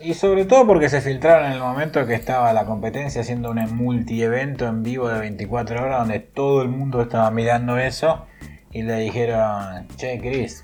y 0.00 0.12
sobre 0.12 0.44
todo 0.44 0.66
porque 0.66 0.90
se 0.90 1.00
filtraron 1.00 1.46
en 1.46 1.52
el 1.54 1.60
momento 1.60 2.06
que 2.06 2.14
estaba 2.14 2.52
la 2.52 2.66
competencia 2.66 3.22
haciendo 3.22 3.50
un 3.50 3.74
multi-evento 3.74 4.68
en 4.68 4.82
vivo 4.82 5.08
de 5.08 5.18
24 5.18 5.82
horas 5.82 6.00
donde 6.00 6.20
todo 6.20 6.60
el 6.60 6.68
mundo 6.68 7.00
estaba 7.00 7.30
mirando 7.30 7.78
eso 7.78 8.26
y 8.70 8.82
le 8.82 9.00
dijeron, 9.00 9.88
che 9.96 10.20
Chris, 10.20 10.62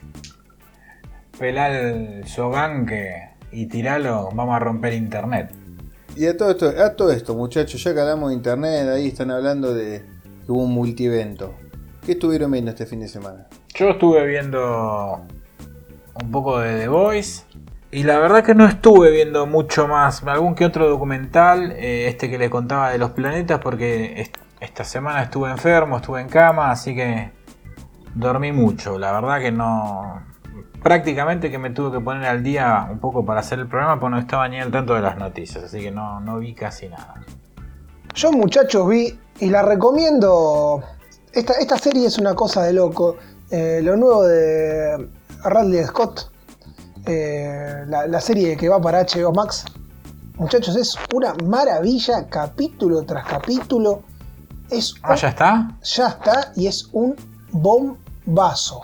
pelá 1.38 1.68
el 1.68 2.28
Soganque 2.28 3.33
y 3.54 3.66
tiralo, 3.66 4.30
vamos 4.34 4.56
a 4.56 4.58
romper 4.58 4.92
internet. 4.92 5.54
Y 6.16 6.26
a 6.26 6.36
todo 6.36 6.50
esto, 6.50 6.68
a 6.68 6.94
todo 6.94 7.12
esto 7.12 7.34
muchachos, 7.34 7.82
ya 7.82 7.94
que 7.94 8.00
hablamos 8.00 8.30
de 8.30 8.36
internet, 8.36 8.88
ahí 8.88 9.08
están 9.08 9.30
hablando 9.30 9.72
de 9.74 10.04
que 10.44 10.52
hubo 10.52 10.62
un 10.62 10.72
multi-evento. 10.72 11.54
¿Qué 12.04 12.12
estuvieron 12.12 12.50
viendo 12.50 12.70
este 12.70 12.86
fin 12.86 13.00
de 13.00 13.08
semana? 13.08 13.46
Yo 13.74 13.90
estuve 13.90 14.26
viendo 14.26 15.22
un 16.22 16.30
poco 16.30 16.58
de 16.58 16.80
The 16.80 16.88
Voice 16.88 17.42
y 17.90 18.02
la 18.02 18.18
verdad 18.18 18.44
que 18.44 18.54
no 18.54 18.66
estuve 18.66 19.10
viendo 19.10 19.46
mucho 19.46 19.88
más, 19.88 20.22
algún 20.24 20.54
que 20.54 20.64
otro 20.64 20.88
documental, 20.88 21.72
eh, 21.72 22.08
este 22.08 22.28
que 22.28 22.38
le 22.38 22.50
contaba 22.50 22.90
de 22.90 22.98
los 22.98 23.10
planetas, 23.10 23.60
porque 23.60 24.30
esta 24.60 24.84
semana 24.84 25.22
estuve 25.22 25.50
enfermo, 25.50 25.98
estuve 25.98 26.20
en 26.20 26.28
cama, 26.28 26.70
así 26.70 26.94
que 26.94 27.30
dormí 28.14 28.52
mucho. 28.52 28.98
La 28.98 29.12
verdad 29.12 29.40
que 29.40 29.52
no... 29.52 30.22
Prácticamente 30.84 31.50
que 31.50 31.58
me 31.58 31.70
tuve 31.70 31.98
que 31.98 32.04
poner 32.04 32.26
al 32.26 32.44
día 32.44 32.86
un 32.88 33.00
poco 33.00 33.26
para 33.26 33.40
hacer 33.40 33.58
el 33.58 33.66
programa, 33.66 33.98
porque 33.98 34.14
no 34.14 34.20
estaba 34.20 34.46
ni 34.48 34.60
al 34.60 34.70
tanto 34.70 34.94
de 34.94 35.00
las 35.00 35.18
noticias, 35.18 35.64
así 35.64 35.80
que 35.80 35.90
no, 35.90 36.20
no 36.20 36.38
vi 36.38 36.54
casi 36.54 36.88
nada. 36.88 37.14
Yo 38.14 38.30
muchachos 38.30 38.88
vi, 38.88 39.18
y 39.40 39.50
la 39.50 39.62
recomiendo, 39.62 40.84
esta, 41.32 41.54
esta 41.54 41.76
serie 41.76 42.06
es 42.06 42.18
una 42.18 42.36
cosa 42.36 42.62
de 42.62 42.74
loco, 42.74 43.16
eh, 43.50 43.80
lo 43.82 43.96
nuevo 43.96 44.22
de 44.22 45.08
Radley 45.42 45.82
Scott 45.84 46.30
eh, 47.06 47.84
la, 47.86 48.20
serie 48.20 48.56
que 48.56 48.68
va 48.68 48.80
para 48.80 49.04
HBO 49.04 49.32
Max. 49.32 49.64
Muchachos, 50.36 50.74
es 50.76 50.96
una 51.12 51.34
maravilla, 51.44 52.26
capítulo 52.28 53.02
tras 53.02 53.26
capítulo. 53.26 54.02
Es 54.70 54.94
ah, 55.02 55.14
¿ya 55.14 55.28
está? 55.28 55.76
Ya 55.82 56.08
está 56.08 56.52
y 56.56 56.66
es 56.66 56.88
un 56.92 57.14
bombazo. 57.52 58.80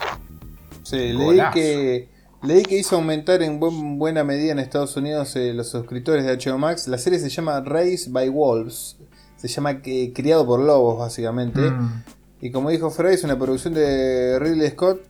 Sí, 0.90 1.12
leí 1.12 1.40
que, 1.54 2.08
leí 2.42 2.62
que 2.64 2.78
hizo 2.78 2.96
aumentar 2.96 3.42
en 3.42 3.60
buena 3.60 4.24
medida 4.24 4.50
en 4.50 4.58
Estados 4.58 4.96
Unidos 4.96 5.36
eh, 5.36 5.54
los 5.54 5.68
suscriptores 5.68 6.24
de 6.24 6.36
HBO 6.36 6.58
Max. 6.58 6.88
La 6.88 6.98
serie 6.98 7.20
se 7.20 7.28
llama 7.28 7.60
Race 7.60 8.06
by 8.08 8.28
Wolves. 8.28 8.96
Se 9.36 9.46
llama 9.46 9.80
que, 9.82 10.12
Criado 10.12 10.44
por 10.44 10.58
Lobos, 10.58 10.98
básicamente. 10.98 11.60
Mm. 11.60 12.02
Y 12.40 12.50
como 12.50 12.70
dijo 12.70 12.90
Frey, 12.90 13.14
es 13.14 13.22
una 13.22 13.38
producción 13.38 13.72
de 13.72 14.38
Ridley 14.40 14.70
Scott 14.70 15.00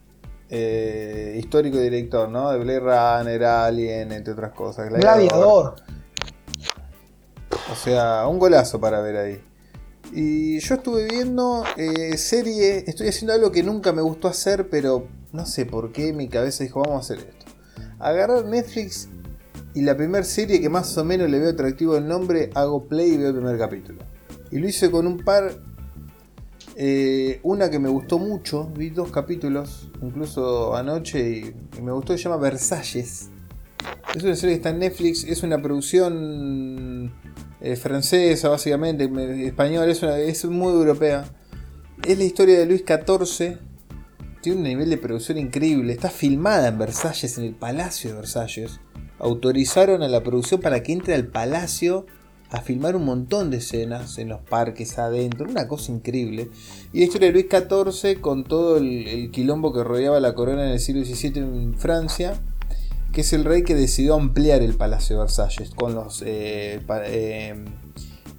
eh, 0.50 1.36
histórico 1.38 1.78
director, 1.78 2.28
¿no? 2.28 2.50
De 2.50 2.58
Blade 2.58 2.80
Runner, 2.80 3.44
Alien, 3.44 4.12
entre 4.12 4.34
otras 4.34 4.52
cosas. 4.52 4.90
Gladiador. 4.90 5.76
O 7.72 7.74
sea, 7.74 8.26
un 8.26 8.38
golazo 8.38 8.78
para 8.80 9.00
ver 9.00 9.16
ahí. 9.16 9.40
Y 10.12 10.59
yo 10.59 10.74
estuve 10.74 11.07
viendo 11.07 11.64
eh, 11.76 12.18
serie, 12.18 12.84
estoy 12.86 13.09
haciendo 13.09 13.32
algo 13.32 13.50
que 13.50 13.62
nunca 13.62 13.92
me 13.92 14.02
gustó 14.02 14.28
hacer, 14.28 14.68
pero 14.68 15.07
no 15.33 15.47
sé 15.47 15.66
por 15.66 15.93
qué 15.93 16.12
mi 16.12 16.28
cabeza 16.28 16.64
dijo, 16.64 16.81
vamos 16.81 16.97
a 16.97 17.14
hacer 17.14 17.26
esto. 17.28 17.47
Agarrar 17.99 18.45
Netflix 18.45 19.09
y 19.74 19.83
la 19.83 19.97
primera 19.97 20.24
serie 20.24 20.61
que 20.61 20.68
más 20.68 20.97
o 20.99 21.05
menos 21.05 21.31
le 21.31 21.39
veo 21.39 21.51
atractivo 21.51 21.97
el 21.97 22.09
nombre, 22.09 22.51
hago 22.55 22.85
play 22.85 23.12
y 23.12 23.16
veo 23.16 23.28
el 23.28 23.37
primer 23.37 23.59
capítulo. 23.59 24.01
Y 24.51 24.59
lo 24.59 24.68
hice 24.68 24.91
con 24.91 25.07
un 25.07 25.18
par 25.18 25.55
eh, 26.76 27.41
una 27.43 27.70
que 27.70 27.78
me 27.78 27.89
gustó 27.89 28.18
mucho, 28.18 28.66
vi 28.76 28.91
dos 28.91 29.11
capítulos, 29.11 29.89
incluso 30.03 30.74
anoche, 30.74 31.55
y, 31.76 31.81
me 31.83 31.93
gustó, 31.93 32.16
se 32.16 32.24
llama 32.24 32.39
Versalles. 32.39 33.28
Es 34.14 34.22
una 34.22 34.35
serie 34.35 34.55
que 34.55 34.59
está 34.61 34.70
en 34.70 34.78
Netflix, 34.81 35.24
es 35.24 35.43
una 35.43 35.61
producción 35.61 37.12
eh, 37.61 37.76
francesa, 37.76 38.49
básicamente, 38.49 39.11
española, 39.47 39.91
es, 39.93 40.03
es 40.03 40.45
muy 40.47 40.72
europea. 40.72 41.24
Es 42.07 42.16
la 42.16 42.24
historia 42.24 42.59
de 42.59 42.66
Luis 42.66 42.83
XIV, 42.87 43.59
tiene 44.41 44.59
un 44.59 44.64
nivel 44.64 44.91
de 44.91 44.97
producción 44.97 45.38
increíble, 45.38 45.93
está 45.93 46.11
filmada 46.11 46.68
en 46.68 46.78
Versalles, 46.78 47.36
en 47.38 47.45
el 47.45 47.55
Palacio 47.55 48.11
de 48.11 48.16
Versalles. 48.16 48.80
Autorizaron 49.18 50.03
a 50.03 50.09
la 50.09 50.22
producción 50.22 50.61
para 50.61 50.82
que 50.82 50.93
entre 50.93 51.14
al 51.14 51.26
palacio 51.26 52.07
a 52.51 52.61
filmar 52.62 52.97
un 52.97 53.05
montón 53.05 53.51
de 53.51 53.59
escenas 53.59 54.18
en 54.18 54.28
los 54.28 54.41
parques 54.41 54.99
adentro, 54.99 55.49
una 55.49 55.68
cosa 55.68 55.93
increíble. 55.93 56.51
Y 56.93 56.99
la 56.99 57.05
historia 57.05 57.28
de 57.28 57.34
Luis 57.34 57.47
XIV 57.49 58.20
con 58.20 58.45
todo 58.45 58.78
el, 58.78 59.30
quilombo 59.30 59.72
que 59.72 59.84
rodeaba 59.84 60.18
la 60.20 60.34
corona 60.34 60.64
en 60.64 60.72
el 60.72 60.80
siglo 60.80 61.05
XVII 61.05 61.38
en 61.38 61.74
Francia, 61.78 62.41
que 63.12 63.20
es 63.20 63.32
el 63.32 63.45
rey 63.45 63.62
que 63.62 63.74
decidió 63.74 64.14
ampliar 64.14 64.62
el 64.62 64.74
Palacio 64.74 65.16
de 65.16 65.22
Versalles 65.22 65.70
con 65.70 65.95
los... 65.95 66.22
Eh, 66.22 66.80
eh, 67.05 67.64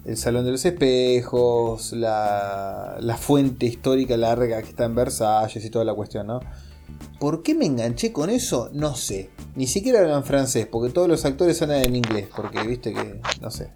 el 0.04 0.16
Salón 0.16 0.44
de 0.44 0.50
los 0.50 0.64
Espejos, 0.64 1.92
la, 1.92 2.96
la, 3.00 3.16
fuente 3.16 3.66
histórica 3.66 4.16
larga 4.16 4.60
que 4.62 4.70
está 4.70 4.84
en 4.84 4.94
Versalles 4.94 5.64
y 5.64 5.70
toda 5.70 5.84
la 5.84 5.94
cuestión, 5.94 6.26
¿no? 6.26 6.40
¿Por 7.20 7.42
qué 7.42 7.54
me 7.54 7.66
enganché 7.66 8.12
con 8.12 8.30
eso? 8.30 8.68
No 8.72 8.94
sé. 8.94 9.30
Ni 9.54 9.66
siquiera 9.66 10.00
hablan 10.00 10.24
francés, 10.24 10.66
porque 10.66 10.92
todos 10.92 11.08
los 11.08 11.24
actores 11.24 11.62
hablan 11.62 11.84
en 11.84 11.96
inglés, 11.96 12.28
porque 12.34 12.62
viste 12.66 12.92
que, 12.92 13.20
no 13.40 13.50
sé. 13.50 13.70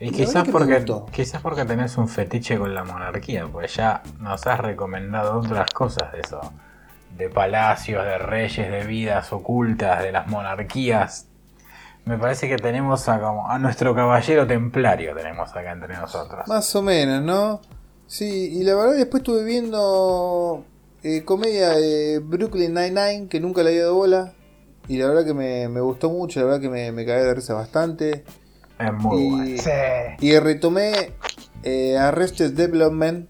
Y 0.00 0.12
quizás 0.12 0.48
porque, 0.48 0.84
quizás 1.10 1.42
porque 1.42 1.64
tenés 1.64 1.96
un 1.98 2.08
fetiche 2.08 2.56
con 2.56 2.72
la 2.72 2.84
monarquía, 2.84 3.48
pues 3.48 3.74
ya 3.74 4.02
nos 4.20 4.46
has 4.46 4.60
recomendado 4.60 5.40
otras 5.40 5.68
cosas 5.72 6.12
de 6.12 6.20
eso. 6.20 6.40
De 7.16 7.28
palacios, 7.28 8.04
de 8.04 8.18
reyes, 8.18 8.70
de 8.70 8.84
vidas 8.84 9.32
ocultas, 9.32 10.04
de 10.04 10.12
las 10.12 10.28
monarquías 10.28 11.26
me 12.08 12.16
parece 12.16 12.48
que 12.48 12.56
tenemos 12.56 13.06
a, 13.06 13.20
como, 13.20 13.50
a 13.50 13.58
nuestro 13.58 13.94
caballero 13.94 14.46
templario, 14.46 15.14
tenemos 15.14 15.50
acá 15.50 15.72
entre 15.72 15.94
nosotros. 15.94 16.48
Más 16.48 16.74
o 16.74 16.80
menos, 16.80 17.22
¿no? 17.22 17.60
Sí, 18.06 18.58
y 18.58 18.62
la 18.64 18.74
verdad 18.74 18.96
después 18.96 19.20
estuve 19.20 19.44
viendo 19.44 20.64
eh, 21.02 21.22
comedia 21.26 21.68
de 21.70 22.20
Brooklyn 22.20 22.72
Nine-Nine, 22.72 23.28
que 23.28 23.40
nunca 23.40 23.62
le 23.62 23.70
había 23.70 23.82
dado 23.82 23.96
bola. 23.96 24.32
Y 24.88 24.96
la 24.96 25.06
verdad 25.06 25.26
que 25.26 25.34
me, 25.34 25.80
gustó 25.80 26.08
mucho, 26.08 26.40
la 26.40 26.46
verdad 26.46 26.60
que 26.62 26.70
me, 26.70 26.90
me 26.92 27.04
cagué 27.04 27.24
de 27.24 27.34
risa 27.34 27.52
bastante. 27.52 28.24
Es 28.78 28.92
muy 28.94 29.22
y, 29.22 29.30
bueno. 29.30 29.62
Y 30.20 30.38
retomé 30.38 31.12
eh, 31.62 31.98
Arrested 31.98 32.54
Development, 32.54 33.28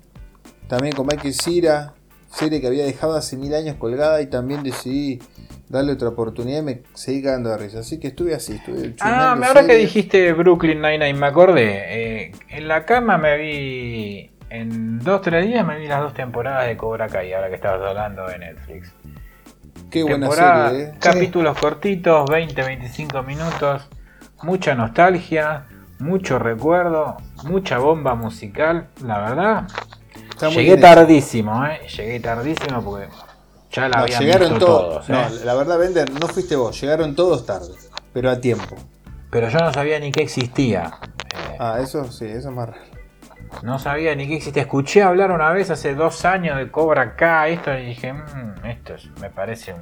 también 0.68 0.94
con 0.94 1.08
Michael 1.08 1.34
Cera, 1.34 1.94
serie 2.30 2.60
que 2.60 2.68
había 2.68 2.84
dejado 2.84 3.16
hace 3.16 3.36
mil 3.36 3.52
años 3.54 3.74
colgada 3.74 4.22
y 4.22 4.28
también 4.28 4.62
decidí 4.62 5.20
darle 5.68 5.92
otra 5.92 6.08
oportunidad 6.08 6.60
y 6.60 6.62
me 6.62 6.82
seguí 6.94 7.22
cagando 7.22 7.50
de 7.50 7.58
risa. 7.58 7.80
Así 7.80 7.98
que 7.98 8.08
estuve 8.08 8.34
así, 8.34 8.54
estuve 8.54 8.94
Ah, 9.00 9.32
ahora 9.32 9.66
que 9.66 9.74
dijiste 9.74 10.32
Brooklyn 10.32 10.80
Nine-Nine, 10.80 11.14
me 11.14 11.26
acordé. 11.26 11.84
Eh, 11.88 12.32
en 12.48 12.68
la 12.68 12.84
cama 12.84 13.18
me 13.18 13.36
vi. 13.36 14.30
En 14.50 14.98
dos 15.00 15.20
tres 15.20 15.46
días 15.46 15.66
me 15.66 15.78
vi 15.78 15.86
las 15.86 16.00
dos 16.00 16.14
temporadas 16.14 16.66
de 16.66 16.76
Cobra 16.76 17.08
Kai, 17.08 17.34
ahora 17.34 17.48
que 17.48 17.56
estabas 17.56 17.86
hablando 17.86 18.26
de 18.26 18.38
Netflix. 18.38 18.94
Qué 19.90 20.02
buena 20.02 20.30
serie, 20.30 20.82
eh. 20.82 20.94
Capítulos 20.98 21.58
cortitos, 21.58 22.28
20-25 22.30 23.24
minutos. 23.26 23.88
Mucha 24.42 24.74
nostalgia, 24.74 25.66
mucho 25.98 26.38
recuerdo, 26.38 27.16
mucha 27.44 27.78
bomba 27.78 28.14
musical. 28.14 28.88
La 29.04 29.18
verdad, 29.20 29.68
llegué 30.50 30.76
tardísimo, 30.76 31.64
¿eh? 31.66 31.80
Llegué 31.88 32.20
tardísimo 32.20 32.82
porque 32.82 33.08
ya 33.70 33.88
la 33.88 34.06
llegaron 34.06 34.58
todos. 34.58 35.08
No, 35.08 35.20
¿eh? 35.20 35.28
la 35.44 35.54
verdad, 35.54 35.78
Bender, 35.78 36.10
no 36.10 36.26
fuiste 36.28 36.56
vos. 36.56 36.80
Llegaron 36.80 37.14
todos 37.14 37.44
tarde, 37.44 37.74
pero 38.12 38.30
a 38.30 38.40
tiempo. 38.40 38.76
Pero 39.30 39.48
yo 39.48 39.58
no 39.58 39.72
sabía 39.72 39.98
ni 39.98 40.10
que 40.10 40.22
existía. 40.22 40.92
Eh, 41.34 41.56
ah, 41.58 41.78
eso 41.82 42.10
sí, 42.10 42.24
eso 42.24 42.48
es 42.48 42.54
más 42.54 42.70
raro. 42.70 42.82
No 43.62 43.78
sabía 43.78 44.14
ni 44.14 44.26
que 44.26 44.36
existía. 44.36 44.62
Escuché 44.62 45.02
hablar 45.02 45.30
una 45.30 45.50
vez 45.52 45.70
hace 45.70 45.94
dos 45.94 46.24
años 46.24 46.56
de 46.56 46.70
Cobra 46.70 47.16
K, 47.16 47.48
esto, 47.48 47.76
y 47.76 47.86
dije, 47.86 48.12
mmm, 48.12 48.64
esto 48.66 48.94
me 49.20 49.30
parece 49.30 49.74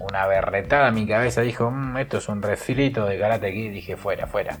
una 0.00 0.26
berretada. 0.26 0.90
Mi 0.90 1.06
cabeza 1.06 1.40
dijo, 1.40 1.70
mmm, 1.70 1.96
esto 1.98 2.18
es 2.18 2.28
un 2.28 2.42
refilito 2.42 3.06
de 3.06 3.18
Karate 3.18 3.52
Kid. 3.52 3.72
Dije, 3.72 3.96
fuera, 3.96 4.26
fuera. 4.26 4.58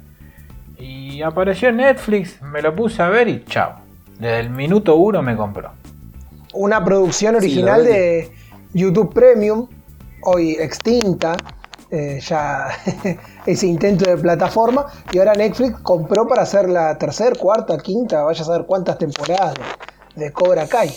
Y 0.78 1.22
apareció 1.22 1.70
en 1.70 1.78
Netflix, 1.78 2.40
me 2.40 2.62
lo 2.62 2.74
puse 2.74 3.02
a 3.02 3.08
ver 3.08 3.28
y 3.28 3.44
chao. 3.44 3.80
Desde 4.18 4.40
el 4.40 4.50
minuto 4.50 4.96
uno 4.96 5.22
me 5.22 5.36
compró. 5.36 5.72
Una 6.54 6.84
producción 6.84 7.36
original 7.36 7.84
de 7.84 8.32
YouTube 8.72 9.12
Premium, 9.12 9.68
hoy 10.22 10.52
extinta, 10.52 11.36
eh, 11.90 12.20
ya 12.20 12.68
ese 13.46 13.66
intento 13.66 14.10
de 14.10 14.16
plataforma, 14.16 14.86
y 15.12 15.18
ahora 15.18 15.34
Netflix 15.34 15.78
compró 15.80 16.26
para 16.26 16.42
hacer 16.42 16.68
la 16.68 16.96
tercera, 16.98 17.34
cuarta, 17.38 17.78
quinta, 17.78 18.22
vaya 18.22 18.42
a 18.42 18.44
saber 18.44 18.66
cuántas 18.66 18.98
temporadas 18.98 19.54
de, 20.14 20.32
Cobra 20.32 20.66
Kai. 20.66 20.90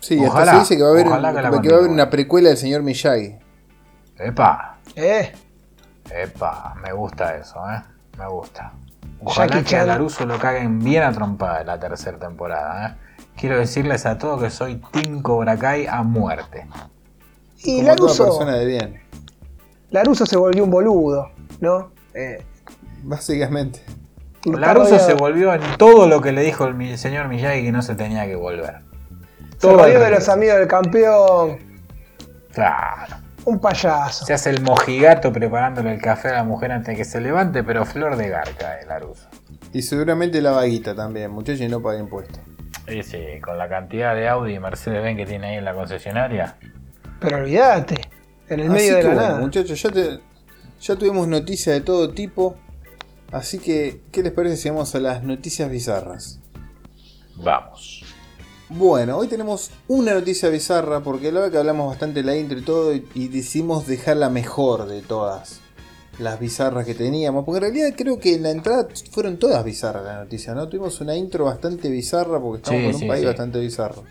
Sí, 0.00 0.22
hasta 0.22 0.46
se 0.46 0.58
dice 0.58 0.76
que 0.76 0.82
va 0.82 0.88
a 0.88 0.92
haber, 0.92 1.04
que 1.04 1.68
va 1.70 1.76
a 1.76 1.78
haber 1.78 1.90
una 1.90 2.10
precuela 2.10 2.50
del 2.50 2.58
señor 2.58 2.82
Miyagi. 2.82 3.36
Epa. 4.18 4.78
Eh. 4.94 5.32
Epa, 6.10 6.74
me 6.82 6.92
gusta 6.92 7.36
eso, 7.36 7.58
eh. 7.70 7.82
Me 8.18 8.28
gusta. 8.28 8.72
Ojalá 9.22 9.62
que 9.62 9.76
a 9.76 9.86
Laruso 9.86 10.26
lo 10.26 10.38
caguen 10.38 10.78
bien 10.80 11.02
a 11.02 11.12
trompada 11.12 11.62
en 11.62 11.66
la 11.68 11.78
tercera 11.78 12.18
temporada, 12.18 12.88
eh. 12.88 13.13
Quiero 13.38 13.58
decirles 13.58 14.06
a 14.06 14.18
todos 14.18 14.42
que 14.42 14.50
soy 14.50 14.80
Team 14.92 15.22
Cobra 15.22 15.56
Kai 15.58 15.86
a 15.86 16.02
muerte. 16.02 16.66
Y 17.58 17.76
Como 17.76 17.88
Laruso. 17.88 18.24
persona 18.24 18.56
de 18.56 18.66
bien. 18.66 19.00
Laruso 19.90 20.26
se 20.26 20.36
volvió 20.36 20.64
un 20.64 20.70
boludo, 20.70 21.30
¿no? 21.60 21.92
Eh, 22.14 22.42
Básicamente. 23.02 23.82
Laruso 24.44 24.98
se 24.98 25.14
volvió 25.14 25.54
en 25.54 25.62
todo 25.78 26.06
lo 26.06 26.20
que 26.20 26.32
le 26.32 26.42
dijo 26.42 26.66
el 26.66 26.98
señor 26.98 27.28
Miyagi 27.28 27.62
que 27.64 27.72
no 27.72 27.82
se 27.82 27.94
tenía 27.94 28.26
que 28.26 28.36
volver. 28.36 28.80
Todo 29.60 29.84
se 29.84 29.98
de 29.98 30.10
los 30.10 30.28
amigos 30.28 30.58
del 30.58 30.68
campeón. 30.68 31.58
Claro. 32.52 33.16
Un 33.46 33.58
payaso. 33.58 34.24
Se 34.24 34.32
hace 34.32 34.50
el 34.50 34.62
mojigato 34.62 35.32
preparándole 35.32 35.92
el 35.94 36.00
café 36.00 36.28
a 36.28 36.32
la 36.34 36.44
mujer 36.44 36.72
antes 36.72 36.88
de 36.88 36.96
que 36.96 37.04
se 37.04 37.20
levante, 37.20 37.62
pero 37.62 37.84
flor 37.84 38.16
de 38.16 38.28
garca, 38.28 38.80
el 38.80 38.88
Laruso. 38.88 39.28
Y 39.72 39.82
seguramente 39.82 40.40
la 40.40 40.52
vaguita 40.52 40.94
también, 40.94 41.30
muchachos, 41.30 41.60
y 41.62 41.68
no 41.68 41.80
paga 41.82 41.98
impuestos. 41.98 42.38
Sí, 42.86 43.02
sí, 43.02 43.18
con 43.42 43.56
la 43.56 43.68
cantidad 43.68 44.14
de 44.14 44.28
Audi 44.28 44.54
y 44.54 44.58
Mercedes-Benz 44.58 45.16
que 45.16 45.26
tiene 45.26 45.48
ahí 45.48 45.56
en 45.56 45.64
la 45.64 45.74
concesionaria. 45.74 46.56
Pero 47.20 47.38
olvídate, 47.38 48.00
en 48.48 48.60
el 48.60 48.70
medio 48.70 48.96
de 48.96 49.02
la 49.02 49.14
nada. 49.14 49.40
Muchachos, 49.40 49.82
ya, 49.82 49.90
ya 50.80 50.96
tuvimos 50.96 51.26
noticias 51.26 51.74
de 51.76 51.80
todo 51.80 52.10
tipo. 52.10 52.56
Así 53.32 53.58
que, 53.58 54.02
¿qué 54.12 54.22
les 54.22 54.32
parece 54.32 54.56
si 54.56 54.68
vamos 54.68 54.94
a 54.94 55.00
las 55.00 55.22
noticias 55.22 55.70
bizarras? 55.70 56.40
Vamos. 57.36 58.04
Bueno, 58.68 59.16
hoy 59.16 59.28
tenemos 59.28 59.70
una 59.88 60.14
noticia 60.14 60.48
bizarra 60.50 61.00
porque 61.00 61.32
la 61.32 61.40
verdad 61.40 61.52
que 61.52 61.58
hablamos 61.58 61.88
bastante 61.88 62.22
de 62.22 62.26
la 62.26 62.36
intro 62.36 62.58
y 62.58 62.62
todo 62.62 62.94
y, 62.94 63.06
y 63.14 63.28
decidimos 63.28 63.86
dejarla 63.86 64.30
mejor 64.30 64.86
de 64.86 65.02
todas 65.02 65.63
las 66.18 66.38
bizarras 66.38 66.86
que 66.86 66.94
teníamos. 66.94 67.44
Porque 67.44 67.58
en 67.58 67.72
realidad 67.72 67.94
creo 67.96 68.18
que 68.18 68.34
en 68.34 68.42
la 68.42 68.50
entrada 68.50 68.88
fueron 69.10 69.38
todas 69.38 69.64
bizarras 69.64 70.04
las 70.04 70.18
noticias, 70.18 70.54
¿no? 70.54 70.68
Tuvimos 70.68 71.00
una 71.00 71.16
intro 71.16 71.44
bastante 71.44 71.88
bizarra 71.90 72.40
porque 72.40 72.62
estamos 72.62 72.96
en 72.96 73.02
un 73.02 73.08
país 73.08 73.24
bastante 73.24 73.58
bizarro. 73.58 74.04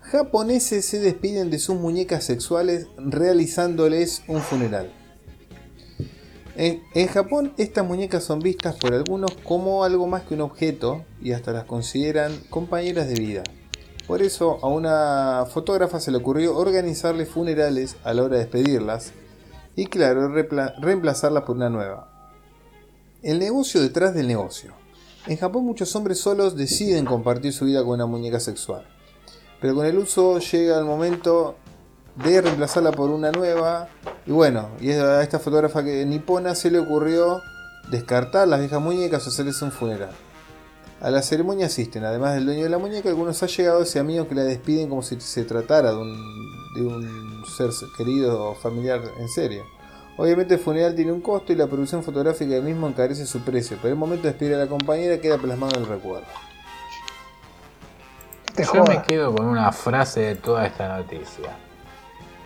Japoneses 0.00 0.86
se 0.86 1.00
despiden 1.00 1.50
de 1.50 1.58
sus 1.58 1.76
muñecas 1.76 2.24
sexuales 2.24 2.86
realizándoles 2.96 4.22
un 4.26 4.40
funeral. 4.40 4.90
En, 6.56 6.82
en, 6.94 7.06
Japón 7.06 7.52
estas 7.56 7.86
muñecas 7.86 8.24
son 8.24 8.40
vistas 8.40 8.74
por 8.76 8.92
algunos 8.92 9.30
como 9.44 9.84
algo 9.84 10.08
más 10.08 10.22
que 10.22 10.34
un 10.34 10.40
objeto 10.40 11.04
y 11.22 11.32
hasta 11.32 11.52
las 11.52 11.64
consideran 11.64 12.32
compañeras 12.50 13.06
de 13.06 13.14
vida. 13.14 13.42
Por 14.08 14.22
eso 14.22 14.58
a 14.62 14.68
una 14.68 15.44
fotógrafa 15.52 16.00
se 16.00 16.10
le 16.10 16.16
ocurrió 16.16 16.56
organizarle 16.56 17.26
funerales 17.26 17.96
a 18.02 18.14
la 18.14 18.22
hora 18.22 18.38
de 18.38 18.44
despedirlas 18.44 19.12
y 19.78 19.86
claro, 19.86 20.28
reemplazarla 20.80 21.44
por 21.44 21.54
una 21.54 21.70
nueva. 21.70 22.08
El 23.22 23.38
negocio 23.38 23.80
detrás 23.80 24.12
del 24.12 24.26
negocio. 24.26 24.72
En 25.28 25.36
Japón 25.36 25.64
muchos 25.64 25.94
hombres 25.94 26.18
solos 26.18 26.56
deciden 26.56 27.04
compartir 27.04 27.52
su 27.52 27.64
vida 27.64 27.84
con 27.84 27.90
una 27.90 28.06
muñeca 28.06 28.40
sexual. 28.40 28.84
Pero 29.60 29.76
con 29.76 29.86
el 29.86 29.96
uso 29.96 30.40
llega 30.40 30.80
el 30.80 30.84
momento 30.84 31.54
de 32.16 32.40
reemplazarla 32.40 32.90
por 32.90 33.10
una 33.10 33.30
nueva. 33.30 33.88
Y 34.26 34.32
bueno, 34.32 34.68
y 34.80 34.90
a 34.90 35.22
esta 35.22 35.38
fotógrafa 35.38 35.84
que 35.84 36.04
nipona 36.04 36.56
se 36.56 36.72
le 36.72 36.80
ocurrió 36.80 37.40
descartar 37.88 38.48
las 38.48 38.58
viejas 38.58 38.80
muñecas 38.80 39.24
o 39.26 39.30
hacerles 39.30 39.62
un 39.62 39.70
funeral. 39.70 40.10
A 41.00 41.08
la 41.10 41.22
ceremonia 41.22 41.66
asisten, 41.66 42.04
además 42.04 42.34
del 42.34 42.46
dueño 42.46 42.64
de 42.64 42.70
la 42.70 42.78
muñeca, 42.78 43.10
algunos 43.10 43.40
allegados 43.44 43.94
y 43.94 44.00
amigos 44.00 44.26
que 44.26 44.34
la 44.34 44.42
despiden 44.42 44.88
como 44.88 45.04
si 45.04 45.20
se 45.20 45.44
tratara 45.44 45.92
de 45.92 45.98
un 45.98 46.47
ser 47.56 47.70
querido 47.96 48.50
o 48.50 48.54
familiar 48.54 49.00
en 49.18 49.28
serio. 49.28 49.64
Obviamente 50.16 50.54
el 50.54 50.60
funeral 50.60 50.94
tiene 50.94 51.12
un 51.12 51.20
costo 51.20 51.52
y 51.52 51.56
la 51.56 51.68
producción 51.68 52.02
fotográfica 52.02 52.54
del 52.54 52.64
mismo 52.64 52.88
encarece 52.88 53.24
su 53.24 53.40
precio, 53.40 53.78
pero 53.80 53.94
el 53.94 53.98
momento 53.98 54.24
de 54.24 54.30
despedir 54.30 54.54
a 54.56 54.58
la 54.58 54.66
compañera 54.66 55.20
queda 55.20 55.38
plasmado 55.38 55.76
en 55.76 55.82
el 55.82 55.88
recuerdo. 55.88 56.26
Yo 58.74 58.84
me 58.84 59.02
quedo 59.02 59.34
con 59.34 59.46
una 59.46 59.70
frase 59.70 60.20
de 60.20 60.34
toda 60.34 60.66
esta 60.66 60.88
noticia. 60.96 61.50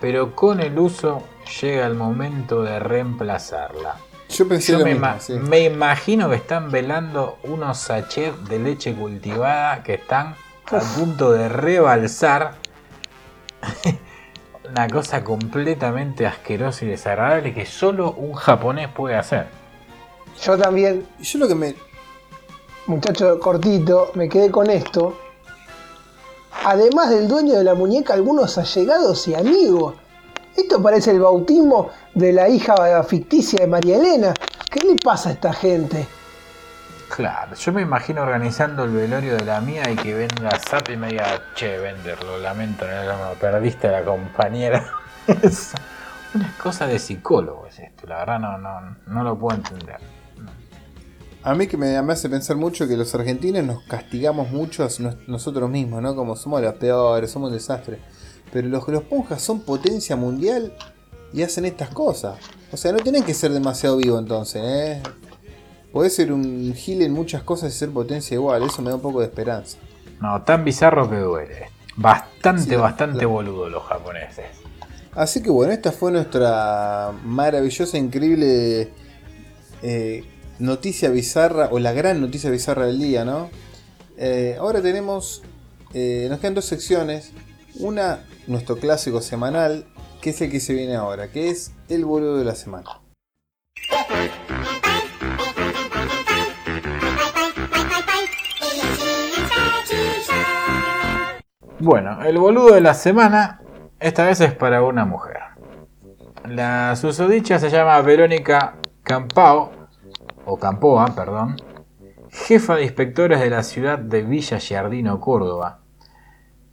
Pero 0.01 0.35
con 0.35 0.61
el 0.61 0.79
uso 0.79 1.23
llega 1.61 1.87
el 1.87 1.95
momento 1.95 2.63
de 2.63 2.79
reemplazarla. 2.79 3.97
Yo 4.29 4.49
pensé 4.49 4.77
me, 4.79 4.99
me 5.41 5.61
imagino 5.61 6.29
que 6.29 6.37
están 6.37 6.71
velando 6.71 7.39
unos 7.45 7.79
sachets 7.79 8.49
de 8.49 8.59
leche 8.59 8.95
cultivada 8.95 9.83
que 9.83 9.95
están 9.95 10.35
a 10.67 10.81
punto 10.97 11.33
de 11.33 11.49
rebalsar 11.49 12.55
una 14.69 14.89
cosa 14.89 15.25
completamente 15.25 16.27
asquerosa 16.27 16.85
y 16.85 16.89
desagradable 16.89 17.53
que 17.55 17.67
solo 17.67 18.13
un 18.13 18.33
japonés 18.35 18.89
puede 18.89 19.17
hacer. 19.17 19.47
Yo 20.43 20.57
también, 20.57 21.07
Yo 21.21 21.39
lo 21.39 21.49
que 21.49 21.55
me. 21.55 21.75
muchacho 22.87 23.39
cortito, 23.39 24.13
me 24.15 24.29
quedé 24.29 24.51
con 24.51 24.71
esto. 24.71 25.17
Además 26.65 27.11
del 27.11 27.29
dueño 27.29 27.57
de 27.57 27.65
la 27.65 27.75
muñeca, 27.75 28.15
algunos 28.15 28.57
allegados 28.59 29.27
y 29.29 29.35
amigos. 29.35 29.95
Esto 30.57 30.83
parece 30.83 31.11
el 31.11 31.21
bautismo 31.21 31.91
de 32.15 32.33
la 32.33 32.49
hija 32.49 33.03
ficticia 33.05 33.61
de 33.61 33.67
María 33.67 33.97
Elena. 33.97 34.35
¿Qué 34.71 34.87
le 34.87 34.97
pasa 34.97 35.31
a 35.31 35.33
esta 35.33 35.53
gente? 35.53 36.07
Claro, 37.15 37.55
yo 37.55 37.73
me 37.75 37.83
imagino 37.83 38.23
organizando 38.23 38.85
el 38.85 38.91
velorio 38.91 39.37
de 39.37 39.45
la 39.45 39.61
mía 39.61 39.83
y 39.91 39.97
que 39.97 40.15
venga 40.15 40.59
Zap 40.59 40.89
y 40.89 40.97
me 40.97 41.09
diga, 41.09 41.43
che, 41.55 41.77
Bender, 41.79 42.23
lo 42.25 42.39
lamento, 42.39 42.87
alma, 42.87 43.33
perdiste 43.39 43.89
a 43.89 43.93
la 43.93 44.05
compañera. 44.05 44.83
Es 45.43 45.73
una 46.35 46.51
cosa 46.57 46.87
de 46.87 46.99
psicólogo 46.99 47.67
es 47.67 47.79
esto, 47.79 48.07
la 48.07 48.21
verdad 48.21 48.39
no, 48.41 48.57
no, 48.57 48.97
no 49.07 49.23
lo 49.23 49.39
puedo 49.39 49.57
entender. 49.57 49.99
A 51.45 51.55
mí 51.55 51.67
que 51.67 51.77
me, 51.77 52.01
me 52.01 52.13
hace 52.15 52.31
pensar 52.31 52.57
mucho 52.57 52.89
que 52.89 52.97
los 52.97 53.15
argentinos 53.15 53.63
nos 53.63 53.83
castigamos 53.85 54.51
mucho 54.51 54.83
a 54.83 54.89
nos- 55.01 55.29
nosotros 55.29 55.69
mismos, 55.69 56.01
¿no? 56.01 56.17
Como 56.17 56.35
somos 56.35 56.63
los 56.63 56.75
peores, 56.75 57.31
somos 57.31 57.49
un 57.51 57.55
desastre. 57.57 57.99
Pero 58.53 58.69
los, 58.69 58.89
los 58.89 59.03
ponjas 59.03 59.43
son 59.43 59.61
potencia 59.61 60.17
mundial 60.17 60.73
y 61.33 61.43
hacen 61.43 61.67
estas 61.67 61.91
cosas. 61.91 62.39
O 62.73 62.77
sea, 62.79 62.93
no 62.93 62.99
tienen 63.01 63.23
que 63.25 63.35
ser 63.35 63.53
demasiado 63.53 63.99
vivo 63.99 64.19
entonces, 64.19 64.63
¿eh? 64.65 65.03
Podés 65.93 66.15
ser 66.15 66.33
un 66.33 66.73
gil 66.75 67.03
en 67.03 67.13
muchas 67.13 67.43
cosas 67.43 67.75
y 67.75 67.79
ser 67.79 67.91
potencia 67.91 68.35
igual, 68.35 68.63
eso 68.63 68.81
me 68.83 68.89
da 68.91 68.97
un 68.97 69.03
poco 69.03 69.21
de 69.21 69.27
esperanza. 69.27 69.79
No, 70.21 70.43
tan 70.43 70.65
bizarro 70.65 71.09
que 71.11 71.17
duele. 71.17 71.69
Bastante, 71.97 72.63
Sí, 72.71 72.77
bastante 72.77 73.19
claro. 73.19 73.31
boludo 73.31 73.69
los 73.69 73.83
japoneses. 73.85 74.47
Así 75.15 75.43
que 75.43 75.51
bueno, 75.51 75.73
esta 75.73 75.93
fue 75.93 76.11
nuestra 76.11 77.13
maravillosa, 77.25 77.99
increíble 77.99 78.89
eh, 79.83 80.25
noticia 80.59 81.11
bizarra, 81.11 81.69
o 81.71 81.79
la 81.79 81.93
gran 81.93 82.21
noticia 82.21 82.49
bizarra 82.51 82.87
del 82.87 82.99
día, 82.99 83.25
¿no? 83.27 83.51
Eh, 84.17 84.57
ahora 84.59 84.81
tenemos, 84.81 85.43
eh, 85.93 86.27
nos 86.31 86.39
quedan 86.41 86.55
dos 86.55 86.65
secciones. 86.65 87.33
Una, 87.75 88.25
nuestro 88.47 88.77
clásico 88.77 89.21
semanal, 89.21 89.87
que 90.23 90.31
es 90.31 90.41
el 90.41 90.51
que 90.51 90.61
se 90.61 90.73
viene 90.73 90.95
ahora, 90.95 91.29
que 91.31 91.51
es 91.51 91.73
el 91.89 92.05
boludo 92.07 92.39
de 92.39 92.45
la 92.45 92.55
semana. 92.55 93.01
Bueno, 101.85 102.23
el 102.23 102.39
boludo 102.39 102.75
de 102.75 102.81
la 102.81 102.95
semana 102.95 103.61
esta 103.99 104.25
vez 104.25 104.41
es 104.41 104.53
para 104.53 104.85
una 104.85 105.05
mujer. 105.05 105.39
La 106.49 106.95
susodicha 106.95 107.59
se 107.59 107.71
llama 107.71 108.01
Verónica 108.03 108.77
Campao, 109.03 109.73
o 110.45 110.57
Campoa, 110.61 111.07
perdón, 111.07 111.57
jefa 112.31 112.77
de 112.77 112.85
inspectores 112.85 113.41
de 113.41 113.51
la 113.51 113.65
ciudad 113.65 113.99
de 113.99 114.23
Villa 114.23 114.61
Giardino, 114.61 115.19
Córdoba. 115.19 115.81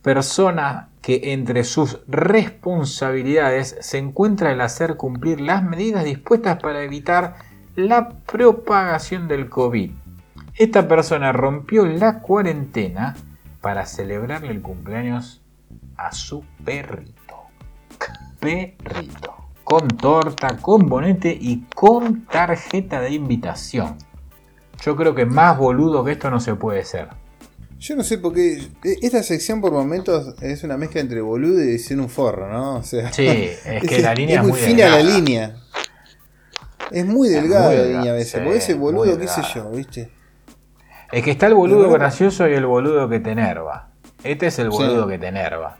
Persona 0.03 0.89
que 1.01 1.33
entre 1.33 1.63
sus 1.63 2.01
responsabilidades 2.07 3.77
se 3.79 3.97
encuentra 3.97 4.51
el 4.51 4.61
hacer 4.61 4.95
cumplir 4.95 5.41
las 5.41 5.63
medidas 5.63 6.03
dispuestas 6.03 6.59
para 6.61 6.83
evitar 6.83 7.33
la 7.75 8.09
propagación 8.09 9.27
del 9.27 9.49
COVID. 9.49 9.89
Esta 10.53 10.87
persona 10.87 11.31
rompió 11.31 11.87
la 11.87 12.19
cuarentena 12.19 13.15
para 13.61 13.85
celebrarle 13.85 14.51
el 14.51 14.61
cumpleaños 14.61 15.41
a 15.97 16.11
su 16.11 16.43
perrito. 16.63 17.35
Perrito. 18.39 19.35
Con 19.63 19.87
torta, 19.87 20.57
con 20.57 20.87
bonete 20.87 21.37
y 21.39 21.65
con 21.75 22.25
tarjeta 22.25 23.01
de 23.01 23.11
invitación. 23.11 23.97
Yo 24.81 24.95
creo 24.95 25.13
que 25.13 25.25
más 25.25 25.57
boludo 25.57 26.03
que 26.03 26.13
esto 26.13 26.29
no 26.31 26.39
se 26.39 26.55
puede 26.55 26.83
ser. 26.85 27.09
Yo 27.77 27.95
no 27.95 28.03
sé 28.03 28.17
por 28.17 28.33
qué. 28.33 28.57
e- 28.83 28.97
Esta 29.01 29.21
sección 29.23 29.61
por 29.61 29.71
momentos 29.71 30.35
es 30.41 30.63
una 30.63 30.77
mezcla 30.77 31.01
entre 31.01 31.21
boludo 31.21 31.63
y 31.63 31.77
ser 31.79 31.99
un 31.99 32.09
forro, 32.09 32.51
¿no? 32.51 32.77
O 32.77 32.83
sea, 32.83 33.11
Sí, 33.13 33.27
es 33.27 33.83
que 33.87 33.99
la 34.01 34.15
línea 34.15 34.37
es 34.37 34.41
muy 34.41 34.51
muy 34.53 34.59
fina 34.61 34.89
la 34.89 35.03
línea. 35.03 35.55
Es 36.91 37.05
muy 37.05 37.29
delgada 37.29 37.67
muy 37.67 37.77
la 37.77 37.83
línea 37.85 38.11
a 38.11 38.15
veces. 38.15 38.31
sí, 38.31 38.37
porque 38.43 38.57
ese 38.57 38.73
boludo, 38.73 39.17
qué 39.17 39.27
sé 39.27 39.41
yo, 39.53 39.69
¿viste? 39.71 40.11
Es 41.11 41.23
que 41.23 41.31
está 41.31 41.47
el 41.47 41.55
boludo 41.55 41.89
gracioso 41.89 42.47
y 42.47 42.53
el 42.53 42.65
boludo 42.65 43.09
que 43.09 43.19
te 43.19 43.31
enerva. 43.31 43.87
Este 44.23 44.47
es 44.47 44.59
el 44.59 44.71
Sí. 44.71 44.77
boludo 44.77 45.07
que 45.07 45.17
te 45.17 45.27
enerva. 45.27 45.77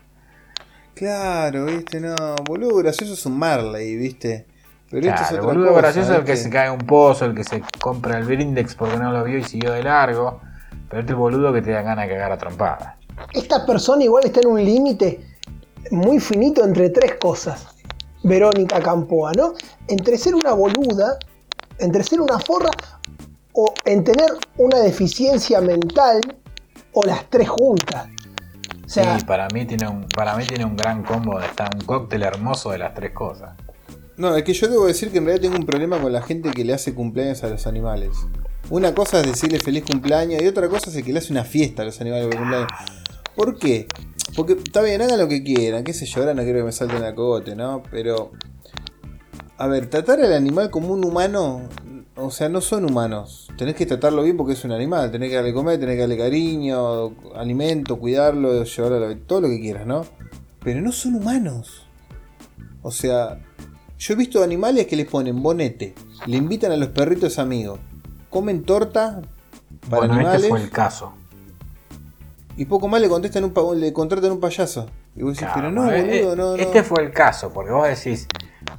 Claro, 0.96 1.66
¿viste? 1.66 2.00
No, 2.00 2.16
boludo 2.46 2.76
gracioso 2.78 3.14
es 3.14 3.26
un 3.26 3.38
Marley, 3.38 3.96
¿viste? 3.96 4.48
Pero 4.90 5.08
esto 5.08 5.22
es 5.22 5.28
Claro, 5.30 5.36
el 5.36 5.40
otra 5.42 5.54
boludo 5.54 5.68
cosa, 5.70 5.82
gracioso 5.82 6.14
es 6.14 6.20
el 6.20 6.26
que 6.26 6.36
se 6.36 6.50
cae 6.50 6.68
en 6.68 6.74
un 6.74 6.80
pozo, 6.80 7.26
el 7.26 7.36
que 7.36 7.44
se 7.44 7.62
compra 7.80 8.18
el 8.18 8.26
brindex 8.26 8.76
porque 8.76 8.98
no 8.98 9.12
lo 9.12 9.24
vio 9.24 9.38
y 9.38 9.44
siguió 9.44 9.72
de 9.72 9.84
largo. 9.84 10.42
Pero 10.90 11.02
este 11.02 11.12
es 11.12 11.16
el 11.16 11.16
boludo 11.16 11.54
que 11.54 11.62
te 11.62 11.72
da 11.72 11.84
ganas 11.84 12.08
de 12.08 12.14
cagar 12.16 12.32
a 12.32 12.38
trompada. 12.38 12.98
Esta 13.34 13.66
persona 13.66 14.04
igual 14.04 14.26
está 14.26 14.40
en 14.40 14.48
un 14.48 14.64
límite 14.66 15.22
muy 15.92 16.20
finito 16.20 16.66
entre 16.66 16.90
tres 16.90 17.16
cosas. 17.22 17.68
Verónica 18.24 18.82
Campoa, 18.82 19.32
¿no? 19.34 19.54
Entre 19.88 20.18
ser 20.18 20.34
una 20.36 20.54
boluda, 20.54 21.18
entre 21.78 22.04
ser 22.04 22.20
una 22.20 22.40
forra 22.40 22.72
o 23.62 23.74
en 23.84 24.06
tener 24.06 24.30
una 24.56 24.80
deficiencia 24.80 25.60
mental 25.60 26.22
o 26.94 27.04
las 27.04 27.30
tres 27.30 27.50
juntas. 27.50 28.08
O 28.86 28.90
sea, 28.90 29.20
Sí, 29.20 29.26
para 29.26 29.50
mí 29.50 29.66
tiene 29.66 29.86
un, 29.86 30.08
para 30.08 30.38
mí 30.38 30.46
tiene 30.46 30.64
un 30.64 30.78
gran 30.78 31.04
combo, 31.04 31.38
de 31.38 31.46
está 31.46 31.70
un 31.74 31.82
cóctel 31.82 32.24
hermoso 32.24 32.72
de 32.72 32.78
las 32.78 32.94
tres 32.94 33.12
cosas. 33.12 33.58
No, 34.16 34.34
es 34.34 34.46
que 34.46 34.54
yo 34.54 34.70
debo 34.70 34.86
decir 34.86 35.12
que 35.12 35.18
en 35.18 35.26
realidad 35.26 35.42
tengo 35.42 35.58
un 35.58 35.66
problema 35.66 36.00
con 36.00 36.14
la 36.14 36.22
gente 36.22 36.52
que 36.52 36.64
le 36.64 36.74
hace 36.74 36.96
cumpleaños 36.96 37.44
a 37.44 37.50
los 37.50 37.68
animales. 37.68 38.12
Una 38.70 38.96
cosa 38.96 39.20
es 39.20 39.28
decirle 39.28 39.60
feliz 39.60 39.84
cumpleaños 39.84 40.42
y 40.42 40.48
otra 40.48 40.70
cosa 40.70 40.90
es 40.90 40.96
el 40.96 41.04
que 41.04 41.12
le 41.12 41.20
hace 41.20 41.34
una 41.34 41.44
fiesta 41.44 41.82
a 41.82 41.86
los 41.86 42.00
animales 42.00 42.28
por 42.28 42.38
cumpleaños. 42.38 42.72
¿Por 43.36 43.60
qué? 43.60 43.88
Porque 44.38 44.54
está 44.54 44.82
bien, 44.82 45.02
hagan 45.02 45.20
lo 45.20 45.28
que 45.28 45.44
quieran, 45.44 45.84
qué 45.84 45.94
sé 45.94 46.06
yo, 46.06 46.22
ahora 46.22 46.34
no 46.34 46.44
quiero 46.44 46.60
que 46.60 46.66
me 46.66 46.72
salten 46.72 47.04
a 47.04 47.14
cogote, 47.14 47.58
¿no? 47.58 47.84
Pero. 47.92 48.32
A 49.58 49.68
ver, 49.68 49.90
tratar 49.90 50.22
al 50.22 50.32
animal 50.32 50.70
como 50.70 50.94
un 50.94 51.04
humano. 51.04 51.68
O 52.22 52.32
sea, 52.32 52.50
no 52.50 52.60
son 52.62 52.86
humanos. 52.86 53.48
Tenés 53.58 53.76
que 53.76 53.86
tratarlo 53.86 54.24
bien 54.24 54.36
porque 54.36 54.54
es 54.54 54.64
un 54.66 54.72
animal. 54.72 55.12
Tenés 55.12 55.30
que 55.30 55.36
darle 55.36 55.54
comer, 55.54 55.80
tenés 55.80 55.96
que 55.96 56.02
darle 56.02 56.18
cariño, 56.18 57.14
alimento, 57.36 57.98
cuidarlo, 57.98 58.64
llevarlo 58.64 58.98
a 58.98 59.10
la- 59.10 59.16
todo 59.16 59.42
lo 59.42 59.48
que 59.48 59.60
quieras, 59.62 59.86
¿no? 59.88 60.06
Pero 60.64 60.82
no 60.82 60.92
son 60.92 61.16
humanos. 61.16 61.86
O 62.82 62.92
sea, 62.92 63.40
yo 63.98 64.14
he 64.14 64.18
visto 64.18 64.44
animales 64.44 64.88
que 64.88 64.96
les 64.96 65.06
ponen 65.08 65.42
bonete, 65.42 65.94
le 66.26 66.38
invitan 66.38 66.72
a 66.72 66.78
los 66.78 66.90
perritos 66.90 67.40
amigos, 67.40 67.80
comen 68.30 68.64
torta 68.64 69.22
para 69.90 70.00
bueno, 70.08 70.14
animales 70.16 70.42
este 70.44 70.50
fue 70.50 70.62
el 70.64 70.70
caso. 70.70 71.14
y 72.58 72.66
poco 72.66 72.88
más 72.90 73.00
le 73.02 73.08
contestan 73.10 73.44
un 73.46 73.80
le 73.80 73.94
contratan 73.94 74.32
un 74.34 74.40
payaso. 74.40 74.88
Y 75.16 75.24
vos 75.24 75.34
decís, 75.34 75.48
Claro, 75.54 75.54
pero 75.56 75.72
no, 75.72 75.92
eh, 75.92 76.22
boludo, 76.24 76.36
no, 76.36 76.58
no. 76.58 76.64
Este 76.64 76.84
fue 76.84 77.04
el 77.04 77.12
caso, 77.12 77.52
porque 77.54 77.72
vos 77.72 77.88
decís, 77.88 78.28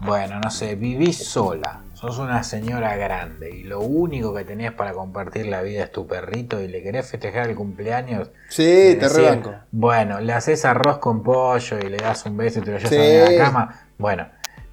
bueno, 0.02 0.38
no 0.40 0.50
sé, 0.50 0.74
vivís 0.76 1.18
sola, 1.18 1.82
sos 2.00 2.18
una 2.18 2.42
señora 2.42 2.96
grande 2.96 3.50
y 3.54 3.62
lo 3.64 3.80
único 3.80 4.32
que 4.34 4.44
tenés 4.44 4.72
para 4.72 4.92
compartir 4.94 5.46
la 5.46 5.60
vida 5.60 5.84
es 5.84 5.92
tu 5.92 6.06
perrito 6.06 6.60
y 6.60 6.68
le 6.68 6.82
querés 6.82 7.10
festejar 7.10 7.50
el 7.50 7.54
cumpleaños. 7.56 8.30
Sí, 8.48 8.62
te 8.64 8.96
decís, 8.96 9.16
rebanco. 9.16 9.54
Bueno, 9.70 10.18
le 10.20 10.32
haces 10.32 10.64
arroz 10.64 10.98
con 10.98 11.22
pollo 11.22 11.78
y 11.78 11.88
le 11.90 11.98
das 11.98 12.24
un 12.24 12.36
beso 12.38 12.60
y 12.60 12.62
te 12.62 12.70
lo 12.72 12.78
llevas 12.78 12.90
Sí. 12.90 12.96
a 12.96 13.30
la 13.30 13.44
cama. 13.44 13.80
Bueno, 13.98 14.28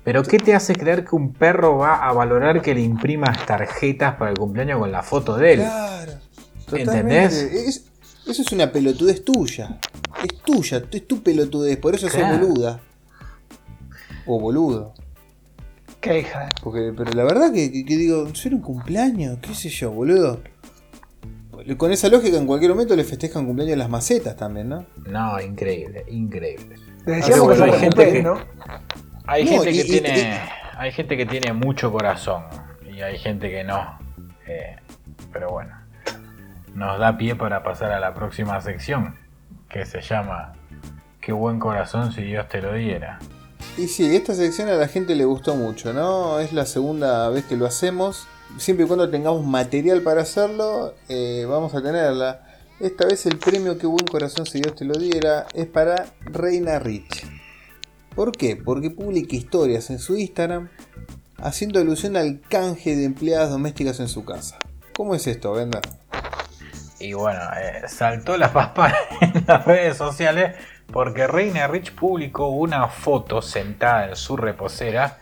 pero 0.05 0.23
¿qué 0.23 0.37
te 0.39 0.55
hace 0.55 0.73
creer 0.73 1.03
que 1.03 1.15
un 1.17 1.33
perro 1.33 1.77
va 1.77 1.95
a 2.07 2.13
valorar 2.13 2.61
que 2.61 2.73
le 2.73 2.81
imprimas 2.81 3.45
tarjetas 3.45 4.15
para 4.15 4.31
el 4.31 4.37
cumpleaños 4.37 4.79
con 4.79 4.91
la 4.91 5.03
foto 5.03 5.35
de 5.35 5.53
él? 5.53 5.59
Claro. 5.59 6.13
¿Entendés? 6.71 7.33
Es- 7.33 7.85
eso 8.25 8.41
es 8.41 8.51
una 8.53 8.71
pelotudez 8.71 9.23
tuya. 9.25 9.79
Es 10.23 10.41
tuya, 10.43 10.81
es 10.91 11.07
tu 11.07 11.21
pelotudez, 11.21 11.77
por 11.77 11.93
eso 11.93 12.07
Claro. 12.07 12.37
sos 12.37 12.47
boluda. 12.47 12.79
O 14.25 14.39
boludo. 14.39 14.93
Qué 16.01 16.19
hija 16.19 16.45
de- 16.45 16.49
Porque, 16.63 16.93
pero 16.95 17.11
la 17.11 17.23
verdad 17.23 17.51
que, 17.53 17.71
que- 17.71 17.85
que 17.85 17.97
digo, 17.97 18.33
ser 18.35 18.53
un 18.53 18.61
cumpleaños, 18.61 19.37
qué 19.41 19.53
sé 19.53 19.69
yo, 19.69 19.91
boludo. 19.91 20.41
Con 21.77 21.91
esa 21.91 22.07
lógica, 22.09 22.37
en 22.37 22.45
cualquier 22.45 22.71
momento 22.71 22.95
le 22.95 23.03
festejan 23.03 23.45
cumpleaños 23.45 23.73
a 23.75 23.77
las 23.79 23.89
macetas 23.89 24.35
también, 24.37 24.69
¿no? 24.69 24.85
No, 25.07 25.39
increíble, 25.41 26.05
increíble. 26.07 26.75
Le 27.05 27.15
decíamos 27.15 27.55
que 27.57 27.63
hay 27.63 27.71
gente 27.73 28.11
que- 28.13 28.23
¿no? 28.23 28.37
Hay 29.25 29.43
No, 29.43 29.51
gente 29.51 29.71
y- 29.71 29.73
que 29.73 29.81
y- 29.81 29.89
tiene. 29.89 30.39
Hay 30.77 30.91
gente 30.91 31.17
que 31.17 31.25
tiene 31.25 31.53
mucho 31.53 31.91
corazón. 31.91 32.43
Y 32.89 33.01
hay 33.01 33.17
gente 33.17 33.49
que 33.49 33.63
no. 33.63 33.97
Eh, 34.47 34.77
pero 35.33 35.49
bueno. 35.49 35.75
Nos 36.75 36.99
da 36.99 37.17
pie 37.17 37.35
para 37.35 37.63
pasar 37.63 37.91
a 37.91 37.99
la 37.99 38.13
próxima 38.13 38.61
sección. 38.61 39.15
Que 39.67 39.85
se 39.85 40.01
llama 40.01 40.53
Qué 41.19 41.33
buen 41.33 41.59
corazón 41.59 42.13
si 42.13 42.21
Dios 42.21 42.47
te 42.47 42.61
lo 42.61 42.73
diera. 42.73 43.19
Y 43.77 43.87
sí, 43.89 44.15
esta 44.15 44.33
sección 44.33 44.69
a 44.69 44.73
la 44.73 44.87
gente 44.87 45.13
le 45.13 45.23
gustó 45.23 45.55
mucho, 45.55 45.93
¿no? 45.93 46.39
Es 46.39 46.51
la 46.51 46.65
segunda 46.65 47.29
vez 47.29 47.45
que 47.45 47.55
lo 47.55 47.67
hacemos. 47.67 48.27
Siempre 48.57 48.85
y 48.85 48.87
cuando 48.87 49.07
tengamos 49.07 49.45
material 49.45 50.01
para 50.01 50.21
hacerlo, 50.23 50.95
eh, 51.09 51.45
vamos 51.47 51.75
a 51.75 51.83
tenerla. 51.83 52.43
Esta 52.79 53.05
vez 53.05 53.27
el 53.27 53.37
premio 53.37 53.77
Qué 53.77 53.85
buen 53.85 54.07
corazón 54.07 54.47
si 54.47 54.61
Dios 54.61 54.73
te 54.73 54.83
lo 54.83 54.95
diera 54.97 55.45
es 55.53 55.67
para 55.67 56.07
Reina 56.21 56.79
Rich. 56.79 57.27
¿Por 58.15 58.31
qué? 58.31 58.55
Porque 58.55 58.89
publica 58.89 59.35
historias 59.35 59.91
en 59.91 59.99
su 59.99 60.17
Instagram 60.17 60.69
haciendo 61.37 61.79
alusión 61.79 62.17
al 62.17 62.41
canje 62.41 62.95
de 62.95 63.05
empleadas 63.05 63.51
domésticas 63.51 63.99
en 63.99 64.07
su 64.07 64.25
casa. 64.25 64.57
¿Cómo 64.95 65.13
es 65.13 65.27
esto, 65.27 65.53
Venda? 65.53 65.81
Y 66.99 67.13
bueno, 67.13 67.41
eh, 67.61 67.87
saltó 67.87 68.37
la 68.37 68.51
paspa 68.51 68.91
en 69.21 69.45
las 69.47 69.65
redes 69.65 69.97
sociales 69.97 70.55
porque 70.91 71.27
Reina 71.27 71.67
Rich 71.67 71.93
publicó 71.93 72.47
una 72.47 72.87
foto 72.87 73.41
sentada 73.41 74.09
en 74.09 74.15
su 74.15 74.37
reposera 74.37 75.17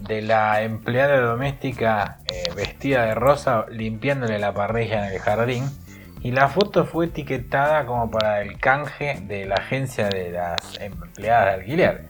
de 0.00 0.22
la 0.22 0.62
empleada 0.62 1.20
doméstica 1.20 2.18
eh, 2.26 2.44
vestida 2.54 3.04
de 3.06 3.14
rosa 3.14 3.66
limpiándole 3.70 4.38
la 4.38 4.52
parrilla 4.52 5.08
en 5.08 5.14
el 5.14 5.20
jardín. 5.20 5.64
Y 6.22 6.32
la 6.32 6.48
foto 6.48 6.84
fue 6.84 7.06
etiquetada 7.06 7.86
como 7.86 8.10
para 8.10 8.40
el 8.40 8.58
canje 8.58 9.20
de 9.22 9.46
la 9.46 9.56
agencia 9.56 10.08
de 10.08 10.32
las 10.32 10.78
empleadas 10.80 11.46
de 11.46 11.52
alquiler. 11.52 12.08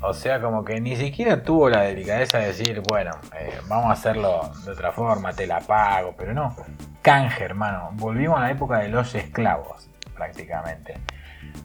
O 0.00 0.14
sea, 0.14 0.40
como 0.40 0.64
que 0.64 0.80
ni 0.80 0.96
siquiera 0.96 1.42
tuvo 1.42 1.68
la 1.68 1.82
delicadeza 1.82 2.38
de 2.38 2.46
decir, 2.46 2.82
bueno, 2.88 3.12
eh, 3.38 3.52
vamos 3.68 3.90
a 3.90 3.92
hacerlo 3.92 4.50
de 4.64 4.72
otra 4.72 4.90
forma, 4.90 5.32
te 5.32 5.46
la 5.46 5.60
pago, 5.60 6.14
pero 6.16 6.32
no. 6.34 6.56
Canje, 7.02 7.44
hermano. 7.44 7.90
Volvimos 7.92 8.38
a 8.38 8.42
la 8.42 8.50
época 8.50 8.78
de 8.78 8.88
los 8.88 9.14
esclavos, 9.14 9.88
prácticamente. 10.14 10.94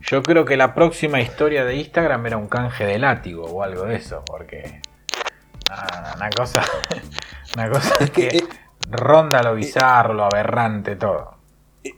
Yo 0.01 0.23
creo 0.23 0.45
que 0.45 0.55
la 0.55 0.73
próxima 0.73 1.19
historia 1.19 1.65
de 1.65 1.75
Instagram 1.75 2.25
era 2.25 2.37
un 2.37 2.47
canje 2.47 2.85
de 2.85 2.97
látigo 2.97 3.43
o 3.43 3.63
algo 3.63 3.83
de 3.83 3.95
eso, 3.95 4.23
porque. 4.25 4.81
una 6.15 6.29
cosa. 6.29 6.63
Una 7.55 7.69
cosa 7.71 8.05
que 8.13 8.27
eh, 8.27 8.43
ronda 8.91 9.41
lo 9.41 9.55
bizarro, 9.55 10.13
lo 10.13 10.25
aberrante, 10.25 10.95
todo. 10.95 11.37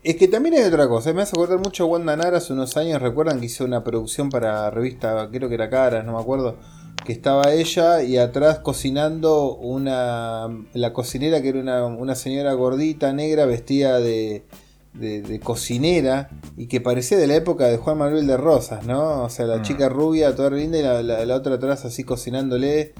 Es 0.03 0.15
que 0.15 0.27
también 0.27 0.55
hay 0.55 0.63
otra 0.63 0.87
cosa, 0.87 1.11
me 1.13 1.23
hace 1.23 1.31
acordar 1.35 1.59
mucho 1.59 1.83
a 1.83 1.87
Wanda 1.87 2.15
Nara 2.15 2.37
hace 2.37 2.53
unos 2.53 2.77
años, 2.77 3.01
recuerdan 3.01 3.39
que 3.39 3.47
hizo 3.47 3.65
una 3.65 3.83
producción 3.83 4.29
para 4.29 4.69
revista, 4.69 5.27
creo 5.31 5.49
que 5.49 5.55
era 5.55 5.69
Caras, 5.69 6.05
no 6.05 6.13
me 6.13 6.21
acuerdo, 6.21 6.57
que 7.03 7.11
estaba 7.11 7.51
ella 7.51 8.03
y 8.03 8.17
atrás 8.17 8.59
cocinando 8.59 9.55
una 9.55 10.47
la 10.73 10.93
cocinera 10.93 11.41
que 11.41 11.49
era 11.49 11.59
una, 11.59 11.85
una 11.85 12.15
señora 12.15 12.53
gordita, 12.53 13.11
negra, 13.13 13.45
vestida 13.45 13.99
de, 13.99 14.45
de, 14.93 15.39
cocinera 15.39 16.29
y 16.57 16.67
que 16.67 16.81
parecía 16.81 17.17
de 17.17 17.27
la 17.27 17.35
época 17.35 17.67
de 17.67 17.77
Juan 17.77 17.97
Manuel 17.97 18.27
de 18.27 18.37
Rosas, 18.37 18.85
¿no? 18.85 19.23
O 19.23 19.29
sea, 19.29 19.45
la 19.45 19.57
mm. 19.57 19.61
chica 19.61 19.89
rubia, 19.89 20.35
toda 20.35 20.51
linda 20.51 20.77
y 20.77 20.83
la, 21.03 21.35
otra 21.35 21.55
atrás 21.55 21.85
así 21.85 22.03
cocinándole. 22.03 22.93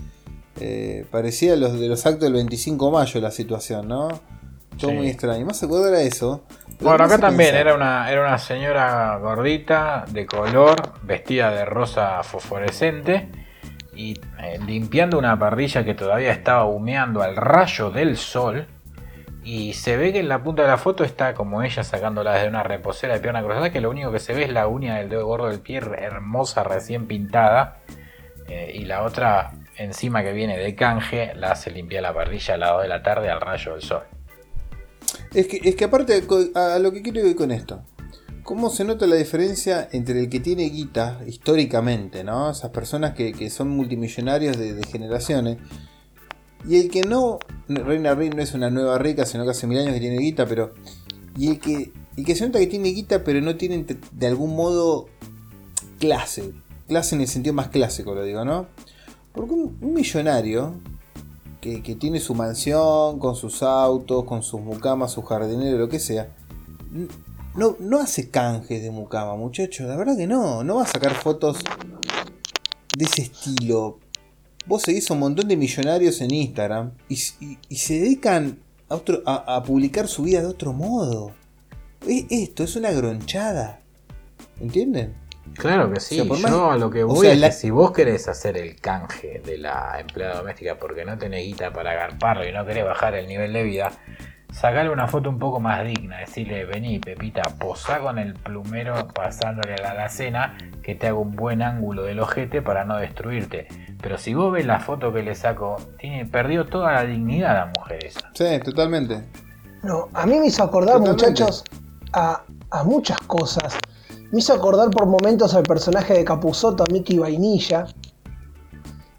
Eh, 0.61 1.05
parecía 1.09 1.55
los 1.55 1.79
de 1.79 1.87
los 1.87 2.05
actos 2.05 2.23
del 2.23 2.33
25 2.33 2.87
de 2.87 2.91
mayo 2.91 3.21
la 3.21 3.31
situación, 3.31 3.87
¿no? 3.87 4.09
Todo 4.77 4.91
muy 4.91 5.07
extraño. 5.07 5.45
Más 5.45 5.57
se 5.57 5.65
era 5.65 6.01
eso. 6.01 6.43
Bueno, 6.79 7.03
acá 7.03 7.17
también 7.17 7.55
era 7.55 7.75
una, 7.75 8.09
era 8.09 8.21
una 8.21 8.37
señora 8.37 9.17
gordita, 9.17 10.05
de 10.09 10.25
color, 10.25 10.93
vestida 11.03 11.51
de 11.51 11.65
rosa 11.65 12.23
fosforescente 12.23 13.27
y 13.93 14.13
eh, 14.41 14.57
limpiando 14.65 15.19
una 15.19 15.37
parrilla 15.37 15.83
que 15.83 15.93
todavía 15.93 16.31
estaba 16.31 16.65
humeando 16.65 17.21
al 17.21 17.35
rayo 17.35 17.91
del 17.91 18.15
sol 18.15 18.65
y 19.49 19.73
se 19.73 19.97
ve 19.97 20.13
que 20.13 20.19
en 20.19 20.29
la 20.29 20.43
punta 20.43 20.61
de 20.61 20.67
la 20.67 20.77
foto 20.77 21.03
está 21.03 21.33
como 21.33 21.63
ella 21.63 21.83
sacándola 21.83 22.35
desde 22.35 22.49
una 22.49 22.61
reposera 22.61 23.15
de 23.15 23.19
pierna 23.19 23.41
cruzada, 23.41 23.71
que 23.71 23.81
lo 23.81 23.89
único 23.89 24.11
que 24.11 24.19
se 24.19 24.31
ve 24.35 24.43
es 24.43 24.51
la 24.51 24.67
uña 24.67 24.97
del 24.97 25.09
dedo 25.09 25.25
gordo 25.25 25.47
del 25.47 25.59
pie 25.59 25.77
hermosa, 25.77 26.63
recién 26.63 27.07
pintada. 27.07 27.79
Eh, 28.47 28.73
y 28.75 28.85
la 28.85 29.01
otra 29.01 29.53
encima 29.75 30.21
que 30.21 30.33
viene 30.33 30.55
de 30.55 30.75
canje 30.75 31.33
la 31.33 31.53
hace 31.53 31.71
limpiar 31.71 32.03
la 32.03 32.13
parrilla 32.13 32.53
a 32.53 32.57
las 32.57 32.71
2 32.73 32.81
de 32.83 32.87
la 32.89 33.01
tarde 33.01 33.31
al 33.31 33.41
rayo 33.41 33.71
del 33.73 33.81
sol. 33.81 34.03
Es 35.33 35.47
que, 35.47 35.59
es 35.63 35.75
que 35.75 35.83
aparte, 35.83 36.21
a 36.53 36.77
lo 36.77 36.91
que 36.91 37.01
quiero 37.01 37.27
ir 37.27 37.35
con 37.35 37.49
esto. 37.49 37.81
¿Cómo 38.43 38.69
se 38.69 38.85
nota 38.85 39.07
la 39.07 39.15
diferencia 39.15 39.89
entre 39.91 40.19
el 40.19 40.29
que 40.29 40.39
tiene 40.39 40.69
guita 40.69 41.21
históricamente, 41.25 42.23
¿no? 42.23 42.51
Esas 42.51 42.69
personas 42.69 43.15
que, 43.15 43.49
son 43.49 43.69
multimillonarios 43.69 44.59
de 44.59 44.79
generaciones 44.91 45.57
y 46.67 46.77
el 46.77 46.89
que 46.89 47.03
no, 47.03 47.39
Reina 47.67 48.15
Rey 48.15 48.29
no 48.29 48.41
es 48.41 48.53
una 48.53 48.69
nueva 48.69 48.97
rica, 48.97 49.25
sino 49.25 49.43
que 49.43 49.51
hace 49.51 49.67
mil 49.67 49.77
años 49.77 49.93
que 49.93 49.99
tiene 49.99 50.17
guita, 50.17 50.45
pero. 50.45 50.73
Y 51.37 51.49
el 51.49 51.59
que, 51.59 51.93
el 52.17 52.25
que 52.25 52.35
se 52.35 52.45
nota 52.45 52.59
que 52.59 52.67
tiene 52.67 52.89
guita, 52.89 53.23
pero 53.23 53.41
no 53.41 53.55
tiene 53.55 53.85
de 54.11 54.27
algún 54.27 54.55
modo 54.55 55.07
clase. 55.99 56.53
Clase 56.87 57.15
en 57.15 57.21
el 57.21 57.27
sentido 57.27 57.53
más 57.53 57.69
clásico, 57.69 58.13
lo 58.13 58.23
digo, 58.23 58.43
¿no? 58.43 58.67
Porque 59.31 59.53
un, 59.53 59.93
millonario 59.93 60.73
que, 61.61 61.79
tiene 61.99 62.19
su 62.19 62.33
mansión, 62.33 63.19
con 63.19 63.35
sus 63.35 63.63
autos, 63.63 64.25
con 64.25 64.43
sus 64.43 64.59
mucamas, 64.59 65.11
su 65.11 65.21
jardinero, 65.21 65.77
lo 65.77 65.87
que 65.87 65.99
sea, 65.99 66.35
no, 67.55 67.75
no 67.79 67.99
hace 67.99 68.29
canjes 68.29 68.81
de 68.81 68.91
mucama, 68.91 69.35
muchachos. 69.35 69.87
La 69.87 69.95
verdad 69.95 70.17
que 70.17 70.27
no. 70.27 70.63
No 70.63 70.75
va 70.75 70.83
a 70.83 70.87
sacar 70.87 71.13
fotos 71.13 71.59
de 72.97 73.05
ese 73.05 73.21
estilo 73.21 73.99
vos 74.69 74.83
seguís 74.83 75.09
a 75.09 75.15
un 75.15 75.21
montón 75.21 75.47
de 75.47 75.57
millonarios 75.57 76.21
en 76.21 76.31
Instagram 76.31 76.91
y, 77.09 77.15
se 77.15 77.99
dedican 77.99 78.59
a, 78.87 79.63
publicar 79.63 80.07
su 80.07 80.23
vida 80.23 80.41
de 80.41 80.47
otro 80.47 80.73
modo. 80.73 81.31
esto 82.07 82.63
es 82.63 82.75
una 82.75 82.91
gronchada. 82.91 83.81
¿Entienden? 84.61 85.15
Claro 85.55 85.91
que 85.91 85.99
sí. 85.99 86.17
Yo 86.17 86.71
a 86.71 86.77
lo 86.77 86.91
que 86.91 87.03
voy 87.03 87.27
es 87.27 87.41
que 87.41 87.51
si 87.51 87.69
vos 87.71 87.91
querés 87.91 88.27
hacer 88.27 88.57
el 88.57 88.79
canje 88.79 89.41
de 89.43 89.57
la 89.57 89.99
empleada 89.99 90.37
doméstica 90.37 90.77
porque 90.77 91.03
no 91.03 91.17
tenés 91.17 91.45
guita 91.45 91.73
para 91.73 91.91
agarparlo 91.91 92.47
y 92.47 92.51
no 92.51 92.63
querés 92.63 92.85
bajar 92.85 93.15
el 93.15 93.27
nivel 93.27 93.51
de 93.51 93.63
vida, 93.63 93.91
sacarle 94.51 94.91
una 94.91 95.07
foto 95.07 95.29
un 95.29 95.39
poco 95.39 95.59
más 95.59 95.83
digna, 95.85 96.17
decirle, 96.17 96.65
vení 96.65 96.99
Pepita, 96.99 97.43
posá 97.59 97.99
con 97.99 98.17
el 98.17 98.33
plumero 98.33 99.07
pasándole 99.07 99.75
a 99.75 99.81
la 99.81 99.91
alacena 99.91 100.57
que 100.83 100.95
te 100.95 101.07
haga 101.07 101.19
un 101.19 101.35
buen 101.35 101.61
ángulo 101.61 102.03
del 102.03 102.19
ojete 102.19 102.61
para 102.61 102.83
no 102.83 102.97
destruirte. 102.97 103.67
Pero 104.01 104.17
si 104.17 104.33
vos 104.33 104.51
ves 104.51 104.65
la 104.65 104.79
foto 104.79 105.13
que 105.13 105.23
le 105.23 105.35
saco, 105.35 105.77
tiene, 105.99 106.25
perdió 106.25 106.65
toda 106.65 106.93
la 106.93 107.03
dignidad 107.03 107.53
la 107.53 107.71
mujer 107.77 108.05
esa. 108.05 108.31
Sí, 108.33 108.59
totalmente. 108.63 109.23
No, 109.83 110.09
a 110.13 110.25
mí 110.25 110.39
me 110.39 110.47
hizo 110.47 110.63
acordar, 110.63 110.99
muchachos, 110.99 111.63
a, 112.13 112.43
muchas 112.85 113.19
cosas. 113.21 113.77
Me 114.31 114.39
hizo 114.39 114.53
acordar 114.53 114.89
por 114.89 115.05
momentos 115.05 115.53
al 115.53 115.63
personaje 115.63 116.13
de 116.13 116.25
Capuzoto, 116.25 116.83
a 116.83 116.91
Mickey 116.91 117.17
Vainilla. 117.17 117.85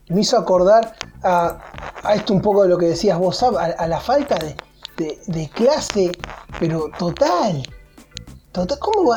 Me 0.09 0.20
hizo 0.20 0.37
acordar 0.37 0.95
a, 1.22 1.59
esto 2.14 2.33
un 2.33 2.43
poco 2.43 2.62
de 2.64 2.68
lo 2.68 2.78
que 2.78 2.87
decías 2.87 3.18
vos, 3.18 3.43
a 3.43 3.87
la 3.87 4.01
falta 4.01 4.37
de, 4.37 4.55
de, 5.27 5.51
clase, 5.55 6.13
pero 6.59 6.91
total. 6.99 7.63
total 8.53 8.79
¿Cómo 8.79 9.15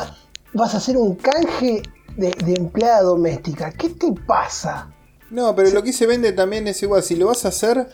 vas 0.52 0.74
a 0.74 0.78
hacer 0.78 0.96
un 0.96 1.14
canje 1.16 1.82
de, 2.16 2.32
empleada 2.56 3.02
doméstica? 3.02 3.72
¿Qué 3.72 3.90
te 3.90 4.12
pasa? 4.26 4.90
No, 5.30 5.54
pero 5.54 5.70
lo 5.70 5.82
que 5.82 5.92
se 5.92 6.06
vende 6.06 6.32
también 6.32 6.66
es 6.68 6.82
igual. 6.82 7.02
Si 7.02 7.16
lo 7.16 7.26
vas 7.26 7.44
a 7.44 7.48
hacer 7.48 7.88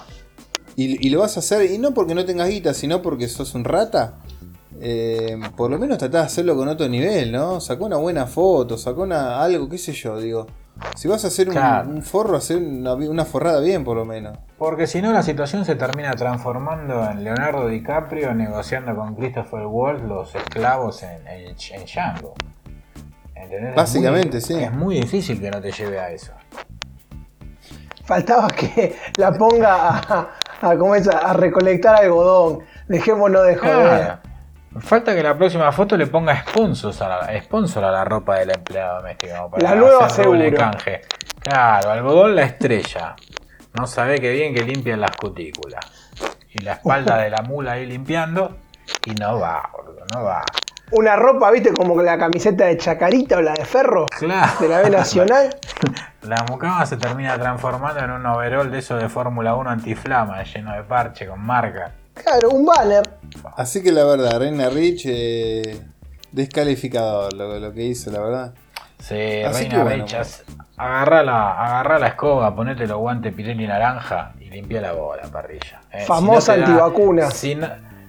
y, 0.76 1.11
lo 1.11 1.20
vas 1.20 1.36
a 1.36 1.41
hacer, 1.41 1.70
y 1.70 1.78
no 1.78 1.93
porque 1.93 2.14
no 2.14 2.24
tengas 2.24 2.49
guita, 2.49 2.74
sino 2.74 3.03
porque 3.03 3.28
sos 3.28 3.55
un 3.55 3.64
rata, 3.64 4.22
eh, 4.80 5.38
por 5.57 5.70
lo 5.70 5.78
menos 5.78 5.99
tratás 5.99 6.22
de 6.22 6.26
hacerlo 6.26 6.57
con 6.57 6.68
otro 6.68 6.88
nivel, 6.88 7.32
¿no? 7.32 7.61
Sacó 7.61 7.84
una 7.84 7.97
buena 7.97 8.26
foto, 8.26 8.78
sacó 8.78 9.03
una, 9.03 9.43
algo, 9.43 9.68
qué 9.68 9.78
sé 9.78 9.93
yo, 9.93 10.18
digo. 10.18 10.47
Si 10.96 11.08
vas 11.08 11.24
a 11.24 11.28
hacer 11.28 11.48
un, 11.48 12.02
forro, 12.02 12.36
hacer 12.36 12.58
una, 12.58 13.24
forrada 13.24 13.60
bien 13.60 13.84
por 13.84 13.96
lo 13.96 14.04
menos. 14.04 14.38
Porque 14.58 14.86
si 14.86 15.00
no 15.00 15.12
la 15.12 15.22
situación 15.22 15.64
se 15.64 15.76
termina 15.76 16.12
transformando 16.12 17.08
en 17.10 17.24
Leonardo 17.24 17.68
DiCaprio 17.68 18.34
negociando 18.34 18.94
con 18.94 19.14
Christopher 19.14 19.66
Waltz 19.66 20.02
los 20.02 20.34
esclavos 20.34 21.02
en, 21.02 21.26
en, 21.26 21.84
Django. 21.84 22.34
Básicamente, 23.74 24.40
sí. 24.40 24.54
Es 24.54 24.72
muy 24.72 24.96
difícil 24.96 25.40
que 25.40 25.50
no 25.50 25.60
te 25.60 25.72
lleve 25.72 25.98
a 25.98 26.10
eso. 26.10 26.32
Faltaba 28.04 28.48
que 28.48 28.96
la 29.16 29.32
ponga 29.32 29.98
a, 29.98 30.30
a, 30.60 30.70
a 30.70 31.32
recolectar 31.32 31.96
algodón. 31.96 32.60
Dejémonos 32.88 33.46
de 33.46 33.56
joder. 33.56 34.29
Falta 34.80 35.14
que 35.14 35.22
la 35.22 35.36
próxima 35.36 35.70
foto 35.72 35.96
le 35.96 36.06
ponga 36.06 36.42
sponsors 36.42 37.00
a 37.02 37.08
la, 37.08 37.42
sponsor 37.42 37.84
a 37.84 37.90
la 37.90 38.04
ropa 38.04 38.38
de 38.38 38.46
la 38.46 38.54
empleada 38.54 38.96
doméstica. 38.96 39.48
la 39.58 39.74
nueva 39.74 40.08
seguro. 40.08 40.56
canje. 40.56 41.02
Claro, 41.40 41.90
algodón 41.90 42.34
la 42.34 42.42
estrella. 42.42 43.16
No 43.78 43.86
sabe 43.86 44.18
qué 44.18 44.32
bien 44.32 44.54
que 44.54 44.62
limpian 44.62 45.00
las 45.00 45.16
cutículas. 45.16 45.84
Y 46.52 46.62
la 46.62 46.74
espalda 46.74 47.18
de 47.18 47.30
la 47.30 47.42
mula 47.42 47.72
ahí 47.72 47.86
limpiando. 47.86 48.56
Y 49.06 49.12
no 49.14 49.38
va, 49.38 49.70
boludo, 49.72 50.04
no 50.12 50.24
va. 50.24 50.42
Una 50.92 51.14
ropa, 51.14 51.50
viste, 51.52 51.72
como 51.72 52.02
la 52.02 52.18
camiseta 52.18 52.64
de 52.64 52.76
Chacarita 52.76 53.36
o 53.36 53.40
la 53.40 53.52
de 53.52 53.64
Ferro. 53.64 54.06
Claro. 54.06 54.52
De 54.58 54.68
la 54.68 54.80
B 54.80 54.90
Nacional. 54.90 55.56
la 56.22 56.44
mucama 56.48 56.84
se 56.84 56.96
termina 56.96 57.38
transformando 57.38 58.00
en 58.00 58.10
un 58.10 58.26
overol 58.26 58.70
de 58.70 58.78
eso 58.78 58.96
de 58.96 59.08
Fórmula 59.08 59.54
1 59.54 59.70
antiflama, 59.70 60.42
lleno 60.42 60.74
de 60.74 60.82
parche, 60.82 61.28
con 61.28 61.40
marca. 61.40 61.92
Claro, 62.22 62.50
un 62.50 62.66
banner. 62.66 63.02
Así 63.56 63.82
que 63.82 63.92
la 63.92 64.04
verdad, 64.04 64.38
Reina 64.38 64.68
Rich, 64.68 65.06
eh, 65.06 65.80
descalificador 66.32 67.32
lo, 67.34 67.72
que 67.72 67.84
hizo, 67.84 68.10
la 68.10 68.20
verdad. 68.20 68.54
Sí, 68.98 69.14
Reina 69.14 69.84
Rich, 69.84 70.16
agarra 70.76 71.22
la, 71.22 71.98
la 71.98 72.06
escoba, 72.06 72.54
ponete 72.54 72.86
los 72.86 72.98
guantes 72.98 73.32
Pirelli 73.34 73.66
naranja 73.66 74.32
y 74.40 74.50
limpia 74.50 74.80
la 74.80 74.92
bola, 74.92 75.22
parrilla. 75.30 75.80
Eh, 75.92 76.04
Famosa 76.06 76.54
antivacuna. 76.54 77.30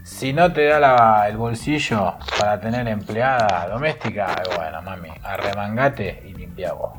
Si 0.03 0.33
no, 0.33 0.51
te 0.51 0.65
da 0.65 1.27
el 1.27 1.37
bolsillo 1.37 2.15
para 2.39 2.59
tener 2.59 2.87
empleada 2.87 3.67
doméstica, 3.69 4.41
bueno, 4.55 4.81
mami, 4.81 5.09
arremangate 5.23 6.23
y 6.25 6.33
limpia 6.33 6.73
vos. 6.73 6.93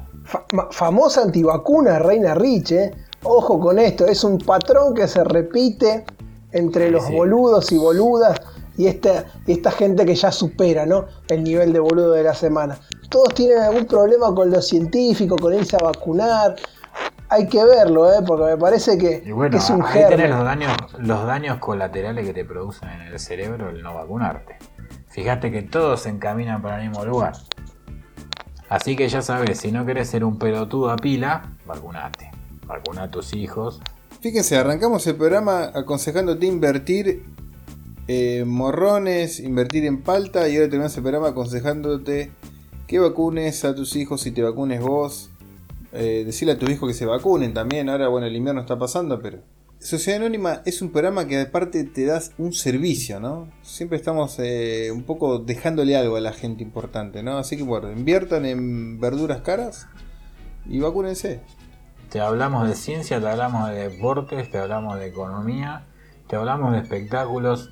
famosa 0.71 1.23
antivacuna, 1.23 1.99
Reina 1.99 2.35
Rich, 2.35 2.73
¿eh? 2.73 2.95
Ojo 3.25 3.59
con 3.61 3.79
esto, 3.79 4.07
es 4.07 4.25
un 4.25 4.39
patrón 4.39 4.95
que 4.95 5.07
se 5.07 5.23
repite 5.23 6.05
entre 6.53 6.91
los 6.91 7.07
sí. 7.07 7.15
boludos 7.15 7.73
y 7.73 7.79
boludas 7.79 8.41
y 8.77 8.87
esta, 8.87 9.27
y 9.47 9.53
esta 9.53 9.71
gente 9.71 10.05
que 10.05 10.15
ya 10.15 10.33
supera 10.33 10.87
¿no? 10.87 11.07
el 11.29 11.45
nivel 11.45 11.73
de 11.73 11.81
boludo 11.81 12.13
de 12.13 12.23
la 12.23 12.35
semana. 12.35 12.79
Todos 13.09 13.35
tienen 13.35 13.59
algún 13.59 13.87
problema 13.87 14.35
con 14.35 14.51
lo 14.51 14.63
científico, 14.63 15.37
con 15.37 15.53
irse 15.55 15.77
a 15.77 15.85
vacunar. 15.85 16.57
Hay 17.29 17.47
que 17.49 17.65
verlo, 17.65 18.13
¿eh? 18.13 18.23
porque 18.27 18.45
me 18.45 18.57
parece 18.57 18.99
que, 18.99 19.23
Y 19.25 19.33
bueno, 19.33 19.53
que 19.53 19.59
es 19.59 19.71
un 19.71 19.83
ahí 19.83 20.05
tenés 20.09 20.31
los 20.31 20.45
daños, 20.45 20.73
los 20.99 21.27
daños 21.27 21.59
colaterales 21.59 22.27
que 22.27 22.35
te 22.35 22.45
producen 22.45 22.91
en 22.91 23.01
el 23.03 23.19
cerebro 23.19 23.71
el 23.71 23.83
no 23.83 23.95
vacunarte. 23.95 24.59
Fíjate 25.09 25.51
que 25.51 25.63
todos 25.63 26.01
se 26.01 26.09
encaminan 26.09 26.63
para 26.63 26.83
el 26.83 26.89
mismo 26.89 27.05
lugar. 27.05 27.33
Así 28.69 28.97
que 28.97 29.09
ya 29.09 29.21
sabes, 29.21 29.61
si 29.61 29.71
no 29.71 29.85
querés 29.85 30.09
ser 30.09 30.25
un 30.25 30.39
pelotudo 30.39 30.91
a 30.91 30.97
pila, 30.97 31.43
vacunate. 31.67 32.31
Vacuna 32.67 33.03
a 33.03 33.11
tus 33.11 33.35
hijos. 33.35 33.83
Fíjense, 34.23 34.57
arrancamos 34.57 35.05
el 35.09 35.17
programa 35.17 35.73
aconsejándote 35.75 36.47
invertir 36.47 37.25
en 38.07 38.49
morrones, 38.49 39.41
invertir 39.41 39.85
en 39.85 40.01
palta 40.03 40.49
y 40.49 40.55
ahora 40.55 40.69
terminamos 40.69 40.97
el 40.97 41.03
programa 41.03 41.29
aconsejándote 41.31 42.31
que 42.87 43.01
vacunes 43.01 43.65
a 43.65 43.75
tus 43.75 43.97
hijos 43.97 44.25
y 44.25 44.31
te 44.31 44.41
vacunes 44.41 44.81
vos. 44.81 45.31
Eh, 45.93 46.23
decirle 46.25 46.53
a 46.53 46.59
tus 46.59 46.71
hijos 46.71 46.89
que 46.89 46.95
se 46.95 47.05
vacunen 47.05 47.53
también. 47.53 47.89
Ahora, 47.89 48.07
bueno, 48.07 48.29
el 48.29 48.37
invierno 48.37 48.61
está 48.61 48.79
pasando, 48.79 49.21
pero... 49.21 49.41
Sociedad 49.81 50.21
Anónima 50.21 50.63
es 50.67 50.81
un 50.83 50.93
programa 50.93 51.27
que 51.27 51.41
aparte 51.41 51.83
te 51.83 52.05
das 52.05 52.31
un 52.39 52.53
servicio, 52.53 53.19
¿no? 53.19 53.49
Siempre 53.63 53.99
estamos 53.99 54.37
eh, 54.39 54.93
un 54.95 55.03
poco 55.03 55.41
dejándole 55.41 55.97
algo 55.97 56.15
a 56.15 56.21
la 56.21 56.33
gente 56.33 56.63
importante, 56.63 57.25
¿no? 57.25 57.39
Así 57.39 57.57
que 57.57 57.65
bueno, 57.65 57.91
inviertan 57.91 58.47
en 58.47 59.01
verduras 59.01 59.41
caras 59.41 59.89
y 60.65 60.79
vacúnense. 60.79 61.41
Te 62.13 62.21
hablamos 62.21 62.69
de 62.69 62.75
ciencia, 62.75 63.19
te 63.23 63.27
hablamos 63.27 63.71
de 63.71 63.89
deportes, 63.89 64.51
te 64.51 64.59
hablamos 64.59 64.99
de 64.99 65.07
economía, 65.07 65.85
te 66.29 66.37
hablamos 66.37 66.73
de 66.73 66.81
espectáculos. 66.81 67.71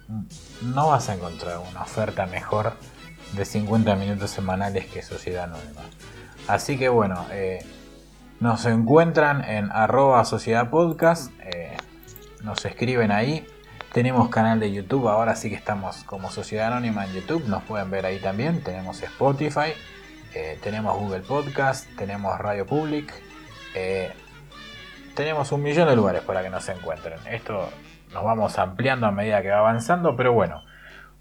No 0.62 0.88
vas 0.88 1.10
a 1.10 1.14
encontrar 1.14 1.58
una 1.58 1.82
oferta 1.82 2.24
mejor 2.24 2.72
de 3.34 3.44
50 3.44 3.96
minutos 3.96 4.30
semanales 4.30 4.86
que 4.86 5.02
Sociedad 5.02 5.44
Anónima. 5.44 5.82
Así 6.48 6.78
que 6.78 6.88
bueno, 6.88 7.26
eh, 7.32 7.58
nos 8.40 8.64
encuentran 8.64 9.44
en 9.44 9.70
arroba 9.72 10.24
sociedad 10.24 10.70
podcast, 10.70 11.30
eh, 11.40 11.76
nos 12.42 12.64
escriben 12.64 13.12
ahí. 13.12 13.46
Tenemos 13.92 14.30
canal 14.30 14.58
de 14.58 14.72
YouTube, 14.72 15.06
ahora 15.08 15.36
sí 15.36 15.50
que 15.50 15.56
estamos 15.56 16.02
como 16.04 16.30
Sociedad 16.30 16.68
Anónima 16.68 17.04
en 17.04 17.12
YouTube, 17.12 17.46
nos 17.46 17.62
pueden 17.64 17.90
ver 17.90 18.06
ahí 18.06 18.18
también. 18.18 18.62
Tenemos 18.64 19.02
Spotify, 19.02 19.74
eh, 20.32 20.58
tenemos 20.62 20.98
Google 20.98 21.20
Podcast, 21.20 21.94
tenemos 21.98 22.38
Radio 22.38 22.64
Public. 22.64 23.12
Tenemos 25.14 25.52
un 25.52 25.62
millón 25.62 25.88
de 25.88 25.96
lugares 25.96 26.22
para 26.22 26.42
que 26.42 26.50
nos 26.50 26.68
encuentren. 26.68 27.18
Esto 27.30 27.68
nos 28.12 28.24
vamos 28.24 28.58
ampliando 28.58 29.06
a 29.06 29.10
medida 29.10 29.42
que 29.42 29.50
va 29.50 29.58
avanzando, 29.58 30.16
pero 30.16 30.32
bueno, 30.32 30.62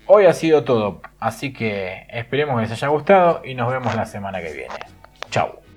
hoy 0.08 0.26
ha 0.26 0.34
sido 0.34 0.64
todo. 0.64 1.02
Así 1.20 1.54
que 1.54 2.08
esperemos 2.10 2.56
que 2.56 2.64
les 2.64 2.72
haya 2.72 2.88
gustado 2.88 3.42
y 3.44 3.56
nos 3.56 3.72
vemos 3.72 3.96
la 3.96 4.06
semana 4.06 4.42
que 4.42 4.54
viene. 4.54 4.76
Chau. 5.30 5.69